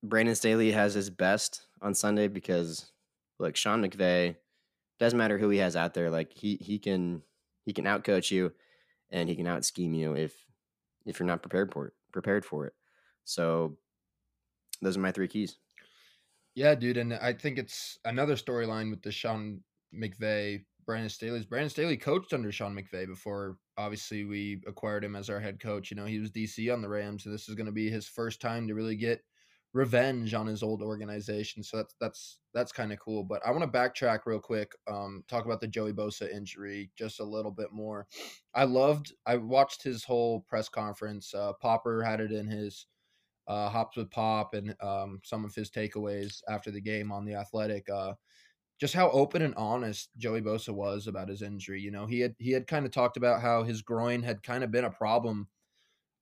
Brandon 0.02 0.34
Staley 0.34 0.70
has 0.70 0.94
his 0.94 1.10
best 1.10 1.66
on 1.82 1.94
Sunday 1.94 2.28
because 2.28 2.90
look, 3.38 3.56
Sean 3.56 3.82
McVay 3.82 4.36
doesn't 4.98 5.18
matter 5.18 5.36
who 5.36 5.50
he 5.50 5.58
has 5.58 5.76
out 5.76 5.94
there, 5.94 6.10
like 6.10 6.32
he 6.32 6.56
he 6.60 6.78
can 6.78 7.22
he 7.66 7.72
can 7.72 7.84
outcoach 7.84 8.30
you 8.30 8.52
and 9.10 9.28
he 9.28 9.36
can 9.36 9.46
out 9.46 9.64
scheme 9.64 9.94
you 9.94 10.14
if 10.14 10.32
if 11.06 11.18
you're 11.18 11.26
not 11.26 11.42
prepared 11.42 11.72
for 11.72 11.88
it 11.88 11.92
prepared 12.12 12.44
for 12.44 12.66
it. 12.66 12.72
So 13.24 13.76
those 14.80 14.96
are 14.96 15.00
my 15.00 15.12
three 15.12 15.28
keys. 15.28 15.56
Yeah, 16.54 16.74
dude, 16.74 16.96
and 16.96 17.14
I 17.14 17.32
think 17.32 17.58
it's 17.58 17.98
another 18.04 18.34
storyline 18.34 18.90
with 18.90 19.02
the 19.02 19.12
Sean 19.12 19.60
McVay, 19.94 20.64
Brandon 20.86 21.10
Staley's. 21.10 21.44
Brandon 21.44 21.70
Staley 21.70 21.96
coached 21.96 22.32
under 22.32 22.52
Sean 22.52 22.74
McVay 22.74 23.06
before. 23.06 23.58
Obviously, 23.76 24.24
we 24.24 24.62
acquired 24.66 25.04
him 25.04 25.16
as 25.16 25.30
our 25.30 25.40
head 25.40 25.60
coach. 25.60 25.90
You 25.90 25.96
know, 25.96 26.06
he 26.06 26.18
was 26.18 26.30
DC 26.30 26.72
on 26.72 26.82
the 26.82 26.88
Rams, 26.88 27.24
so 27.24 27.30
this 27.30 27.48
is 27.48 27.54
going 27.54 27.66
to 27.66 27.72
be 27.72 27.90
his 27.90 28.06
first 28.08 28.40
time 28.40 28.68
to 28.68 28.74
really 28.74 28.96
get 28.96 29.22
revenge 29.74 30.32
on 30.32 30.46
his 30.46 30.62
old 30.62 30.82
organization. 30.82 31.62
So 31.62 31.76
that's 31.76 31.94
that's 32.00 32.38
that's 32.54 32.72
kind 32.72 32.92
of 32.92 32.98
cool. 32.98 33.22
But 33.24 33.40
I 33.46 33.50
want 33.50 33.62
to 33.62 33.78
backtrack 33.78 34.20
real 34.26 34.40
quick. 34.40 34.72
Um, 34.90 35.24
talk 35.28 35.44
about 35.44 35.60
the 35.60 35.68
Joey 35.68 35.92
Bosa 35.92 36.30
injury 36.30 36.90
just 36.96 37.20
a 37.20 37.24
little 37.24 37.52
bit 37.52 37.72
more. 37.72 38.06
I 38.54 38.64
loved. 38.64 39.12
I 39.26 39.36
watched 39.36 39.82
his 39.82 40.04
whole 40.04 40.40
press 40.48 40.68
conference. 40.68 41.34
Uh, 41.34 41.52
Popper 41.60 42.02
had 42.02 42.20
it 42.20 42.32
in 42.32 42.46
his 42.46 42.86
uh, 43.46 43.68
hops 43.68 43.96
with 43.96 44.10
Pop 44.10 44.54
and 44.54 44.74
um, 44.82 45.20
some 45.24 45.44
of 45.44 45.54
his 45.54 45.70
takeaways 45.70 46.40
after 46.48 46.70
the 46.70 46.80
game 46.80 47.10
on 47.10 47.24
the 47.24 47.34
Athletic. 47.34 47.88
Uh, 47.88 48.12
just 48.78 48.94
how 48.94 49.10
open 49.10 49.42
and 49.42 49.54
honest 49.56 50.10
Joey 50.16 50.40
Bosa 50.40 50.72
was 50.72 51.06
about 51.06 51.28
his 51.28 51.42
injury. 51.42 51.80
You 51.80 51.90
know, 51.90 52.06
he 52.06 52.20
had 52.20 52.34
he 52.38 52.52
had 52.52 52.66
kind 52.66 52.86
of 52.86 52.92
talked 52.92 53.16
about 53.16 53.40
how 53.42 53.64
his 53.64 53.82
groin 53.82 54.22
had 54.22 54.42
kind 54.42 54.62
of 54.62 54.70
been 54.70 54.84
a 54.84 54.90
problem. 54.90 55.48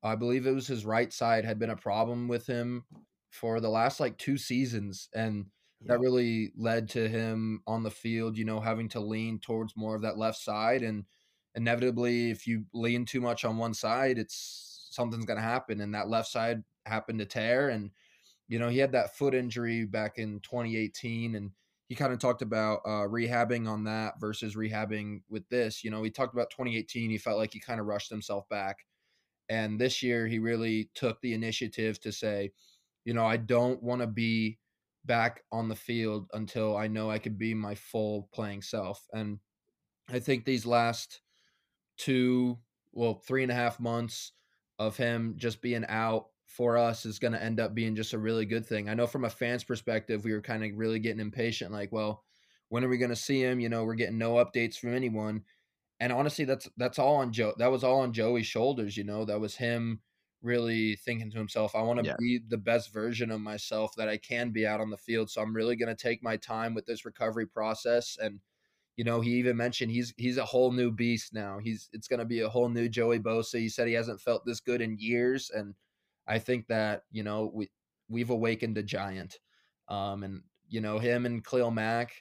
I 0.02 0.14
believe 0.14 0.46
it 0.46 0.54
was 0.54 0.66
his 0.66 0.86
right 0.86 1.12
side 1.12 1.44
had 1.44 1.58
been 1.58 1.70
a 1.70 1.76
problem 1.76 2.28
with 2.28 2.46
him 2.46 2.84
for 3.30 3.60
the 3.60 3.68
last 3.68 4.00
like 4.00 4.16
two 4.16 4.38
seasons, 4.38 5.08
and 5.14 5.46
yeah. 5.80 5.92
that 5.92 6.00
really 6.00 6.52
led 6.56 6.88
to 6.90 7.08
him 7.08 7.62
on 7.66 7.82
the 7.82 7.90
field. 7.90 8.38
You 8.38 8.44
know, 8.44 8.60
having 8.60 8.88
to 8.90 9.00
lean 9.00 9.38
towards 9.38 9.76
more 9.76 9.94
of 9.94 10.02
that 10.02 10.18
left 10.18 10.38
side, 10.38 10.82
and 10.82 11.04
inevitably, 11.54 12.30
if 12.30 12.46
you 12.46 12.64
lean 12.72 13.04
too 13.04 13.20
much 13.20 13.44
on 13.44 13.58
one 13.58 13.74
side, 13.74 14.18
it's 14.18 14.88
something's 14.90 15.26
going 15.26 15.38
to 15.38 15.42
happen, 15.42 15.80
and 15.80 15.94
that 15.94 16.08
left 16.08 16.28
side 16.28 16.62
happened 16.86 17.18
to 17.18 17.26
tear, 17.26 17.68
and 17.68 17.90
you 18.48 18.58
know 18.58 18.68
he 18.70 18.78
had 18.78 18.92
that 18.92 19.16
foot 19.16 19.34
injury 19.34 19.84
back 19.84 20.16
in 20.16 20.40
2018, 20.40 21.34
and 21.34 21.50
he 21.88 21.94
kind 21.94 22.12
of 22.12 22.18
talked 22.18 22.42
about 22.42 22.80
uh, 22.84 23.06
rehabbing 23.06 23.68
on 23.68 23.84
that 23.84 24.14
versus 24.20 24.56
rehabbing 24.56 25.22
with 25.28 25.48
this. 25.48 25.84
You 25.84 25.90
know, 25.90 26.02
he 26.02 26.10
talked 26.10 26.34
about 26.34 26.50
2018. 26.50 27.10
He 27.10 27.18
felt 27.18 27.38
like 27.38 27.52
he 27.52 27.60
kind 27.60 27.80
of 27.80 27.86
rushed 27.86 28.10
himself 28.10 28.48
back. 28.48 28.78
And 29.48 29.80
this 29.80 30.02
year, 30.02 30.26
he 30.26 30.40
really 30.40 30.90
took 30.94 31.20
the 31.20 31.32
initiative 31.32 32.00
to 32.00 32.10
say, 32.10 32.50
you 33.04 33.14
know, 33.14 33.24
I 33.24 33.36
don't 33.36 33.80
want 33.82 34.00
to 34.00 34.08
be 34.08 34.58
back 35.04 35.44
on 35.52 35.68
the 35.68 35.76
field 35.76 36.28
until 36.32 36.76
I 36.76 36.88
know 36.88 37.08
I 37.08 37.20
could 37.20 37.38
be 37.38 37.54
my 37.54 37.76
full 37.76 38.28
playing 38.34 38.62
self. 38.62 39.06
And 39.12 39.38
I 40.08 40.18
think 40.18 40.44
these 40.44 40.66
last 40.66 41.20
two, 41.96 42.58
well, 42.92 43.14
three 43.14 43.44
and 43.44 43.52
a 43.52 43.54
half 43.54 43.78
months 43.78 44.32
of 44.80 44.96
him 44.96 45.34
just 45.36 45.62
being 45.62 45.84
out 45.88 46.26
for 46.46 46.76
us 46.78 47.04
is 47.06 47.18
going 47.18 47.32
to 47.32 47.42
end 47.42 47.60
up 47.60 47.74
being 47.74 47.96
just 47.96 48.12
a 48.12 48.18
really 48.18 48.46
good 48.46 48.66
thing. 48.66 48.88
I 48.88 48.94
know 48.94 49.06
from 49.06 49.24
a 49.24 49.30
fan's 49.30 49.64
perspective, 49.64 50.24
we 50.24 50.32
were 50.32 50.42
kind 50.42 50.64
of 50.64 50.76
really 50.76 50.98
getting 51.00 51.20
impatient, 51.20 51.72
like, 51.72 51.92
well, 51.92 52.24
When 52.68 52.84
are 52.84 52.88
we 52.88 52.98
going 52.98 53.10
to 53.10 53.16
see 53.16 53.40
him? 53.42 53.60
You 53.60 53.68
know, 53.68 53.84
we're 53.84 53.94
getting 53.94 54.18
no 54.18 54.34
updates 54.36 54.76
from 54.78 54.94
anyone. 54.94 55.44
And 56.00 56.12
honestly, 56.12 56.44
that's 56.44 56.68
that's 56.76 56.98
all 56.98 57.16
on 57.16 57.32
Joe. 57.32 57.54
That 57.58 57.68
was 57.72 57.84
all 57.84 58.00
on 58.00 58.12
Joey's 58.12 58.46
shoulders. 58.46 58.96
You 58.96 59.04
know, 59.04 59.24
that 59.24 59.40
was 59.40 59.56
him 59.56 60.02
really 60.42 60.96
thinking 60.96 61.30
to 61.30 61.38
himself, 61.38 61.74
I 61.74 61.82
want 61.82 61.98
to 61.98 62.04
Yeah. 62.04 62.16
be 62.18 62.38
the 62.46 62.58
best 62.58 62.92
version 62.92 63.30
of 63.30 63.40
myself 63.40 63.94
that 63.96 64.08
I 64.08 64.18
can 64.18 64.50
be 64.52 64.66
out 64.66 64.80
on 64.80 64.90
the 64.90 64.98
field. 64.98 65.30
So 65.30 65.42
I'm 65.42 65.54
really 65.56 65.76
going 65.76 65.88
to 65.94 66.00
take 66.00 66.22
my 66.22 66.36
time 66.36 66.74
with 66.74 66.86
this 66.86 67.04
recovery 67.04 67.46
process. 67.46 68.16
And 68.18 68.40
you 68.96 69.04
know, 69.04 69.20
he 69.20 69.32
even 69.32 69.56
mentioned 69.56 69.92
he's 69.92 70.14
he's 70.16 70.38
a 70.38 70.44
whole 70.44 70.72
new 70.72 70.90
beast 70.90 71.32
now. 71.34 71.58
He's 71.58 71.88
it's 71.92 72.08
going 72.08 72.20
to 72.20 72.24
be 72.26 72.40
a 72.40 72.48
whole 72.48 72.68
new 72.68 72.88
Joey 72.88 73.20
Bosa. 73.20 73.58
He 73.60 73.68
said 73.68 73.88
he 73.88 73.94
hasn't 73.94 74.20
felt 74.22 74.44
this 74.46 74.60
good 74.60 74.80
in 74.82 74.98
years, 74.98 75.50
and 75.50 75.74
I 76.26 76.38
think 76.38 76.66
that 76.68 77.04
you 77.10 77.22
know 77.22 77.50
we 77.52 77.70
we've 78.08 78.30
awakened 78.30 78.78
a 78.78 78.82
giant. 78.82 79.38
Um, 79.88 80.22
and 80.24 80.42
you 80.68 80.80
know 80.80 80.98
him 80.98 81.26
and 81.26 81.44
Khalil 81.44 81.70
Mack. 81.70 82.12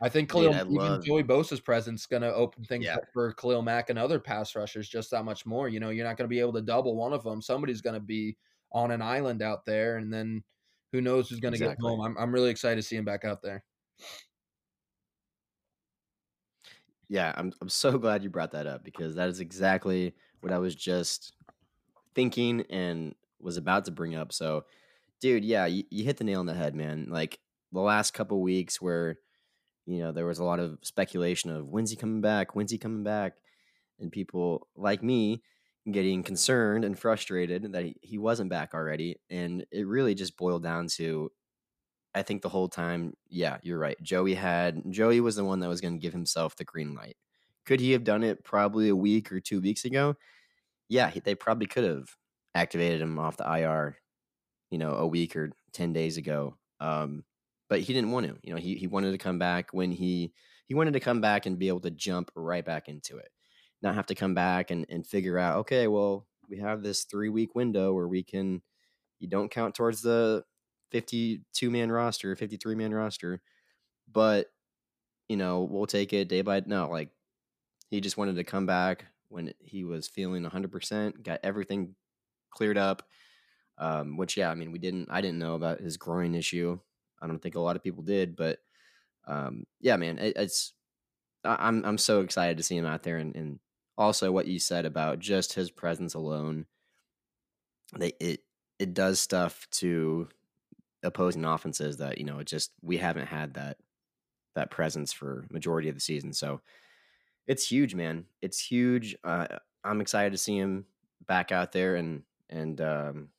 I 0.00 0.08
think 0.08 0.28
Dude, 0.28 0.52
Khalil, 0.52 0.54
I 0.54 0.64
even 0.74 1.00
Joey 1.00 1.22
Bosa's 1.22 1.60
presence 1.60 2.06
going 2.06 2.22
to 2.22 2.34
open 2.34 2.64
things 2.64 2.86
Yeah. 2.86 2.96
up 2.96 3.04
for 3.12 3.32
Khalil 3.32 3.62
Mack 3.62 3.90
and 3.90 3.98
other 3.98 4.18
pass 4.18 4.56
rushers 4.56 4.88
just 4.88 5.10
that 5.12 5.24
much 5.24 5.46
more. 5.46 5.68
You 5.68 5.78
know, 5.80 5.90
you're 5.90 6.06
not 6.06 6.16
going 6.16 6.28
to 6.28 6.32
be 6.34 6.40
able 6.40 6.54
to 6.54 6.62
double 6.62 6.96
one 6.96 7.12
of 7.12 7.22
them. 7.22 7.40
Somebody's 7.40 7.80
going 7.80 7.94
to 7.94 8.00
be 8.00 8.36
on 8.72 8.90
an 8.90 9.02
island 9.02 9.42
out 9.42 9.64
there, 9.66 9.98
and 9.98 10.12
then 10.12 10.42
who 10.90 11.00
knows 11.00 11.28
who's 11.28 11.40
going 11.40 11.52
to 11.52 11.58
Exactly. 11.58 11.68
get 11.68 11.78
home. 11.80 12.00
I'm 12.00 12.16
I'm 12.18 12.32
really 12.34 12.50
excited 12.50 12.76
to 12.76 12.82
see 12.82 12.96
him 12.96 13.04
back 13.04 13.24
out 13.24 13.42
there. 13.42 13.64
Yeah, 17.08 17.32
I'm 17.36 17.52
I'm 17.60 17.68
so 17.68 17.98
glad 17.98 18.22
you 18.22 18.30
brought 18.30 18.52
that 18.52 18.66
up 18.66 18.84
because 18.84 19.14
that 19.16 19.28
is 19.28 19.40
exactly 19.40 20.14
what 20.40 20.52
I 20.52 20.58
was 20.58 20.74
just 20.74 21.34
thinking 22.14 22.62
and 22.70 23.14
was 23.42 23.56
about 23.56 23.84
to 23.86 23.90
bring 23.90 24.14
up. 24.14 24.32
So, 24.32 24.64
dude, 25.20 25.44
yeah, 25.44 25.66
you, 25.66 25.84
you 25.90 26.04
hit 26.04 26.16
the 26.16 26.24
nail 26.24 26.40
on 26.40 26.46
the 26.46 26.54
head, 26.54 26.74
man. 26.74 27.08
Like 27.10 27.38
the 27.72 27.80
last 27.80 28.14
couple 28.14 28.40
weeks 28.40 28.80
where 28.80 29.16
you 29.86 29.98
know 29.98 30.12
there 30.12 30.26
was 30.26 30.38
a 30.38 30.44
lot 30.44 30.60
of 30.60 30.78
speculation 30.82 31.50
of 31.50 31.68
when's 31.68 31.90
he 31.90 31.96
coming 31.96 32.20
back, 32.20 32.54
when's 32.54 32.70
he 32.70 32.78
coming 32.78 33.02
back, 33.02 33.34
and 33.98 34.12
people 34.12 34.68
like 34.76 35.02
me 35.02 35.42
getting 35.90 36.22
concerned 36.22 36.84
and 36.84 36.96
frustrated 36.96 37.72
that 37.72 37.84
he, 37.84 37.96
he 38.02 38.18
wasn't 38.18 38.50
back 38.50 38.74
already, 38.74 39.16
and 39.30 39.66
it 39.72 39.86
really 39.86 40.14
just 40.14 40.36
boiled 40.36 40.62
down 40.62 40.86
to 40.86 41.30
I 42.14 42.22
think 42.22 42.42
the 42.42 42.48
whole 42.48 42.68
time, 42.68 43.14
yeah, 43.28 43.58
you're 43.62 43.78
right. 43.78 44.00
Joey 44.02 44.34
had 44.34 44.82
Joey 44.90 45.20
was 45.20 45.36
the 45.36 45.44
one 45.44 45.60
that 45.60 45.68
was 45.68 45.80
going 45.80 45.94
to 45.94 46.00
give 46.00 46.12
himself 46.12 46.56
the 46.56 46.64
green 46.64 46.94
light. 46.94 47.16
Could 47.64 47.80
he 47.80 47.92
have 47.92 48.04
done 48.04 48.22
it 48.22 48.44
probably 48.44 48.88
a 48.88 48.96
week 48.96 49.32
or 49.32 49.40
two 49.40 49.60
weeks 49.60 49.84
ago? 49.84 50.16
Yeah, 50.88 51.10
they 51.24 51.34
probably 51.34 51.66
could 51.66 51.84
have 51.84 52.08
activated 52.54 53.00
him 53.00 53.18
off 53.18 53.36
the 53.36 53.44
IR, 53.50 53.96
you 54.70 54.78
know, 54.78 54.94
a 54.94 55.06
week 55.06 55.36
or 55.36 55.52
ten 55.72 55.92
days 55.92 56.16
ago. 56.16 56.56
Um, 56.80 57.24
but 57.68 57.80
he 57.80 57.92
didn't 57.92 58.10
want 58.10 58.26
to. 58.26 58.36
You 58.42 58.54
know, 58.54 58.60
he 58.60 58.76
he 58.76 58.86
wanted 58.86 59.12
to 59.12 59.18
come 59.18 59.38
back 59.38 59.70
when 59.72 59.92
he 59.92 60.32
he 60.66 60.74
wanted 60.74 60.94
to 60.94 61.00
come 61.00 61.20
back 61.20 61.46
and 61.46 61.58
be 61.58 61.68
able 61.68 61.80
to 61.80 61.90
jump 61.90 62.30
right 62.34 62.64
back 62.64 62.88
into 62.88 63.18
it, 63.18 63.30
not 63.82 63.94
have 63.94 64.06
to 64.06 64.14
come 64.14 64.34
back 64.34 64.70
and 64.70 64.86
and 64.88 65.06
figure 65.06 65.38
out. 65.38 65.58
Okay, 65.60 65.88
well, 65.88 66.26
we 66.48 66.58
have 66.58 66.82
this 66.82 67.04
three 67.04 67.28
week 67.28 67.54
window 67.54 67.92
where 67.94 68.08
we 68.08 68.22
can. 68.22 68.62
You 69.20 69.28
don't 69.28 69.50
count 69.50 69.74
towards 69.76 70.02
the 70.02 70.44
52 70.90 71.70
man 71.70 71.92
roster, 71.92 72.34
53 72.36 72.74
man 72.74 72.92
roster, 72.92 73.40
but 74.10 74.48
you 75.28 75.36
know, 75.36 75.62
we'll 75.62 75.86
take 75.86 76.12
it 76.12 76.28
day 76.28 76.42
by 76.42 76.62
no, 76.66 76.88
like 76.90 77.10
he 77.90 78.00
just 78.00 78.16
wanted 78.16 78.36
to 78.36 78.44
come 78.44 78.66
back 78.66 79.06
when 79.28 79.52
he 79.60 79.84
was 79.84 80.08
feeling 80.08 80.44
100%, 80.44 81.22
got 81.22 81.40
everything 81.42 81.94
cleared 82.52 82.78
up. 82.78 83.08
Um, 83.78 84.16
which 84.16 84.36
yeah, 84.36 84.50
I 84.50 84.54
mean, 84.54 84.72
we 84.72 84.78
didn't 84.78 85.10
I 85.10 85.20
didn't 85.20 85.38
know 85.38 85.54
about 85.54 85.80
his 85.80 85.96
groin 85.96 86.34
issue. 86.34 86.78
I 87.20 87.26
don't 87.26 87.40
think 87.40 87.54
a 87.56 87.60
lot 87.60 87.76
of 87.76 87.82
people 87.82 88.02
did, 88.04 88.36
but 88.36 88.60
um, 89.26 89.64
yeah, 89.80 89.96
man, 89.96 90.18
it, 90.18 90.36
it's 90.36 90.74
I- 91.44 91.68
I'm 91.68 91.84
I'm 91.84 91.98
so 91.98 92.20
excited 92.22 92.58
to 92.58 92.62
see 92.64 92.76
him 92.76 92.86
out 92.86 93.02
there 93.04 93.18
and, 93.18 93.34
and 93.36 93.60
also 93.98 94.32
what 94.32 94.46
you 94.48 94.58
said 94.58 94.86
about 94.86 95.20
just 95.20 95.54
his 95.54 95.70
presence 95.70 96.14
alone. 96.14 96.66
They 97.96 98.12
it 98.20 98.40
it 98.78 98.94
does 98.94 99.20
stuff 99.20 99.68
to 99.72 100.28
opposing 101.02 101.44
offenses 101.44 101.98
that 101.98 102.18
you 102.18 102.24
know 102.24 102.40
it 102.40 102.46
just 102.46 102.72
we 102.82 102.98
haven't 102.98 103.26
had 103.28 103.54
that 103.54 103.78
that 104.54 104.70
presence 104.70 105.12
for 105.12 105.46
majority 105.50 105.88
of 105.88 105.94
the 105.96 106.00
season 106.00 106.32
so 106.32 106.60
it's 107.46 107.66
huge 107.70 107.94
man 107.94 108.26
it's 108.42 108.60
huge 108.60 109.16
uh, 109.24 109.46
i'm 109.84 110.00
excited 110.00 110.32
to 110.32 110.38
see 110.38 110.56
him 110.58 110.86
back 111.26 111.52
out 111.52 111.72
there 111.72 111.96
and 111.96 112.24
and 112.52 112.80
um 112.80 113.30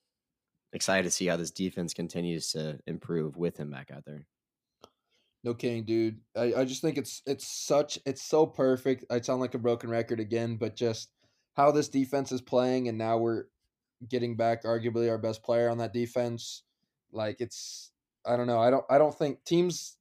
excited 0.74 1.04
to 1.06 1.12
see 1.12 1.28
how 1.28 1.38
this 1.38 1.52
defense 1.52 1.94
continues 1.94 2.52
to 2.52 2.80
improve 2.88 3.38
with 3.38 3.58
him 3.58 3.72
back 3.72 3.92
out 3.92 4.06
there 4.06 4.28
No 5.44 5.54
kidding, 5.54 5.84
dude. 5.84 6.22
I, 6.36 6.54
I 6.54 6.66
just 6.66 6.82
think 6.82 6.98
it's 6.98 7.22
it's 7.26 7.46
such 7.46 8.00
it's 8.06 8.22
so 8.22 8.46
perfect. 8.46 9.06
I 9.10 9.20
sound 9.22 9.42
like 9.42 9.54
a 9.54 9.60
broken 9.60 9.90
record 9.90 10.20
again, 10.20 10.56
but 10.56 10.76
just 10.76 11.12
how 11.54 11.72
this 11.72 11.90
defense 11.90 12.32
is 12.32 12.42
playing, 12.42 12.88
and 12.88 12.98
now 12.98 13.18
we're 13.18 13.46
getting 14.08 14.38
back 14.38 14.64
arguably 14.64 15.10
our 15.10 15.18
best 15.18 15.44
player 15.44 15.70
on 15.70 15.80
that 15.80 15.94
defense. 15.94 16.64
Like 17.12 17.42
it's 17.42 17.92
I 18.26 18.38
don't 18.38 18.48
know. 18.48 18.60
I 18.60 18.70
don't 18.70 18.86
I 18.90 18.98
don't 18.98 19.16
think 19.18 19.44
teams 19.46 19.98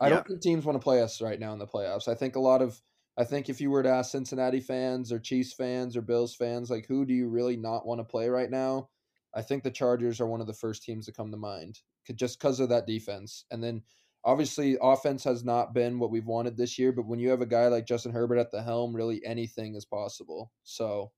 I 0.00 0.08
Yeah. 0.08 0.10
don't 0.10 0.26
think 0.26 0.42
teams 0.42 0.64
want 0.64 0.76
to 0.76 0.84
play 0.84 1.02
us 1.02 1.20
right 1.22 1.40
now 1.40 1.52
in 1.54 1.58
the 1.60 1.66
playoffs. 1.66 2.08
I 2.08 2.14
think 2.14 2.36
a 2.36 2.40
lot 2.40 2.62
of 2.62 2.82
I 3.18 3.24
think 3.24 3.48
if 3.48 3.60
you 3.60 3.70
were 3.70 3.82
to 3.82 3.90
ask 3.90 4.12
Cincinnati 4.12 4.60
fans 4.60 5.10
or 5.10 5.18
Chiefs 5.18 5.52
fans 5.52 5.96
or 5.96 6.02
Bills 6.02 6.36
fans, 6.36 6.70
like 6.70 6.86
who 6.86 7.04
do 7.04 7.12
you 7.12 7.28
really 7.28 7.56
not 7.56 7.84
want 7.84 8.00
to 8.00 8.04
play 8.04 8.28
right 8.28 8.50
now? 8.50 8.90
I 9.34 9.42
think 9.42 9.64
the 9.64 9.72
Chargers 9.72 10.20
are 10.20 10.26
one 10.26 10.40
of 10.40 10.46
the 10.46 10.54
first 10.54 10.84
teams 10.84 11.06
to 11.06 11.12
come 11.12 11.32
to 11.32 11.36
mind, 11.36 11.80
just 12.14 12.38
because 12.38 12.60
of 12.60 12.68
that 12.68 12.86
defense. 12.86 13.44
And 13.50 13.62
then 13.62 13.82
obviously 14.24 14.78
offense 14.80 15.24
has 15.24 15.44
not 15.44 15.74
been 15.74 15.98
what 15.98 16.12
we've 16.12 16.26
wanted 16.26 16.56
this 16.56 16.78
year, 16.78 16.92
but 16.92 17.06
when 17.06 17.18
you 17.18 17.30
have 17.30 17.42
a 17.42 17.46
guy 17.46 17.66
like 17.68 17.86
Justin 17.86 18.12
Herbert 18.12 18.38
at 18.38 18.52
the 18.52 18.62
helm, 18.62 18.94
really 18.94 19.20
anything 19.24 19.74
is 19.74 19.84
possible. 19.84 20.52
So 20.62 21.10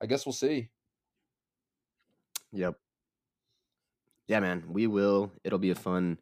I 0.00 0.06
guess 0.06 0.24
we'll 0.24 0.32
see. 0.32 0.70
yep 2.52 2.76
yeah 4.28 4.40
man 4.40 4.64
we 4.68 4.86
will 4.86 5.32
it'll 5.44 5.58
be 5.58 5.70
a 5.70 5.74
fun 5.74 6.18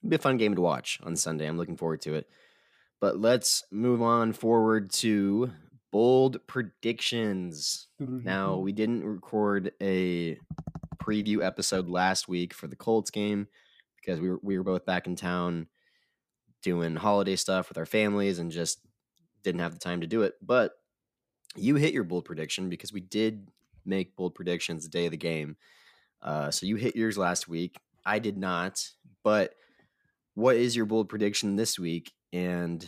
it'll 0.00 0.10
be 0.10 0.16
a 0.16 0.20
fun 0.20 0.36
game 0.36 0.54
to 0.54 0.60
watch 0.60 0.98
on 1.04 1.14
sunday 1.16 1.46
i'm 1.46 1.58
looking 1.58 1.76
forward 1.76 2.00
to 2.00 2.14
it 2.14 2.28
but 3.00 3.20
let's 3.20 3.64
move 3.70 4.02
on 4.02 4.32
forward 4.32 4.90
to 4.90 5.50
bold 5.92 6.46
predictions 6.46 7.88
Now, 7.98 8.56
we 8.58 8.72
didn't 8.72 9.04
record 9.04 9.72
a 9.80 10.38
preview 10.98 11.42
episode 11.44 11.88
last 11.88 12.28
week 12.28 12.52
for 12.52 12.66
the 12.66 12.76
Colts 12.76 13.10
game 13.10 13.48
because 13.96 14.20
we 14.20 14.28
were, 14.30 14.40
we 14.42 14.58
were 14.58 14.64
both 14.64 14.84
back 14.84 15.06
in 15.06 15.16
town 15.16 15.68
doing 16.62 16.96
holiday 16.96 17.36
stuff 17.36 17.68
with 17.68 17.78
our 17.78 17.86
families 17.86 18.38
and 18.38 18.50
just 18.50 18.80
didn't 19.42 19.60
have 19.60 19.72
the 19.72 19.78
time 19.78 20.00
to 20.00 20.06
do 20.06 20.22
it. 20.22 20.34
But 20.42 20.72
you 21.54 21.76
hit 21.76 21.94
your 21.94 22.04
bold 22.04 22.24
prediction 22.24 22.68
because 22.68 22.92
we 22.92 23.00
did 23.00 23.48
make 23.84 24.16
bold 24.16 24.34
predictions 24.34 24.82
the 24.82 24.90
day 24.90 25.06
of 25.06 25.12
the 25.12 25.16
game. 25.16 25.56
Uh, 26.20 26.50
so 26.50 26.66
you 26.66 26.76
hit 26.76 26.96
yours 26.96 27.16
last 27.16 27.48
week. 27.48 27.76
I 28.04 28.18
did 28.18 28.36
not. 28.36 28.90
But 29.22 29.54
what 30.34 30.56
is 30.56 30.76
your 30.76 30.86
bold 30.86 31.08
prediction 31.08 31.56
this 31.56 31.78
week? 31.78 32.12
And 32.36 32.86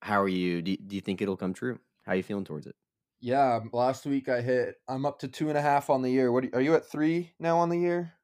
how 0.00 0.22
are 0.22 0.28
you? 0.28 0.62
Do, 0.62 0.74
do 0.76 0.94
you 0.96 1.02
think 1.02 1.20
it'll 1.20 1.36
come 1.36 1.52
true? 1.52 1.78
How 2.06 2.12
are 2.12 2.16
you 2.16 2.22
feeling 2.22 2.44
towards 2.46 2.66
it? 2.66 2.74
Yeah, 3.20 3.60
last 3.72 4.06
week 4.06 4.30
I 4.30 4.40
hit. 4.40 4.76
I'm 4.88 5.04
up 5.04 5.18
to 5.20 5.28
two 5.28 5.50
and 5.50 5.58
a 5.58 5.60
half 5.60 5.90
on 5.90 6.00
the 6.00 6.10
year. 6.10 6.32
What 6.32 6.46
are 6.54 6.60
you 6.62 6.74
at 6.74 6.86
three 6.86 7.32
now 7.38 7.58
on 7.58 7.68
the 7.68 7.78
year? 7.78 8.14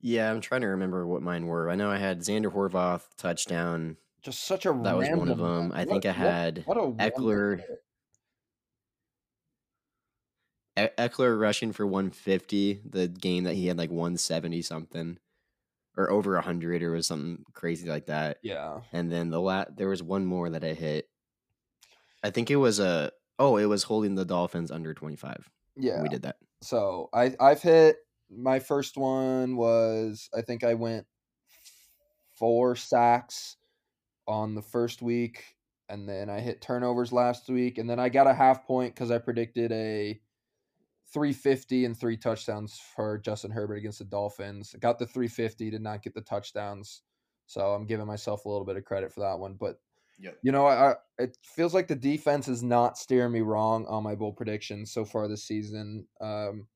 Yeah, 0.00 0.30
I'm 0.30 0.40
trying 0.40 0.60
to 0.60 0.68
remember 0.68 1.04
what 1.06 1.22
mine 1.22 1.46
were. 1.46 1.68
I 1.68 1.74
know 1.74 1.90
I 1.90 1.96
had 1.96 2.20
Zander 2.20 2.52
Horvath 2.52 3.02
touchdown. 3.16 3.96
Just 4.22 4.44
such 4.44 4.64
a 4.64 4.72
That 4.84 4.96
was 4.96 5.08
one 5.10 5.28
of 5.28 5.38
them. 5.38 5.72
I 5.72 5.80
what- 5.80 5.88
think 5.88 6.06
I 6.06 6.12
had 6.12 6.62
what 6.66 6.76
a 6.76 6.82
Ekeler. 6.82 7.62
Ekeler 10.76 11.40
rushing 11.40 11.72
for 11.72 11.84
150. 11.86 12.82
The 12.88 13.08
game 13.08 13.42
that 13.44 13.54
he 13.54 13.66
had 13.66 13.78
like 13.78 13.90
170 13.90 14.62
something, 14.62 15.18
or 15.96 16.10
over 16.10 16.34
100, 16.34 16.82
or 16.82 16.92
was 16.92 17.06
something 17.06 17.44
crazy 17.54 17.88
like 17.88 18.06
that. 18.06 18.38
Yeah, 18.42 18.80
And 18.92 19.10
then 19.10 19.30
the 19.30 19.40
la- 19.40 19.64
there 19.74 19.88
was 19.88 20.02
one 20.02 20.26
more 20.26 20.50
that 20.50 20.64
I 20.64 20.74
hit. 20.74 21.08
I 22.22 22.30
think 22.30 22.50
it 22.50 22.56
was 22.56 22.80
a 22.80 23.12
oh, 23.38 23.56
it 23.56 23.66
was 23.66 23.82
holding 23.82 24.14
the 24.14 24.24
Dolphins 24.24 24.70
under 24.70 24.94
25. 24.94 25.48
yeah. 25.76 26.02
We 26.02 26.08
did 26.08 26.22
that. 26.22 26.36
So 26.62 27.08
I 27.12 27.34
I've 27.40 27.62
hit 27.62 27.96
my 28.30 28.58
first 28.58 28.96
one 28.96 29.56
was 29.56 30.28
I 30.36 30.42
think 30.42 30.64
I 30.64 30.74
went 30.74 31.06
four 32.34 32.76
sacks 32.76 33.56
on 34.26 34.54
the 34.54 34.62
first 34.62 35.02
week, 35.02 35.44
and 35.88 36.08
then 36.08 36.28
I 36.28 36.40
hit 36.40 36.60
turnovers 36.60 37.12
last 37.12 37.48
week, 37.48 37.78
and 37.78 37.88
then 37.88 38.00
I 38.00 38.08
got 38.08 38.26
a 38.26 38.34
half 38.34 38.66
point 38.66 38.94
because 38.94 39.10
I 39.10 39.18
predicted 39.18 39.70
a 39.72 40.20
350 41.12 41.84
and 41.84 41.96
three 41.96 42.16
touchdowns 42.16 42.80
for 42.94 43.18
Justin 43.18 43.50
Herbert 43.50 43.76
against 43.76 44.00
the 44.00 44.04
Dolphins. 44.04 44.74
Got 44.80 44.98
the 44.98 45.06
350, 45.06 45.70
did 45.70 45.82
not 45.82 46.02
get 46.02 46.14
the 46.14 46.20
touchdowns, 46.20 47.02
so 47.46 47.72
I'm 47.72 47.86
giving 47.86 48.06
myself 48.06 48.44
a 48.44 48.48
little 48.48 48.66
bit 48.66 48.76
of 48.76 48.84
credit 48.84 49.12
for 49.12 49.20
that 49.20 49.38
one. 49.38 49.54
But 49.54 49.80
Yep. 50.18 50.38
you 50.42 50.52
know, 50.52 50.66
I, 50.66 50.92
I 50.92 50.94
it 51.18 51.38
feels 51.42 51.74
like 51.74 51.88
the 51.88 51.94
defense 51.94 52.48
is 52.48 52.62
not 52.62 52.98
steering 52.98 53.32
me 53.32 53.40
wrong 53.40 53.86
on 53.86 54.02
my 54.02 54.14
bold 54.14 54.36
predictions 54.36 54.92
so 54.92 55.04
far 55.04 55.28
this 55.28 55.44
season. 55.44 56.06
Um, 56.20 56.68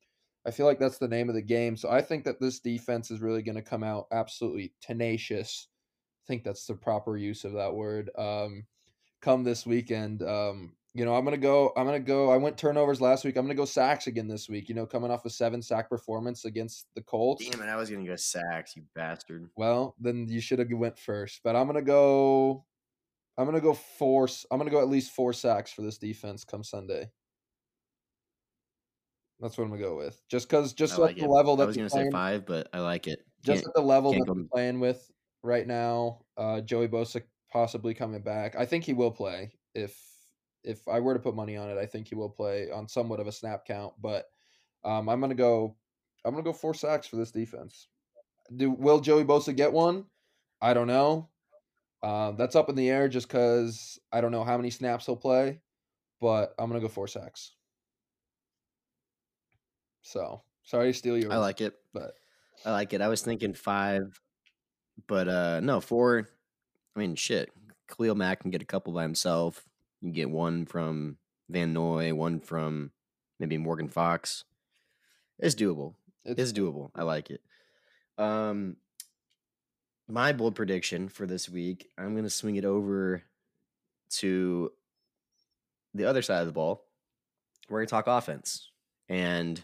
I 0.46 0.50
feel 0.50 0.66
like 0.66 0.78
that's 0.78 0.98
the 0.98 1.08
name 1.08 1.28
of 1.28 1.34
the 1.34 1.42
game. 1.42 1.76
So 1.76 1.90
I 1.90 2.00
think 2.00 2.24
that 2.24 2.40
this 2.40 2.60
defense 2.60 3.10
is 3.10 3.20
really 3.20 3.42
going 3.42 3.56
to 3.56 3.62
come 3.62 3.82
out 3.84 4.06
absolutely 4.10 4.72
tenacious. 4.80 5.68
I 6.24 6.26
think 6.26 6.44
that's 6.44 6.66
the 6.66 6.74
proper 6.74 7.16
use 7.16 7.44
of 7.44 7.52
that 7.54 7.74
word. 7.74 8.10
Um, 8.16 8.66
come 9.20 9.44
this 9.44 9.66
weekend. 9.66 10.22
Um, 10.22 10.76
you 10.94 11.04
know, 11.04 11.14
I'm 11.14 11.24
gonna 11.24 11.36
go. 11.36 11.72
I'm 11.76 11.86
gonna 11.86 12.00
go. 12.00 12.30
I 12.30 12.36
went 12.36 12.58
turnovers 12.58 13.00
last 13.00 13.24
week. 13.24 13.36
I'm 13.36 13.44
gonna 13.44 13.54
go 13.54 13.64
sacks 13.64 14.08
again 14.08 14.26
this 14.26 14.48
week. 14.48 14.68
You 14.68 14.74
know, 14.74 14.86
coming 14.86 15.10
off 15.10 15.24
a 15.24 15.30
seven 15.30 15.62
sack 15.62 15.88
performance 15.88 16.44
against 16.44 16.86
the 16.96 17.02
Colts. 17.02 17.48
Damn 17.48 17.62
it! 17.62 17.70
I 17.70 17.76
was 17.76 17.90
gonna 17.90 18.04
go 18.04 18.16
sacks, 18.16 18.74
you 18.74 18.82
bastard. 18.94 19.48
Well, 19.56 19.94
then 20.00 20.26
you 20.28 20.40
should 20.40 20.58
have 20.58 20.68
went 20.72 20.98
first. 20.98 21.40
But 21.44 21.54
I'm 21.54 21.66
gonna 21.66 21.82
go. 21.82 22.64
I'm 23.38 23.44
gonna 23.44 23.60
go 23.60 23.74
four. 23.74 24.28
I'm 24.50 24.58
gonna 24.58 24.70
go 24.70 24.80
at 24.80 24.88
least 24.88 25.12
four 25.12 25.32
sacks 25.32 25.72
for 25.72 25.82
this 25.82 25.96
defense 25.96 26.44
come 26.44 26.64
Sunday. 26.64 27.08
That's 29.38 29.56
what 29.56 29.64
I'm 29.64 29.70
gonna 29.70 29.82
go 29.82 29.96
with. 29.96 30.20
Just 30.28 30.48
because, 30.48 30.72
just 30.72 30.98
like 30.98 31.16
at 31.16 31.22
the 31.22 31.28
level 31.28 31.56
that 31.56 31.64
I 31.64 31.66
was 31.66 31.76
gonna 31.76 31.88
say 31.88 32.10
five, 32.10 32.46
but 32.46 32.68
I 32.72 32.80
like 32.80 33.06
it. 33.06 33.20
Just 33.44 33.64
at 33.64 33.74
the 33.74 33.80
level 33.80 34.12
that 34.12 34.24
they're 34.26 34.44
playing 34.52 34.80
with 34.80 35.08
right 35.44 35.66
now, 35.66 36.22
uh, 36.36 36.60
Joey 36.60 36.88
Bosa 36.88 37.22
possibly 37.52 37.94
coming 37.94 38.22
back. 38.22 38.56
I 38.56 38.66
think 38.66 38.84
he 38.84 38.92
will 38.92 39.12
play 39.12 39.52
if 39.74 39.96
if 40.64 40.86
I 40.88 41.00
were 41.00 41.14
to 41.14 41.20
put 41.20 41.34
money 41.34 41.56
on 41.56 41.70
it, 41.70 41.78
I 41.78 41.86
think 41.86 42.08
he 42.08 42.14
will 42.14 42.28
play 42.28 42.70
on 42.70 42.88
somewhat 42.88 43.20
of 43.20 43.26
a 43.26 43.32
snap 43.32 43.64
count. 43.64 43.94
But 44.00 44.26
um, 44.84 45.08
I'm 45.08 45.20
gonna 45.20 45.34
go. 45.34 45.76
I'm 46.24 46.32
gonna 46.32 46.44
go 46.44 46.52
four 46.52 46.74
sacks 46.74 47.06
for 47.06 47.16
this 47.16 47.30
defense. 47.30 47.88
Do 48.54 48.70
will 48.70 49.00
Joey 49.00 49.24
Bosa 49.24 49.54
get 49.54 49.72
one? 49.72 50.06
I 50.60 50.74
don't 50.74 50.86
know. 50.86 51.28
Uh, 52.02 52.32
that's 52.32 52.56
up 52.56 52.68
in 52.68 52.76
the 52.76 52.88
air 52.88 53.08
just 53.08 53.28
because 53.28 53.98
I 54.12 54.20
don't 54.20 54.32
know 54.32 54.44
how 54.44 54.56
many 54.56 54.70
snaps 54.70 55.06
he'll 55.06 55.16
play. 55.16 55.60
But 56.20 56.54
I'm 56.58 56.68
gonna 56.68 56.80
go 56.80 56.88
four 56.88 57.08
sacks. 57.08 57.52
So 60.02 60.42
sorry 60.64 60.92
to 60.92 60.98
steal 60.98 61.16
yours. 61.16 61.32
I 61.32 61.38
like 61.38 61.60
it, 61.60 61.74
but 61.94 62.12
I 62.64 62.72
like 62.72 62.92
it. 62.92 63.00
I 63.00 63.08
was 63.08 63.22
thinking 63.22 63.54
five, 63.54 64.20
but 65.06 65.28
uh 65.28 65.60
no 65.60 65.80
four. 65.80 66.28
I 66.94 66.98
mean, 66.98 67.14
shit. 67.14 67.50
Khalil 67.88 68.14
Mack 68.14 68.40
can 68.40 68.50
get 68.50 68.62
a 68.62 68.66
couple 68.66 68.92
by 68.92 69.02
himself. 69.02 69.64
You 70.00 70.12
get 70.12 70.30
one 70.30 70.66
from 70.66 71.16
Van 71.48 71.72
Noy, 71.72 72.14
one 72.14 72.40
from 72.40 72.90
maybe 73.38 73.58
Morgan 73.58 73.88
Fox. 73.88 74.44
It's 75.38 75.54
doable. 75.54 75.94
It's, 76.24 76.40
it's 76.40 76.52
doable. 76.52 76.90
I 76.94 77.02
like 77.02 77.30
it. 77.30 77.40
Um, 78.18 78.76
my 80.08 80.32
bold 80.32 80.54
prediction 80.54 81.08
for 81.08 81.26
this 81.26 81.48
week, 81.48 81.88
I'm 81.98 82.12
going 82.12 82.24
to 82.24 82.30
swing 82.30 82.56
it 82.56 82.64
over 82.64 83.22
to 84.10 84.72
the 85.94 86.04
other 86.04 86.22
side 86.22 86.40
of 86.40 86.46
the 86.46 86.52
ball. 86.52 86.84
We're 87.68 87.78
going 87.78 87.86
to 87.86 87.90
talk 87.90 88.06
offense, 88.06 88.68
and 89.08 89.62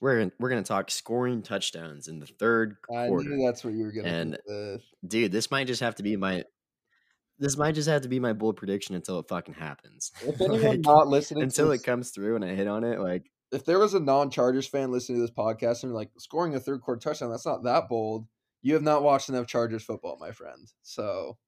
we're 0.00 0.30
we're 0.38 0.50
going 0.50 0.62
to 0.62 0.68
talk 0.68 0.90
scoring 0.90 1.42
touchdowns 1.42 2.08
in 2.08 2.18
the 2.18 2.26
third 2.26 2.76
I 2.90 3.08
quarter. 3.08 3.36
that's 3.42 3.64
what 3.64 3.72
you 3.72 3.84
were 3.84 3.92
going 3.92 4.04
to. 4.04 4.10
And 4.10 4.80
dude, 5.06 5.32
this 5.32 5.50
might 5.50 5.66
just 5.66 5.80
have 5.80 5.94
to 5.96 6.02
be 6.02 6.16
my 6.16 6.44
this 7.40 7.56
might 7.56 7.74
just 7.74 7.88
have 7.88 8.02
to 8.02 8.08
be 8.08 8.20
my 8.20 8.34
bold 8.34 8.56
prediction 8.56 8.94
until 8.94 9.18
it 9.18 9.28
fucking 9.28 9.54
happens. 9.54 10.12
If 10.22 10.40
anyone 10.40 10.62
like, 10.62 10.80
not 10.80 11.08
listening 11.08 11.42
until 11.42 11.70
this, 11.70 11.80
it 11.80 11.84
comes 11.84 12.10
through 12.10 12.36
and 12.36 12.44
I 12.44 12.54
hit 12.54 12.68
on 12.68 12.84
it, 12.84 13.00
like 13.00 13.30
if 13.50 13.64
there 13.64 13.78
was 13.80 13.94
a 13.94 14.00
non-Chargers 14.00 14.68
fan 14.68 14.92
listening 14.92 15.18
to 15.18 15.22
this 15.22 15.34
podcast 15.34 15.82
and 15.82 15.92
like 15.92 16.10
scoring 16.18 16.54
a 16.54 16.60
third 16.60 16.82
quarter 16.82 17.00
touchdown, 17.00 17.30
that's 17.30 17.46
not 17.46 17.64
that 17.64 17.88
bold. 17.88 18.26
You 18.62 18.74
have 18.74 18.82
not 18.82 19.02
watched 19.02 19.30
enough 19.30 19.46
Chargers 19.46 19.82
football, 19.82 20.18
my 20.20 20.30
friend. 20.30 20.70
So 20.82 21.38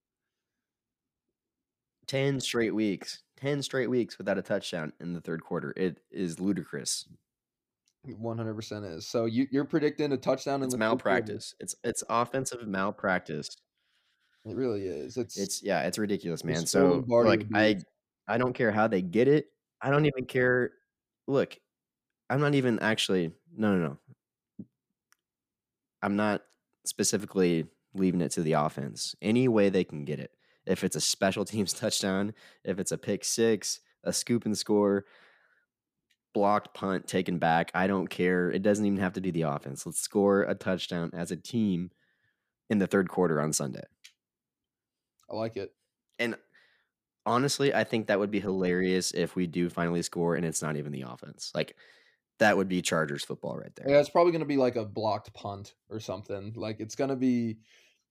10 2.08 2.40
straight 2.40 2.74
weeks 2.74 3.22
10 3.38 3.62
straight 3.62 3.88
weeks 3.88 4.18
without 4.18 4.38
a 4.38 4.42
touchdown 4.42 4.92
in 5.00 5.12
the 5.12 5.20
third 5.20 5.42
quarter 5.42 5.72
it 5.76 6.00
is 6.10 6.40
ludicrous 6.40 7.06
100% 8.06 8.96
is 8.96 9.06
so 9.06 9.26
you, 9.26 9.46
you're 9.50 9.64
predicting 9.64 10.12
a 10.12 10.16
touchdown 10.16 10.60
in 10.60 10.64
it's 10.64 10.74
the 10.74 10.78
malpractice 10.78 11.54
it's 11.60 11.76
it's 11.84 12.02
offensive 12.10 12.66
malpractice 12.66 13.48
it 14.44 14.56
really 14.56 14.86
is. 14.86 15.16
It's 15.16 15.38
it's 15.38 15.62
yeah, 15.62 15.82
it's 15.82 15.98
ridiculous, 15.98 16.44
man. 16.44 16.66
So 16.66 17.04
like 17.08 17.46
I 17.54 17.78
I 18.26 18.38
don't 18.38 18.54
care 18.54 18.72
how 18.72 18.88
they 18.88 19.02
get 19.02 19.28
it. 19.28 19.46
I 19.80 19.90
don't 19.90 20.06
even 20.06 20.24
care. 20.24 20.72
Look, 21.28 21.56
I'm 22.28 22.40
not 22.40 22.54
even 22.54 22.78
actually 22.80 23.32
no 23.56 23.76
no 23.76 23.86
no. 24.58 24.66
I'm 26.02 26.16
not 26.16 26.42
specifically 26.84 27.66
leaving 27.94 28.20
it 28.20 28.32
to 28.32 28.42
the 28.42 28.54
offense. 28.54 29.14
Any 29.22 29.46
way 29.46 29.68
they 29.68 29.84
can 29.84 30.04
get 30.04 30.18
it. 30.18 30.32
If 30.66 30.82
it's 30.82 30.96
a 30.96 31.00
special 31.00 31.44
teams 31.44 31.72
touchdown, 31.72 32.34
if 32.64 32.78
it's 32.78 32.92
a 32.92 32.98
pick 32.98 33.24
six, 33.24 33.80
a 34.02 34.12
scoop 34.12 34.44
and 34.44 34.58
score, 34.58 35.04
blocked 36.34 36.74
punt 36.74 37.06
taken 37.06 37.38
back, 37.38 37.70
I 37.74 37.86
don't 37.86 38.08
care. 38.08 38.50
It 38.50 38.62
doesn't 38.62 38.84
even 38.84 38.98
have 38.98 39.12
to 39.12 39.20
be 39.20 39.30
the 39.30 39.42
offense. 39.42 39.86
Let's 39.86 40.00
score 40.00 40.42
a 40.42 40.54
touchdown 40.54 41.10
as 41.14 41.30
a 41.30 41.36
team 41.36 41.90
in 42.70 42.78
the 42.78 42.86
third 42.86 43.08
quarter 43.08 43.40
on 43.40 43.52
Sunday. 43.52 43.84
I 45.32 45.36
like 45.36 45.56
it. 45.56 45.72
And 46.18 46.36
honestly, 47.24 47.74
I 47.74 47.84
think 47.84 48.06
that 48.06 48.18
would 48.18 48.30
be 48.30 48.40
hilarious 48.40 49.12
if 49.12 49.34
we 49.34 49.46
do 49.46 49.68
finally 49.68 50.02
score 50.02 50.36
and 50.36 50.44
it's 50.44 50.62
not 50.62 50.76
even 50.76 50.92
the 50.92 51.02
offense. 51.02 51.50
Like 51.54 51.76
that 52.38 52.56
would 52.56 52.68
be 52.68 52.82
Chargers 52.82 53.24
football 53.24 53.56
right 53.56 53.74
there. 53.76 53.88
Yeah, 53.88 54.00
it's 54.00 54.10
probably 54.10 54.32
going 54.32 54.40
to 54.40 54.46
be 54.46 54.56
like 54.56 54.76
a 54.76 54.84
blocked 54.84 55.32
punt 55.32 55.74
or 55.88 56.00
something. 56.00 56.52
Like 56.56 56.80
it's 56.80 56.94
going 56.94 57.10
to 57.10 57.16
be 57.16 57.58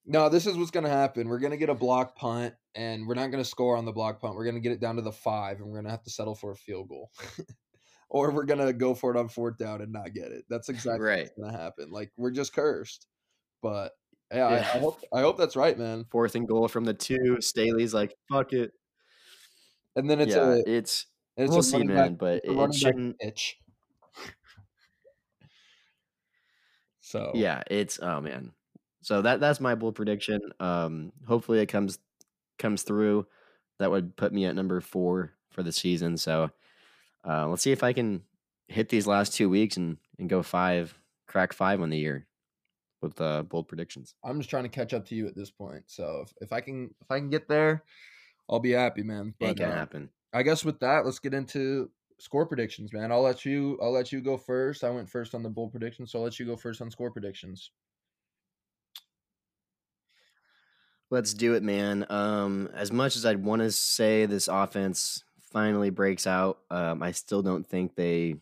no, 0.05 0.29
this 0.29 0.47
is 0.47 0.57
what's 0.57 0.71
going 0.71 0.83
to 0.83 0.89
happen. 0.89 1.27
We're 1.27 1.39
going 1.39 1.51
to 1.51 1.57
get 1.57 1.69
a 1.69 1.75
block 1.75 2.15
punt 2.15 2.55
and 2.73 3.07
we're 3.07 3.13
not 3.13 3.29
going 3.29 3.43
to 3.43 3.49
score 3.49 3.77
on 3.77 3.85
the 3.85 3.91
block 3.91 4.19
punt. 4.19 4.35
We're 4.35 4.45
going 4.45 4.55
to 4.55 4.61
get 4.61 4.71
it 4.71 4.79
down 4.79 4.95
to 4.95 5.03
the 5.03 5.11
5 5.11 5.57
and 5.57 5.67
we're 5.67 5.75
going 5.75 5.85
to 5.85 5.91
have 5.91 6.03
to 6.03 6.09
settle 6.09 6.33
for 6.33 6.51
a 6.51 6.55
field 6.55 6.89
goal. 6.89 7.11
or 8.09 8.31
we're 8.31 8.45
going 8.45 8.65
to 8.65 8.73
go 8.73 8.95
for 8.95 9.11
it 9.11 9.19
on 9.19 9.29
fourth 9.29 9.57
down 9.57 9.81
and 9.81 9.93
not 9.93 10.13
get 10.13 10.31
it. 10.31 10.45
That's 10.49 10.69
exactly 10.69 11.05
right. 11.05 11.19
what's 11.23 11.37
going 11.37 11.51
to 11.51 11.57
happen. 11.57 11.91
Like 11.91 12.11
we're 12.17 12.31
just 12.31 12.53
cursed. 12.53 13.07
But 13.61 13.91
yeah, 14.31 14.49
yeah. 14.49 14.69
I, 14.73 14.77
I, 14.77 14.79
hope 14.79 15.03
I 15.13 15.21
hope 15.21 15.37
that's 15.37 15.55
right, 15.55 15.77
man. 15.77 16.05
Fourth 16.09 16.35
and 16.35 16.47
goal 16.47 16.67
from 16.67 16.85
the 16.85 16.93
two. 16.93 17.41
Staley's 17.41 17.93
like, 17.93 18.15
fuck 18.31 18.53
it. 18.53 18.71
And 19.95 20.09
then 20.09 20.21
it's 20.21 20.35
yeah, 20.35 20.53
a 20.53 20.63
it's, 20.65 21.05
it's 21.35 21.51
we'll 21.51 21.63
see, 21.63 21.83
man, 21.83 22.15
but 22.15 22.41
it 22.45 22.73
shouldn't 22.73 23.17
itch. 23.19 23.57
so 27.01 27.31
yeah, 27.33 27.61
it's 27.69 27.99
oh 28.01 28.21
man. 28.21 28.51
So 29.01 29.21
that 29.21 29.39
that's 29.39 29.59
my 29.59 29.75
bold 29.75 29.95
prediction. 29.95 30.39
Um, 30.59 31.11
hopefully 31.27 31.59
it 31.59 31.67
comes 31.67 31.99
comes 32.57 32.83
through. 32.83 33.27
That 33.79 33.91
would 33.91 34.15
put 34.15 34.31
me 34.31 34.45
at 34.45 34.55
number 34.55 34.79
four 34.79 35.33
for 35.49 35.63
the 35.63 35.71
season. 35.71 36.15
So 36.15 36.51
uh, 37.27 37.47
let's 37.47 37.63
see 37.63 37.71
if 37.71 37.83
I 37.83 37.93
can 37.93 38.21
hit 38.67 38.89
these 38.89 39.07
last 39.07 39.33
two 39.33 39.49
weeks 39.49 39.75
and 39.75 39.97
and 40.19 40.29
go 40.29 40.41
five, 40.41 40.97
crack 41.27 41.51
five 41.51 41.81
on 41.81 41.89
the 41.89 41.97
year 41.97 42.27
with 43.01 43.19
uh, 43.19 43.43
bold 43.43 43.67
predictions. 43.67 44.15
I'm 44.23 44.39
just 44.39 44.49
trying 44.49 44.63
to 44.63 44.69
catch 44.69 44.93
up 44.93 45.05
to 45.07 45.15
you 45.15 45.27
at 45.27 45.35
this 45.35 45.51
point. 45.51 45.83
So 45.87 46.23
if, 46.25 46.33
if 46.41 46.53
I 46.53 46.61
can 46.61 46.93
if 47.01 47.09
I 47.09 47.19
can 47.19 47.29
get 47.29 47.47
there, 47.47 47.83
I'll 48.49 48.59
be 48.59 48.71
happy, 48.71 49.03
man. 49.03 49.33
But, 49.39 49.51
it 49.51 49.57
can 49.57 49.71
uh, 49.71 49.75
happen. 49.75 50.09
I 50.33 50.43
guess 50.43 50.63
with 50.63 50.79
that, 50.79 51.05
let's 51.05 51.19
get 51.19 51.33
into 51.33 51.89
score 52.19 52.45
predictions, 52.45 52.93
man. 52.93 53.11
I'll 53.11 53.21
let 53.21 53.45
you 53.45 53.77
I'll 53.81 53.91
let 53.91 54.11
you 54.11 54.21
go 54.21 54.37
first. 54.37 54.83
I 54.83 54.89
went 54.89 55.09
first 55.09 55.33
on 55.35 55.43
the 55.43 55.49
bold 55.49 55.71
predictions, 55.71 56.11
so 56.11 56.19
I'll 56.19 56.25
let 56.25 56.39
you 56.39 56.45
go 56.45 56.55
first 56.55 56.81
on 56.81 56.91
score 56.91 57.11
predictions. 57.11 57.71
Let's 61.09 61.33
do 61.33 61.55
it, 61.55 61.63
man. 61.63 62.05
Um, 62.09 62.69
as 62.73 62.91
much 62.91 63.17
as 63.17 63.25
I'd 63.25 63.43
want 63.43 63.61
to 63.61 63.71
say 63.71 64.25
this 64.25 64.47
offense 64.47 65.25
finally 65.51 65.89
breaks 65.89 66.25
out, 66.25 66.59
um, 66.69 67.03
I 67.03 67.11
still 67.11 67.41
don't 67.41 67.67
think 67.67 67.95
they 67.95 68.35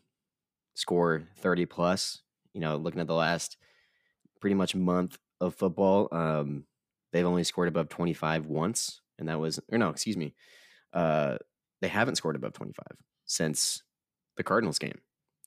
score 0.76 1.24
30 1.38 1.66
plus. 1.66 2.22
You 2.54 2.62
know, 2.62 2.76
looking 2.76 3.02
at 3.02 3.08
the 3.08 3.16
last 3.16 3.58
pretty 4.40 4.56
much 4.56 4.76
month 4.76 5.18
of 5.42 5.56
football. 5.56 6.08
Um, 6.12 6.66
they've 7.12 7.26
only 7.26 7.44
scored 7.44 7.68
above 7.68 7.90
25 7.90 8.48
once, 8.48 9.02
and 9.18 9.30
that 9.30 9.40
was, 9.40 9.60
or 9.72 9.78
no, 9.78 9.90
excuse 9.90 10.18
me. 10.18 10.34
Uh, 10.94 11.38
they 11.82 11.88
haven't 11.88 12.16
scored 12.16 12.36
above 12.36 12.54
25 12.54 12.86
since 13.26 13.84
the 14.38 14.44
Cardinals 14.44 14.80
game, 14.80 15.00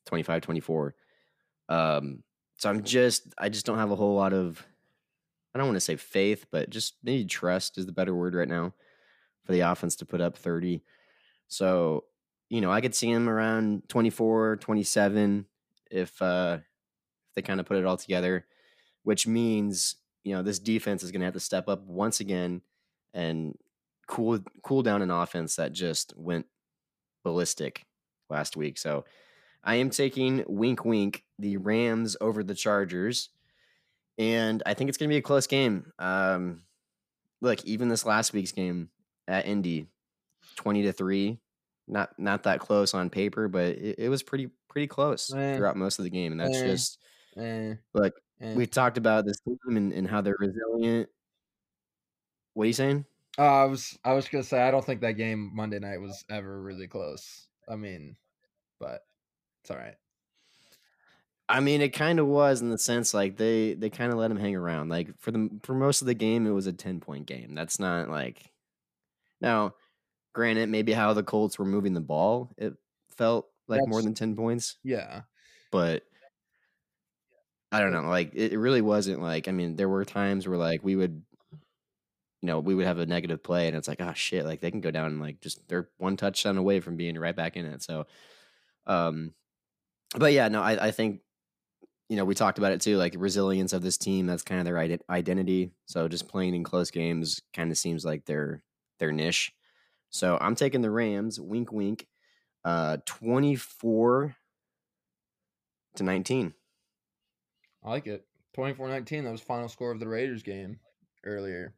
25 0.06 0.42
24. 0.42 0.94
Um, 1.68 2.22
so 2.56 2.70
I'm 2.70 2.82
just, 2.82 3.34
I 3.38 3.48
just 3.48 3.66
don't 3.66 3.78
have 3.78 3.90
a 3.90 3.96
whole 3.96 4.14
lot 4.14 4.32
of, 4.32 4.64
I 5.54 5.58
don't 5.58 5.66
want 5.66 5.76
to 5.76 5.80
say 5.80 5.96
faith, 5.96 6.46
but 6.50 6.70
just 6.70 6.94
maybe 7.02 7.24
trust 7.24 7.76
is 7.76 7.86
the 7.86 7.92
better 7.92 8.14
word 8.14 8.34
right 8.34 8.48
now 8.48 8.72
for 9.44 9.52
the 9.52 9.60
offense 9.60 9.96
to 9.96 10.06
put 10.06 10.20
up 10.20 10.36
30. 10.36 10.82
So, 11.48 12.04
you 12.48 12.60
know, 12.60 12.70
I 12.70 12.80
could 12.80 12.94
see 12.94 13.10
him 13.10 13.28
around 13.28 13.88
24, 13.88 14.56
27 14.56 15.46
if, 15.90 16.22
uh, 16.22 16.58
if 16.60 17.34
they 17.34 17.42
kind 17.42 17.60
of 17.60 17.66
put 17.66 17.76
it 17.76 17.84
all 17.84 17.96
together 17.96 18.46
which 19.02 19.26
means 19.26 19.96
you 20.24 20.34
know 20.34 20.42
this 20.42 20.58
defense 20.58 21.02
is 21.02 21.10
going 21.10 21.20
to 21.20 21.26
have 21.26 21.34
to 21.34 21.40
step 21.40 21.68
up 21.68 21.82
once 21.86 22.20
again 22.20 22.62
and 23.14 23.56
cool 24.06 24.38
cool 24.62 24.82
down 24.82 25.02
an 25.02 25.10
offense 25.10 25.56
that 25.56 25.72
just 25.72 26.12
went 26.16 26.46
ballistic 27.24 27.84
last 28.30 28.56
week. 28.56 28.78
So 28.78 29.04
I 29.64 29.76
am 29.76 29.90
taking 29.90 30.44
wink 30.48 30.84
wink 30.84 31.24
the 31.38 31.56
Rams 31.56 32.16
over 32.20 32.42
the 32.42 32.54
Chargers, 32.54 33.28
and 34.18 34.62
I 34.66 34.74
think 34.74 34.88
it's 34.88 34.98
going 34.98 35.08
to 35.08 35.12
be 35.12 35.18
a 35.18 35.22
close 35.22 35.46
game. 35.46 35.92
Um, 35.98 36.62
look, 37.40 37.64
even 37.64 37.88
this 37.88 38.04
last 38.04 38.32
week's 38.32 38.52
game 38.52 38.90
at 39.28 39.46
Indy, 39.46 39.86
twenty 40.56 40.82
to 40.82 40.92
three, 40.92 41.38
not 41.86 42.10
not 42.18 42.42
that 42.44 42.60
close 42.60 42.92
on 42.94 43.10
paper, 43.10 43.48
but 43.48 43.66
it, 43.76 43.96
it 43.98 44.08
was 44.08 44.22
pretty 44.22 44.50
pretty 44.68 44.86
close 44.88 45.32
Eh. 45.32 45.56
throughout 45.56 45.76
most 45.76 45.98
of 45.98 46.04
the 46.04 46.10
game, 46.10 46.32
and 46.32 46.40
that's 46.40 46.58
Eh. 46.58 46.66
just 46.66 46.98
Eh, 47.36 47.74
look. 47.94 48.14
Eh. 48.42 48.54
We 48.54 48.66
talked 48.66 48.98
about 48.98 49.24
this 49.26 49.40
team 49.40 49.76
and, 49.76 49.92
and 49.92 50.08
how 50.08 50.20
they're 50.20 50.36
resilient. 50.38 51.08
What 52.54 52.64
are 52.64 52.66
you 52.66 52.72
saying? 52.72 53.06
Uh, 53.38 53.62
I 53.62 53.64
was 53.64 53.98
I 54.04 54.12
was 54.12 54.28
gonna 54.28 54.44
say 54.44 54.60
I 54.60 54.70
don't 54.70 54.84
think 54.84 55.00
that 55.00 55.12
game 55.12 55.50
Monday 55.54 55.78
night 55.78 56.00
was 56.00 56.24
ever 56.28 56.60
really 56.60 56.86
close. 56.86 57.48
I 57.68 57.76
mean, 57.76 58.16
but 58.78 59.06
it's 59.62 59.70
all 59.70 59.78
right. 59.78 59.96
I 61.48 61.60
mean, 61.60 61.82
it 61.82 61.90
kind 61.90 62.18
of 62.18 62.26
was 62.26 62.62
in 62.62 62.70
the 62.70 62.78
sense 62.78 63.12
like 63.12 63.36
they 63.36 63.74
they 63.74 63.90
kind 63.90 64.12
of 64.12 64.18
let 64.18 64.30
him 64.30 64.36
hang 64.38 64.56
around. 64.56 64.88
Like 64.88 65.18
for 65.18 65.30
the 65.30 65.50
for 65.62 65.74
most 65.74 66.00
of 66.02 66.06
the 66.06 66.14
game, 66.14 66.46
it 66.46 66.50
was 66.50 66.66
a 66.66 66.72
ten 66.72 67.00
point 67.00 67.26
game. 67.26 67.54
That's 67.54 67.78
not 67.78 68.08
like 68.08 68.52
now. 69.40 69.74
Granted, 70.34 70.70
maybe 70.70 70.94
how 70.94 71.12
the 71.12 71.22
Colts 71.22 71.58
were 71.58 71.66
moving 71.66 71.92
the 71.92 72.00
ball, 72.00 72.54
it 72.56 72.74
felt 73.16 73.48
like 73.68 73.82
more 73.86 74.00
than 74.00 74.14
ten 74.14 74.34
points. 74.34 74.78
Yeah, 74.82 75.22
But 75.70 76.04
I 77.72 77.80
don't 77.80 77.92
know. 77.92 78.02
Like 78.02 78.34
it, 78.34 78.56
really 78.58 78.82
wasn't 78.82 79.22
like. 79.22 79.48
I 79.48 79.52
mean, 79.52 79.76
there 79.76 79.88
were 79.88 80.04
times 80.04 80.46
where 80.46 80.58
like 80.58 80.84
we 80.84 80.94
would, 80.94 81.22
you 82.42 82.46
know, 82.46 82.60
we 82.60 82.74
would 82.74 82.86
have 82.86 82.98
a 82.98 83.06
negative 83.06 83.42
play, 83.42 83.66
and 83.66 83.76
it's 83.76 83.88
like, 83.88 84.00
oh 84.00 84.12
shit, 84.12 84.44
like 84.44 84.60
they 84.60 84.70
can 84.70 84.82
go 84.82 84.90
down 84.90 85.06
and 85.06 85.20
like 85.20 85.40
just 85.40 85.66
they're 85.68 85.88
one 85.96 86.16
touchdown 86.16 86.58
away 86.58 86.80
from 86.80 86.96
being 86.96 87.18
right 87.18 87.34
back 87.34 87.56
in 87.56 87.64
it. 87.66 87.82
So, 87.82 88.06
um, 88.86 89.32
but 90.16 90.32
yeah, 90.34 90.48
no, 90.48 90.62
I 90.62 90.88
I 90.88 90.90
think 90.90 91.22
you 92.08 92.16
know, 92.16 92.26
we 92.26 92.34
talked 92.34 92.58
about 92.58 92.72
it 92.72 92.82
too, 92.82 92.98
like 92.98 93.14
resilience 93.16 93.72
of 93.72 93.82
this 93.82 93.96
team. 93.96 94.26
That's 94.26 94.42
kind 94.42 94.60
of 94.60 94.66
their 94.66 94.78
ide- 94.78 95.02
identity. 95.08 95.72
So 95.86 96.08
just 96.08 96.28
playing 96.28 96.54
in 96.54 96.62
close 96.62 96.90
games 96.90 97.40
kind 97.54 97.70
of 97.70 97.78
seems 97.78 98.04
like 98.04 98.26
their 98.26 98.62
their 98.98 99.12
niche. 99.12 99.52
So 100.10 100.36
I'm 100.38 100.54
taking 100.54 100.82
the 100.82 100.90
Rams. 100.90 101.40
Wink, 101.40 101.72
wink. 101.72 102.06
Uh, 102.64 102.98
twenty 103.06 103.56
four 103.56 104.36
to 105.96 106.02
nineteen. 106.02 106.54
I 107.84 107.90
like 107.90 108.06
it. 108.06 108.24
24-19, 108.56 109.24
That 109.24 109.32
was 109.32 109.40
final 109.40 109.68
score 109.68 109.90
of 109.90 110.00
the 110.00 110.08
Raiders 110.08 110.42
game 110.42 110.78
earlier 111.24 111.74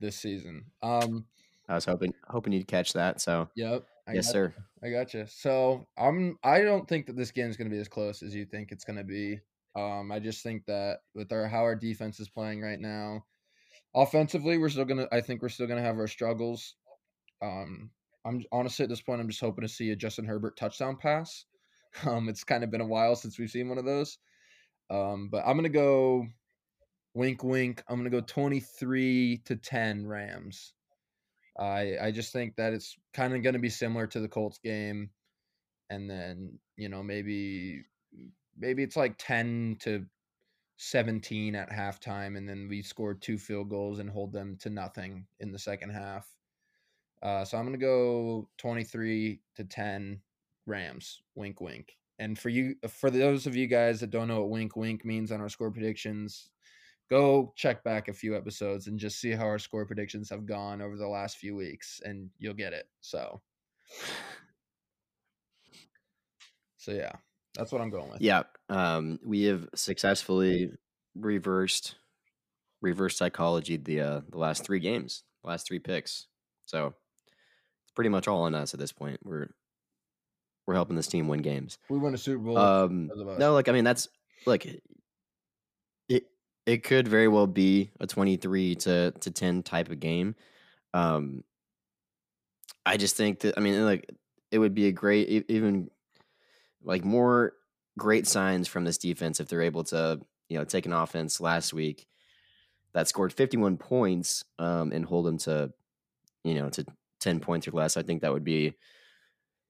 this 0.00 0.16
season. 0.16 0.66
Um, 0.82 1.24
I 1.68 1.74
was 1.74 1.86
hoping 1.86 2.12
hoping 2.28 2.52
you'd 2.52 2.68
catch 2.68 2.92
that. 2.92 3.20
So 3.20 3.48
yep. 3.54 3.84
I 4.06 4.12
yes, 4.12 4.26
got- 4.26 4.32
sir. 4.32 4.54
I 4.82 4.90
gotcha. 4.90 5.26
So 5.28 5.86
I'm 5.96 6.38
I 6.44 6.60
don't 6.60 6.86
think 6.86 7.06
that 7.06 7.16
this 7.16 7.30
game 7.30 7.48
is 7.48 7.56
going 7.56 7.70
to 7.70 7.74
be 7.74 7.80
as 7.80 7.88
close 7.88 8.22
as 8.22 8.34
you 8.34 8.44
think 8.44 8.70
it's 8.70 8.84
going 8.84 8.98
to 8.98 9.04
be. 9.04 9.40
Um, 9.74 10.12
I 10.12 10.20
just 10.20 10.42
think 10.42 10.66
that 10.66 10.98
with 11.14 11.32
our 11.32 11.48
how 11.48 11.62
our 11.62 11.74
defense 11.74 12.20
is 12.20 12.28
playing 12.28 12.60
right 12.60 12.78
now, 12.78 13.24
offensively 13.94 14.58
we're 14.58 14.68
still 14.68 14.84
gonna. 14.84 15.08
I 15.10 15.20
think 15.20 15.42
we're 15.42 15.48
still 15.48 15.66
gonna 15.66 15.82
have 15.82 15.98
our 15.98 16.06
struggles. 16.06 16.74
Um, 17.42 17.90
I'm 18.24 18.44
honestly 18.52 18.84
at 18.84 18.88
this 18.88 19.00
point 19.00 19.20
I'm 19.20 19.28
just 19.28 19.40
hoping 19.40 19.62
to 19.62 19.68
see 19.68 19.90
a 19.90 19.96
Justin 19.96 20.26
Herbert 20.26 20.56
touchdown 20.56 20.96
pass. 20.96 21.44
Um, 22.04 22.28
it's 22.28 22.42
kind 22.42 22.64
of 22.64 22.72
been 22.72 22.80
a 22.80 22.86
while 22.86 23.14
since 23.14 23.38
we've 23.38 23.48
seen 23.48 23.68
one 23.68 23.78
of 23.78 23.84
those. 23.84 24.18
Um, 24.90 25.28
but 25.30 25.44
I'm 25.46 25.56
gonna 25.56 25.68
go 25.68 26.26
wink 27.14 27.42
wink. 27.42 27.82
I'm 27.88 27.96
gonna 27.96 28.10
go 28.10 28.20
23 28.20 29.42
to 29.46 29.56
10 29.56 30.06
Rams. 30.06 30.74
I 31.58 31.96
I 32.00 32.10
just 32.10 32.32
think 32.32 32.56
that 32.56 32.72
it's 32.72 32.96
kind 33.12 33.34
of 33.34 33.42
to 33.52 33.58
be 33.58 33.70
similar 33.70 34.06
to 34.08 34.20
the 34.20 34.28
Colts 34.28 34.58
game, 34.58 35.10
and 35.90 36.10
then 36.10 36.58
you 36.76 36.88
know 36.88 37.02
maybe 37.02 37.84
maybe 38.58 38.82
it's 38.82 38.96
like 38.96 39.14
ten 39.18 39.76
to 39.80 40.04
seventeen 40.76 41.54
at 41.54 41.70
halftime, 41.70 42.36
and 42.36 42.48
then 42.48 42.68
we 42.68 42.82
score 42.82 43.14
two 43.14 43.38
field 43.38 43.70
goals 43.70 44.00
and 44.00 44.10
hold 44.10 44.32
them 44.32 44.56
to 44.60 44.70
nothing 44.70 45.26
in 45.40 45.52
the 45.52 45.58
second 45.58 45.90
half. 45.90 46.28
Uh, 47.22 47.44
so 47.44 47.56
I'm 47.56 47.64
to 47.72 47.78
go 47.78 48.48
twenty 48.58 48.84
three 48.84 49.40
to 49.56 49.64
ten 49.64 50.20
Rams. 50.66 51.22
Wink, 51.36 51.60
wink. 51.60 51.96
And 52.18 52.38
for 52.38 52.48
you, 52.48 52.76
for 52.88 53.10
those 53.10 53.46
of 53.46 53.56
you 53.56 53.66
guys 53.66 54.00
that 54.00 54.10
don't 54.10 54.28
know 54.28 54.40
what 54.40 54.50
wink, 54.50 54.76
wink 54.76 55.04
means 55.04 55.32
on 55.32 55.40
our 55.40 55.48
score 55.48 55.70
predictions, 55.70 56.48
go 57.10 57.52
check 57.56 57.82
back 57.84 58.08
a 58.08 58.12
few 58.12 58.36
episodes 58.36 58.86
and 58.86 58.98
just 58.98 59.20
see 59.20 59.32
how 59.32 59.44
our 59.44 59.58
score 59.58 59.84
predictions 59.84 60.30
have 60.30 60.46
gone 60.46 60.80
over 60.80 60.96
the 60.96 61.08
last 61.08 61.36
few 61.36 61.54
weeks 61.54 62.00
and 62.04 62.30
you'll 62.38 62.54
get 62.54 62.72
it 62.72 62.88
so 63.02 63.42
so 66.78 66.92
yeah 66.92 67.12
that's 67.54 67.70
what 67.72 67.82
i'm 67.82 67.90
going 67.90 68.10
with 68.10 68.22
Yeah. 68.22 68.44
Um, 68.70 69.18
we 69.24 69.42
have 69.44 69.68
successfully 69.74 70.72
reversed 71.14 71.96
reverse 72.84 73.16
psychology 73.16 73.76
the 73.76 74.00
uh, 74.00 74.20
the 74.28 74.38
last 74.38 74.64
three 74.64 74.80
games, 74.80 75.24
last 75.42 75.66
three 75.66 75.78
picks. 75.78 76.26
So 76.66 76.94
it's 77.84 77.92
pretty 77.94 78.10
much 78.10 78.28
all 78.28 78.42
on 78.42 78.54
us 78.54 78.74
at 78.74 78.80
this 78.80 78.92
point. 78.92 79.20
We're 79.24 79.48
we're 80.66 80.74
helping 80.74 80.96
this 80.96 81.06
team 81.08 81.28
win 81.28 81.42
games. 81.42 81.78
we 81.88 81.98
win 81.98 82.14
a 82.14 82.18
super 82.18 82.38
bowl 82.42 82.58
Um, 82.58 83.06
because 83.06 83.20
of 83.20 83.28
us. 83.28 83.38
no, 83.38 83.52
like 83.54 83.68
I 83.68 83.72
mean, 83.72 83.84
that's 83.84 84.08
like 84.46 84.80
It 86.08 86.24
it 86.66 86.82
could 86.82 87.08
very 87.08 87.28
well 87.28 87.46
be 87.46 87.90
a 88.00 88.06
twenty 88.06 88.36
three 88.36 88.74
to 88.76 89.10
to 89.12 89.30
ten 89.30 89.62
type 89.62 89.90
of 89.90 90.00
game. 90.00 90.34
Um, 90.92 91.44
I 92.86 92.96
just 92.96 93.16
think 93.16 93.40
that 93.40 93.54
I 93.56 93.60
mean, 93.60 93.84
like 93.84 94.10
it 94.50 94.58
would 94.58 94.74
be 94.74 94.86
a 94.86 94.92
great 94.92 95.44
even 95.48 95.90
like 96.82 97.04
more 97.04 97.52
great 97.98 98.26
signs 98.26 98.68
from 98.68 98.84
this 98.84 98.98
defense 98.98 99.40
if 99.40 99.48
they're 99.48 99.62
able 99.62 99.84
to 99.84 100.20
you 100.48 100.58
know 100.58 100.64
take 100.64 100.86
an 100.86 100.92
offense 100.92 101.40
last 101.40 101.72
week 101.72 102.06
that 102.92 103.08
scored 103.08 103.32
fifty 103.32 103.56
one 103.56 103.76
points 103.76 104.44
um, 104.58 104.92
and 104.92 105.04
hold 105.04 105.26
them 105.26 105.38
to 105.38 105.72
you 106.44 106.54
know 106.54 106.68
to 106.70 106.84
ten 107.20 107.40
points 107.40 107.66
or 107.66 107.72
less. 107.72 107.96
I 107.96 108.02
think 108.02 108.22
that 108.22 108.32
would 108.32 108.44
be 108.44 108.74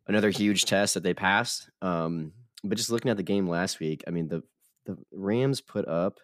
another 0.07 0.31
huge 0.31 0.65
test 0.65 0.95
that 0.95 1.03
they 1.03 1.15
passed. 1.15 1.69
Um, 1.83 2.33
but 2.63 2.79
just 2.79 2.91
looking 2.91 3.11
at 3.11 3.17
the 3.17 3.23
game 3.23 3.49
last 3.49 3.81
week, 3.81 4.05
I 4.07 4.11
mean 4.11 4.29
the 4.29 4.43
the 4.87 4.99
Rams 5.13 5.61
put 5.61 5.87
up 5.89 6.21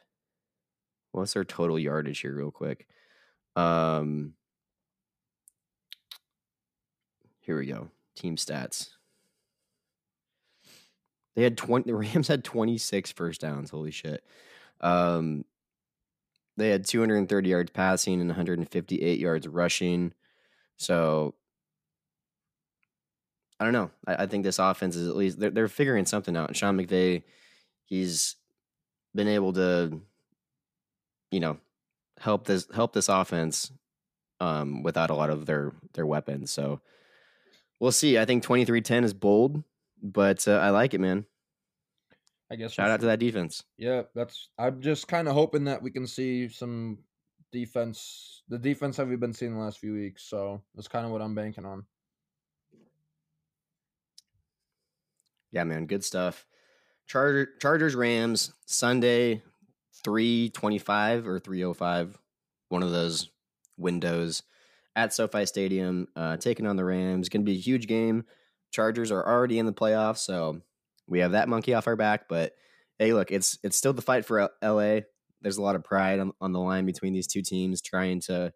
what's 1.13 1.33
their 1.33 1.45
total 1.45 1.79
yardage 1.79 2.21
here, 2.21 2.35
real 2.35 2.51
quick. 2.51 2.87
Um, 3.57 4.35
here 7.41 7.59
we 7.59 7.67
go. 7.67 7.89
Team 8.17 8.37
stats. 8.37 8.91
They 11.37 11.43
had 11.43 11.57
twenty. 11.57 11.91
The 11.91 11.97
Rams 11.97 12.29
had 12.29 12.45
twenty 12.45 12.79
six 12.79 13.13
first 13.13 13.41
downs. 13.41 13.71
Holy 13.71 13.91
shit. 13.91 14.25
Um, 14.81 15.45
they 16.57 16.71
had 16.71 16.85
230 16.85 17.49
yards 17.49 17.71
passing 17.71 18.21
and 18.21 18.29
158 18.29 19.19
yards 19.19 19.49
rushing. 19.49 20.13
So 20.77 21.35
I 23.61 23.65
don't 23.65 23.73
know. 23.75 23.91
I, 24.07 24.23
I 24.23 24.27
think 24.27 24.43
this 24.43 24.59
offense 24.59 24.97
is 24.97 25.07
at 25.09 25.15
least 25.17 25.39
they're 25.39 25.51
they're 25.51 25.69
figuring 25.69 26.07
something 26.07 26.37
out. 26.37 26.49
And 26.49 26.57
Sean 26.57 26.77
McVay, 26.79 27.23
he's 27.85 28.37
been 29.15 29.29
able 29.29 29.53
to, 29.53 30.01
you 31.31 31.41
know, 31.41 31.59
help 32.19 32.47
this 32.47 32.67
help 32.75 32.93
this 32.95 33.09
offense 33.09 33.71
um, 34.41 34.83
without 34.83 35.11
a 35.11 35.15
lot 35.15 35.31
of 35.31 35.45
their 35.47 35.73
their 35.93 36.07
weapons. 36.07 36.51
So 36.51 36.81
we'll 37.79 37.93
see. 37.93 38.19
I 38.19 38.25
think 38.25 38.45
23-10 38.45 39.05
is 39.05 39.13
bold, 39.15 39.63
but 40.03 40.49
uh, 40.49 40.53
I 40.57 40.71
like 40.71 40.95
it, 40.95 41.01
man. 41.01 41.27
i 42.51 42.57
guess 42.57 42.73
Shout 42.73 42.91
out 42.91 43.01
to 43.01 43.07
that 43.07 43.19
defense. 43.21 43.63
yeah 43.79 44.03
that's 44.15 44.49
i'm 44.59 44.81
just 44.81 45.07
kind 45.07 45.29
of 45.29 45.35
hoping 45.35 45.65
that 45.65 45.83
we 45.83 45.91
can 45.91 46.07
see 46.07 46.49
some 46.49 46.99
defense 47.53 48.43
the 48.49 48.59
defense 48.59 48.97
that 48.97 49.07
we've 49.09 49.21
been 49.21 49.33
seeing 49.33 49.55
the 49.55 49.61
last 49.61 49.79
few 49.79 49.93
weeks 49.93 50.25
so 50.25 50.63
that's 50.75 50.89
kind 50.89 51.05
of 51.07 51.13
what 51.13 51.21
i'm 51.23 51.35
banking 51.35 51.65
on 51.67 51.85
Yeah, 55.53 55.65
man, 55.65 55.87
good 55.87 56.05
stuff. 56.05 56.47
Charger 57.07 57.49
Chargers 57.61 57.95
Rams 57.95 58.53
Sunday 58.67 59.43
325 60.05 61.27
or 61.27 61.41
305 61.41 62.19
one 62.69 62.83
of 62.85 62.93
those 62.93 63.29
windows 63.77 64.45
at 64.95 65.13
SoFi 65.13 65.45
Stadium 65.45 66.07
uh 66.15 66.37
taking 66.37 66.67
on 66.67 66.77
the 66.77 66.85
Rams. 66.85 67.29
Going 67.29 67.43
to 67.43 67.51
be 67.51 67.57
a 67.57 67.61
huge 67.61 67.87
game. 67.87 68.25
Chargers 68.71 69.11
are 69.11 69.27
already 69.27 69.59
in 69.59 69.67
the 69.67 69.73
playoffs, 69.73 70.19
so 70.19 70.61
we 71.09 71.19
have 71.19 71.33
that 71.33 71.49
monkey 71.49 71.75
off 71.75 71.89
our 71.89 71.97
back, 71.97 72.29
but 72.29 72.53
hey, 72.99 73.13
look, 73.13 73.33
it's 73.33 73.59
it's 73.65 73.77
still 73.77 73.93
the 73.93 74.03
fight 74.03 74.25
for 74.25 74.41
L- 74.41 74.51
LA. 74.63 75.01
There's 75.43 75.57
a 75.57 75.63
lot 75.63 75.75
of 75.75 75.83
pride 75.83 76.21
on, 76.21 76.33
on 76.41 76.53
the 76.53 76.61
line 76.61 76.87
between 76.87 77.13
these 77.13 77.27
two 77.27 77.43
teams 77.43 77.81
trying 77.81 78.21
to 78.21 78.53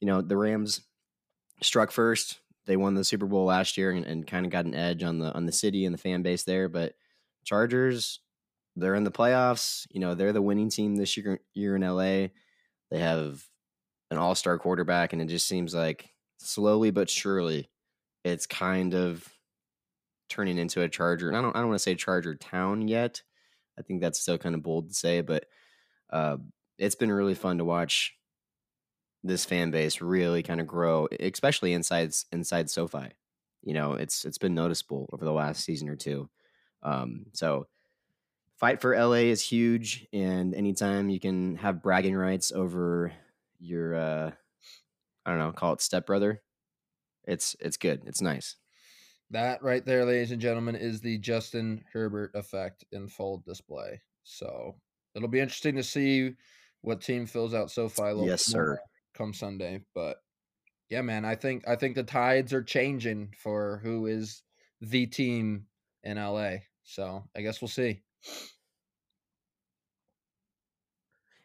you 0.00 0.06
know, 0.06 0.22
the 0.22 0.36
Rams 0.36 0.80
struck 1.62 1.90
first. 1.90 2.40
They 2.70 2.76
won 2.76 2.94
the 2.94 3.02
Super 3.02 3.26
Bowl 3.26 3.46
last 3.46 3.76
year 3.76 3.90
and, 3.90 4.06
and 4.06 4.24
kind 4.24 4.46
of 4.46 4.52
got 4.52 4.64
an 4.64 4.76
edge 4.76 5.02
on 5.02 5.18
the 5.18 5.34
on 5.34 5.44
the 5.44 5.50
city 5.50 5.84
and 5.84 5.92
the 5.92 5.98
fan 5.98 6.22
base 6.22 6.44
there. 6.44 6.68
But 6.68 6.94
Chargers, 7.44 8.20
they're 8.76 8.94
in 8.94 9.02
the 9.02 9.10
playoffs. 9.10 9.88
You 9.90 9.98
know, 9.98 10.14
they're 10.14 10.32
the 10.32 10.40
winning 10.40 10.70
team 10.70 10.94
this 10.94 11.16
year 11.16 11.40
year 11.52 11.74
in 11.74 11.82
LA. 11.82 12.28
They 12.92 13.00
have 13.00 13.42
an 14.12 14.18
all 14.18 14.36
star 14.36 14.56
quarterback, 14.56 15.12
and 15.12 15.20
it 15.20 15.26
just 15.26 15.48
seems 15.48 15.74
like 15.74 16.10
slowly 16.38 16.92
but 16.92 17.10
surely, 17.10 17.68
it's 18.22 18.46
kind 18.46 18.94
of 18.94 19.28
turning 20.28 20.56
into 20.56 20.82
a 20.82 20.88
Charger. 20.88 21.26
And 21.26 21.36
I 21.36 21.42
don't 21.42 21.56
I 21.56 21.58
don't 21.58 21.70
want 21.70 21.80
to 21.80 21.82
say 21.82 21.96
Charger 21.96 22.36
town 22.36 22.86
yet. 22.86 23.20
I 23.76 23.82
think 23.82 24.00
that's 24.00 24.20
still 24.20 24.38
kind 24.38 24.54
of 24.54 24.62
bold 24.62 24.90
to 24.90 24.94
say, 24.94 25.22
but 25.22 25.46
uh, 26.08 26.36
it's 26.78 26.94
been 26.94 27.10
really 27.10 27.34
fun 27.34 27.58
to 27.58 27.64
watch 27.64 28.14
this 29.22 29.44
fan 29.44 29.70
base 29.70 30.00
really 30.00 30.42
kind 30.42 30.60
of 30.60 30.66
grow, 30.66 31.08
especially 31.18 31.72
inside 31.72 32.12
inside 32.32 32.70
SoFi. 32.70 33.10
You 33.62 33.74
know, 33.74 33.94
it's 33.94 34.24
it's 34.24 34.38
been 34.38 34.54
noticeable 34.54 35.08
over 35.12 35.24
the 35.24 35.32
last 35.32 35.64
season 35.64 35.88
or 35.88 35.96
two. 35.96 36.28
Um, 36.82 37.26
so 37.32 37.66
fight 38.56 38.80
for 38.80 38.96
LA 38.96 39.28
is 39.28 39.42
huge, 39.42 40.06
and 40.12 40.54
anytime 40.54 41.10
you 41.10 41.20
can 41.20 41.56
have 41.56 41.82
bragging 41.82 42.16
rights 42.16 42.52
over 42.52 43.12
your, 43.58 43.94
uh, 43.94 44.30
I 45.26 45.30
don't 45.30 45.38
know, 45.38 45.52
call 45.52 45.74
it 45.74 45.82
stepbrother, 45.82 46.40
it's 47.24 47.56
it's 47.60 47.76
good. 47.76 48.02
It's 48.06 48.22
nice. 48.22 48.56
That 49.30 49.62
right 49.62 49.84
there, 49.84 50.04
ladies 50.04 50.32
and 50.32 50.40
gentlemen, 50.40 50.74
is 50.74 51.00
the 51.00 51.18
Justin 51.18 51.84
Herbert 51.92 52.32
effect 52.34 52.84
in 52.90 53.06
full 53.08 53.42
display. 53.46 54.00
So 54.24 54.76
it'll 55.14 55.28
be 55.28 55.40
interesting 55.40 55.76
to 55.76 55.82
see 55.82 56.34
what 56.80 57.00
team 57.00 57.26
fills 57.26 57.54
out 57.54 57.70
SoFi. 57.70 58.14
Yes, 58.24 58.48
bit 58.48 58.56
more 58.56 58.76
sir. 58.76 58.78
Come 59.20 59.34
Sunday, 59.34 59.82
but 59.94 60.16
yeah, 60.88 61.02
man, 61.02 61.26
I 61.26 61.34
think 61.34 61.68
I 61.68 61.76
think 61.76 61.94
the 61.94 62.02
tides 62.02 62.54
are 62.54 62.62
changing 62.62 63.34
for 63.36 63.78
who 63.82 64.06
is 64.06 64.42
the 64.80 65.04
team 65.04 65.66
in 66.02 66.16
LA. 66.16 66.52
So 66.84 67.22
I 67.36 67.42
guess 67.42 67.60
we'll 67.60 67.68
see. 67.68 68.00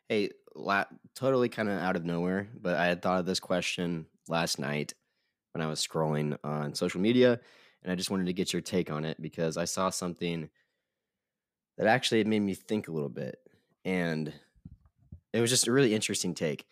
Hey, 0.08 0.30
la- 0.56 0.86
totally 1.16 1.50
kind 1.50 1.68
of 1.68 1.78
out 1.80 1.98
of 1.98 2.06
nowhere, 2.06 2.48
but 2.62 2.78
I 2.78 2.86
had 2.86 3.02
thought 3.02 3.20
of 3.20 3.26
this 3.26 3.42
question 3.42 4.06
last 4.30 4.58
night 4.58 4.94
when 5.52 5.62
I 5.62 5.68
was 5.68 5.86
scrolling 5.86 6.38
on 6.46 6.76
social 6.76 7.02
media, 7.02 7.42
and 7.84 7.92
I 7.92 7.96
just 7.96 8.10
wanted 8.10 8.28
to 8.28 8.34
get 8.34 8.54
your 8.54 8.62
take 8.62 8.90
on 8.90 9.04
it 9.04 9.22
because 9.22 9.58
I 9.58 9.66
saw 9.66 9.90
something 9.90 10.50
that 11.78 11.88
actually 11.88 12.24
made 12.24 12.40
me 12.40 12.54
think 12.54 12.88
a 12.88 12.94
little 12.94 13.10
bit, 13.10 13.38
and 13.84 14.32
it 15.34 15.42
was 15.42 15.50
just 15.50 15.68
a 15.68 15.74
really 15.74 15.94
interesting 15.94 16.34
take. 16.34 16.66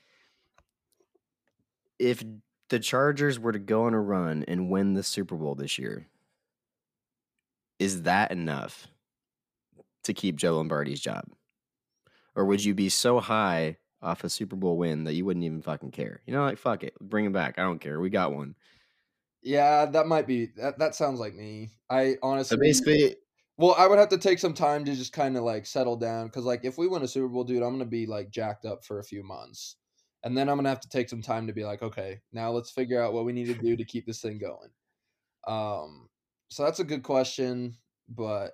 If 2.00 2.24
the 2.70 2.80
Chargers 2.80 3.40
were 3.40 3.52
to 3.52 3.60
go 3.60 3.84
on 3.84 3.94
a 3.94 4.02
run 4.02 4.44
and 4.48 4.70
win 4.70 4.94
the 4.94 5.04
Super 5.04 5.36
Bowl 5.36 5.56
this 5.56 5.78
year, 5.78 6.08
is 7.80 8.04
that 8.04 8.32
enough 8.32 8.88
to 10.04 10.14
keep 10.14 10.36
Joe 10.36 10.58
Lombardi's 10.58 11.02
job? 11.02 11.26
Or 12.36 12.46
would 12.46 12.64
you 12.64 12.74
be 12.74 12.90
so 12.90 13.20
high 13.20 13.78
off 14.02 14.24
a 14.24 14.30
Super 14.30 14.56
Bowl 14.56 14.78
win 14.78 15.04
that 15.06 15.14
you 15.14 15.26
wouldn't 15.26 15.46
even 15.46 15.62
fucking 15.62 15.92
care? 15.92 16.22
You 16.26 16.34
know, 16.34 16.44
like 16.44 16.58
fuck 16.58 16.84
it, 16.84 16.94
bring 17.00 17.26
him 17.26 17.34
back. 17.34 17.60
I 17.60 17.64
don't 17.64 17.80
care. 17.80 18.00
We 18.00 18.10
got 18.10 18.34
one. 18.34 18.56
Yeah, 19.42 19.86
that 19.88 20.08
might 20.08 20.26
be 20.26 20.48
that. 20.58 20.80
That 20.80 20.96
sounds 20.96 21.20
like 21.20 21.36
me. 21.36 21.72
I 21.90 22.16
honestly, 22.24 22.56
So 22.56 22.60
basically, 22.60 23.18
well, 23.58 23.76
I 23.78 23.88
would 23.88 24.00
have 24.00 24.10
to 24.10 24.18
take 24.18 24.40
some 24.40 24.54
time 24.54 24.86
to 24.86 24.96
just 24.96 25.14
kind 25.14 25.38
of 25.38 25.44
like 25.44 25.66
settle 25.66 25.98
down 25.98 26.28
because, 26.28 26.46
like, 26.46 26.64
if 26.64 26.78
we 26.78 26.88
win 26.88 27.04
a 27.04 27.08
Super 27.08 27.28
Bowl, 27.28 27.44
dude, 27.44 27.62
I'm 27.62 27.72
gonna 27.74 27.86
be 27.86 28.06
like 28.06 28.30
jacked 28.32 28.66
up 28.66 28.84
for 28.86 29.00
a 29.00 29.04
few 29.04 29.24
months, 29.24 29.76
and 30.24 30.38
then 30.38 30.50
I'm 30.50 30.58
gonna 30.58 30.70
have 30.70 30.82
to 30.82 30.90
take 30.90 31.10
some 31.10 31.22
time 31.22 31.48
to 31.48 31.54
be 31.54 31.66
like, 31.66 31.82
okay, 31.82 32.22
now 32.32 32.52
let's 32.52 32.72
figure 32.72 33.02
out 33.02 33.14
what 33.14 33.26
we 33.26 33.34
need 33.34 33.48
to 33.48 33.54
do 33.54 33.76
to 33.76 33.86
keep 33.86 34.06
this 34.06 34.22
thing 34.22 34.40
going. 34.40 34.70
Um, 35.48 36.10
so 36.50 36.64
that's 36.64 36.80
a 36.80 36.86
good 36.86 37.04
question, 37.04 37.78
but 38.08 38.54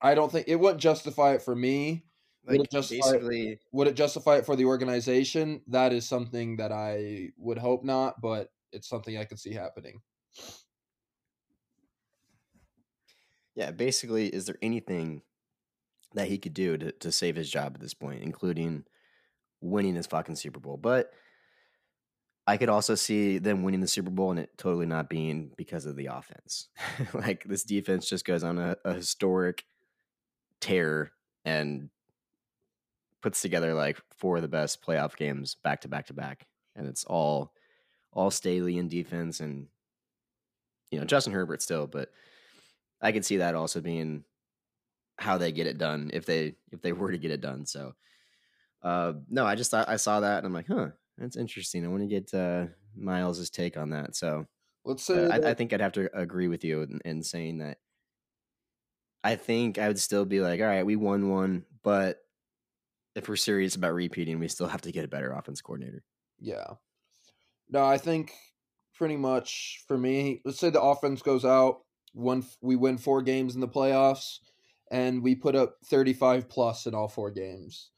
I 0.00 0.14
don't 0.14 0.30
think 0.30 0.48
it 0.48 0.56
wouldn't 0.56 0.80
justify 0.80 1.34
it 1.34 1.42
for 1.42 1.54
me. 1.54 2.04
Would 2.46 2.58
like 2.58 2.64
it 2.66 2.70
justify 2.72 3.12
it- 3.14 3.60
Would 3.72 3.86
it 3.88 3.94
justify 3.94 4.36
it 4.36 4.46
for 4.46 4.56
the 4.56 4.64
organization? 4.64 5.62
That 5.68 5.92
is 5.92 6.08
something 6.08 6.56
that 6.56 6.72
I 6.72 7.30
would 7.36 7.58
hope 7.58 7.84
not, 7.84 8.20
but 8.20 8.50
it's 8.72 8.88
something 8.88 9.16
I 9.16 9.24
could 9.24 9.38
see 9.38 9.52
happening. 9.52 10.02
yeah, 13.54 13.70
basically, 13.70 14.28
is 14.28 14.46
there 14.46 14.56
anything 14.62 15.22
that 16.14 16.28
he 16.28 16.38
could 16.38 16.54
do 16.54 16.76
to, 16.76 16.92
to 16.92 17.12
save 17.12 17.36
his 17.36 17.50
job 17.50 17.72
at 17.74 17.80
this 17.80 17.94
point, 17.94 18.22
including 18.22 18.84
winning 19.62 19.94
this 19.94 20.06
fucking 20.06 20.36
Super 20.36 20.60
Bowl? 20.60 20.76
But 20.76 21.12
I 22.46 22.56
could 22.56 22.68
also 22.68 22.94
see 22.94 23.38
them 23.38 23.62
winning 23.62 23.80
the 23.80 23.88
Super 23.88 24.10
Bowl 24.10 24.30
and 24.30 24.40
it 24.40 24.50
totally 24.58 24.86
not 24.86 25.08
being 25.08 25.52
because 25.56 25.86
of 25.86 25.96
the 25.96 26.06
offense. 26.06 26.68
like 27.14 27.44
this 27.44 27.62
defense 27.62 28.08
just 28.08 28.24
goes 28.24 28.42
on 28.42 28.58
a, 28.58 28.76
a 28.84 28.94
historic 28.94 29.64
tear 30.60 31.12
and 31.44 31.90
puts 33.22 33.40
together 33.40 33.74
like 33.74 34.00
four 34.18 34.36
of 34.36 34.42
the 34.42 34.48
best 34.48 34.84
playoff 34.84 35.16
games 35.16 35.56
back 35.62 35.82
to 35.82 35.88
back 35.88 36.06
to 36.06 36.14
back, 36.14 36.46
and 36.74 36.86
it's 36.88 37.04
all 37.04 37.52
all 38.12 38.30
Staley 38.30 38.78
in 38.78 38.88
defense 38.88 39.40
and 39.40 39.68
you 40.90 40.98
know 40.98 41.04
Justin 41.04 41.32
Herbert 41.32 41.62
still, 41.62 41.86
but 41.86 42.10
I 43.00 43.12
could 43.12 43.24
see 43.24 43.38
that 43.38 43.54
also 43.54 43.80
being 43.80 44.24
how 45.18 45.38
they 45.38 45.52
get 45.52 45.66
it 45.66 45.78
done 45.78 46.10
if 46.12 46.26
they 46.26 46.56
if 46.72 46.82
they 46.82 46.92
were 46.92 47.12
to 47.12 47.18
get 47.18 47.30
it 47.30 47.40
done. 47.40 47.64
So 47.66 47.94
uh 48.82 49.14
no, 49.28 49.46
I 49.46 49.54
just 49.54 49.70
thought 49.70 49.88
I 49.88 49.96
saw 49.96 50.20
that 50.20 50.38
and 50.38 50.46
I'm 50.46 50.52
like, 50.52 50.68
huh, 50.68 50.88
that's 51.18 51.36
interesting. 51.36 51.84
I 51.84 51.88
want 51.88 52.02
to 52.02 52.06
get 52.06 52.32
uh 52.34 52.66
Miles's 52.96 53.50
take 53.50 53.76
on 53.76 53.90
that. 53.90 54.16
So 54.16 54.46
Let's 54.84 55.08
uh, 55.08 55.28
say 55.28 55.46
I, 55.46 55.50
I 55.50 55.54
think 55.54 55.72
I'd 55.72 55.80
have 55.80 55.92
to 55.92 56.10
agree 56.16 56.48
with 56.48 56.64
you 56.64 56.82
in, 56.82 57.00
in 57.04 57.22
saying 57.22 57.58
that. 57.58 57.78
I 59.24 59.36
think 59.36 59.78
I 59.78 59.86
would 59.86 60.00
still 60.00 60.24
be 60.24 60.40
like, 60.40 60.60
all 60.60 60.66
right, 60.66 60.84
we 60.84 60.96
won 60.96 61.28
one, 61.28 61.64
but 61.84 62.18
if 63.14 63.28
we're 63.28 63.36
serious 63.36 63.76
about 63.76 63.94
repeating, 63.94 64.40
we 64.40 64.48
still 64.48 64.66
have 64.66 64.82
to 64.82 64.92
get 64.92 65.04
a 65.04 65.08
better 65.08 65.32
offense 65.32 65.60
coordinator. 65.60 66.02
Yeah. 66.40 66.74
No, 67.68 67.84
I 67.84 67.98
think 67.98 68.32
pretty 68.94 69.16
much 69.16 69.84
for 69.86 69.96
me, 69.96 70.40
let's 70.44 70.58
say 70.58 70.70
the 70.70 70.82
offense 70.82 71.22
goes 71.22 71.44
out, 71.44 71.82
one 72.12 72.44
we 72.60 72.76
win 72.76 72.98
four 72.98 73.22
games 73.22 73.54
in 73.54 73.60
the 73.60 73.68
playoffs, 73.68 74.38
and 74.90 75.22
we 75.22 75.34
put 75.34 75.54
up 75.54 75.76
35 75.86 76.48
plus 76.48 76.86
in 76.86 76.94
all 76.94 77.08
four 77.08 77.30
games. 77.30 77.90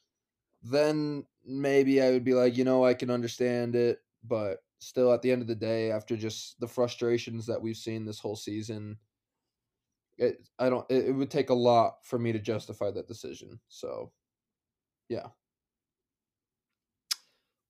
Then 0.65 1.27
maybe 1.45 2.01
I 2.03 2.11
would 2.11 2.25
be 2.25 2.35
like, 2.35 2.57
you 2.57 2.65
know, 2.65 2.85
I 2.85 2.95
can 2.95 3.11
understand 3.11 3.77
it, 3.77 4.01
but 4.25 4.65
still 4.79 5.13
at 5.13 5.23
the 5.23 5.31
end 5.31 5.43
of 5.43 5.49
the 5.49 5.55
day, 5.55 5.91
after 5.93 6.17
just 6.17 6.59
the 6.59 6.67
frustrations 6.69 7.47
that 7.47 7.61
we've 7.61 7.77
seen 7.77 8.05
this 8.05 8.19
whole 8.19 8.37
season, 8.37 8.97
it 10.17 10.49
I 10.59 10.71
don't 10.71 10.91
it, 10.91 11.07
it 11.09 11.13
would 11.13 11.31
take 11.31 11.51
a 11.51 11.55
lot 11.55 12.05
for 12.05 12.19
me 12.19 12.33
to 12.33 12.39
justify 12.39 12.91
that 12.93 13.09
decision. 13.09 13.61
So 13.69 14.13
yeah, 15.09 15.27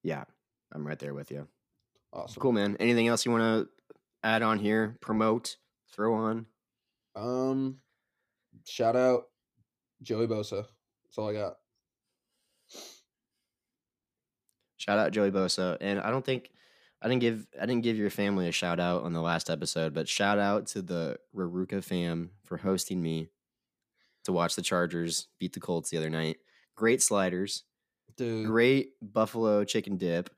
Yeah, 0.05 0.25
I'm 0.73 0.87
right 0.87 0.99
there 0.99 1.15
with 1.15 1.31
you. 1.31 1.49
awesome. 2.13 2.41
Cool, 2.41 2.53
man. 2.53 2.77
Anything 2.79 3.09
else 3.09 3.25
you 3.27 3.33
want 3.33 3.43
to 3.43 3.69
add 4.23 4.43
on 4.43 4.59
here? 4.59 4.99
Promote, 5.01 5.57
throw 5.91 6.15
on? 6.15 6.47
Um, 7.17 7.79
shout 8.67 8.95
out 8.95 9.25
Joey 10.03 10.27
Bosa. 10.27 10.67
That's 11.05 11.19
all 11.19 11.29
I 11.31 11.33
got. 11.33 11.57
Shout 14.85 14.99
out 14.99 15.13
Joey 15.13 15.31
Bosa, 15.31 15.79
and 15.81 15.99
I 15.99 16.11
don't 16.11 16.25
think 16.25 16.51
I 17.01 17.09
didn't 17.09 17.23
give 17.23 17.47
I 17.59 17.65
didn't 17.65 17.83
give 17.85 17.97
your 17.97 18.11
family 18.11 18.49
a 18.49 18.53
shout 18.53 18.79
out 18.79 19.03
on 19.05 19.15
the 19.15 19.23
last 19.23 19.49
episode, 19.49 19.95
but 19.95 20.09
shout 20.09 20.39
out 20.39 20.67
to 20.69 20.83
the 20.83 21.17
Raruka 21.35 21.83
fam 21.83 22.33
for 22.45 22.59
hosting 22.59 23.01
me 23.01 23.31
to 24.25 24.33
watch 24.33 24.57
the 24.57 24.63
Chargers 24.63 25.29
beat 25.39 25.55
the 25.55 25.61
Colts 25.61 25.89
the 25.89 25.97
other 25.97 26.11
night. 26.11 26.37
Great 26.77 27.01
sliders, 27.03 27.65
Dude, 28.19 28.47
great 28.47 28.91
buffalo 29.01 29.65
chicken 29.65 29.97
dip, 29.97 30.29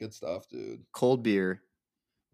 good 0.00 0.12
stuff, 0.12 0.48
dude. 0.48 0.82
cold 0.92 1.22
beer, 1.22 1.62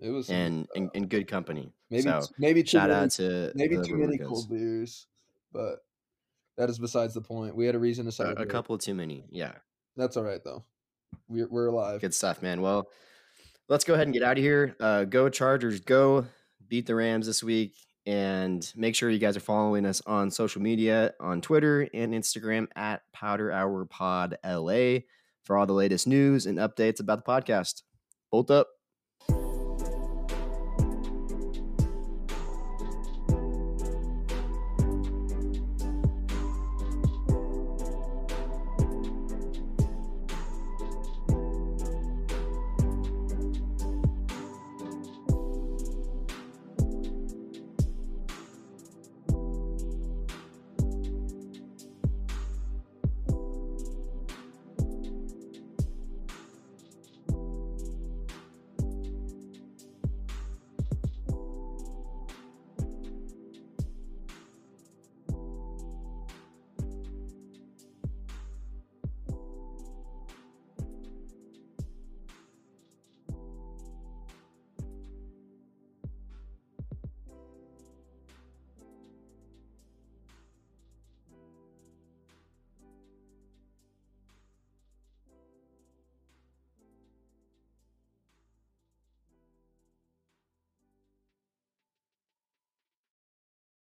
It 0.01 0.09
was 0.09 0.31
and 0.31 0.67
and, 0.75 0.91
stuff. 0.95 1.09
good 1.11 1.29
company. 1.29 1.71
maybe 1.91 2.03
so 2.03 2.23
maybe 2.39 2.63
too 2.63 2.69
shout 2.79 2.89
many, 2.89 3.03
out 3.05 3.11
to 3.11 3.53
maybe 3.55 3.77
too 3.83 3.97
many 3.97 4.17
cold 4.17 4.49
beers, 4.49 5.07
but 5.53 5.85
that 6.57 6.71
is 6.71 6.79
besides 6.79 7.13
the 7.13 7.21
point. 7.21 7.55
We 7.55 7.67
had 7.67 7.75
a 7.75 7.79
reason 7.79 8.07
to 8.07 8.13
celebrate. 8.13 8.43
a 8.43 8.47
couple 8.49 8.79
too 8.79 8.95
many. 8.95 9.27
Yeah, 9.31 9.53
That's 9.99 10.17
all 10.17 10.23
right 10.25 10.43
though. 10.43 10.65
We're 11.29 11.49
we're 11.49 11.67
alive. 11.67 12.01
good 12.01 12.15
stuff, 12.15 12.43
man. 12.43 12.61
Well, 12.61 12.89
let's 13.69 13.85
go 13.85 13.95
ahead 13.95 14.07
and 14.07 14.15
get 14.15 14.23
out 14.23 14.39
of 14.39 14.45
here. 14.45 14.77
Uh, 14.81 15.05
go 15.05 15.29
Chargers, 15.29 15.81
go 15.81 16.27
beat 16.69 16.87
the 16.87 16.95
Rams 16.95 17.27
this 17.27 17.43
week. 17.43 17.75
And 18.07 18.73
make 18.77 18.95
sure 18.95 19.11
you 19.11 19.19
guys 19.19 19.37
are 19.37 19.41
following 19.41 19.85
us 19.85 20.01
on 20.07 20.31
social 20.31 20.63
media 20.63 21.13
on 21.19 21.41
Twitter 21.41 21.89
and 21.93 22.15
Instagram 22.15 22.69
at 22.77 23.03
Powder 23.13 23.51
Hour 23.51 23.85
Pod 23.85 24.39
LA 24.45 24.99
for 25.43 25.57
all 25.57 25.67
the 25.67 25.73
latest 25.73 26.07
news 26.07 26.47
and 26.47 26.59
updates 26.59 27.01
about 27.01 27.25
the 27.25 27.33
podcast. 27.33 27.83
Bolt 28.31 28.53
up. 28.53 28.69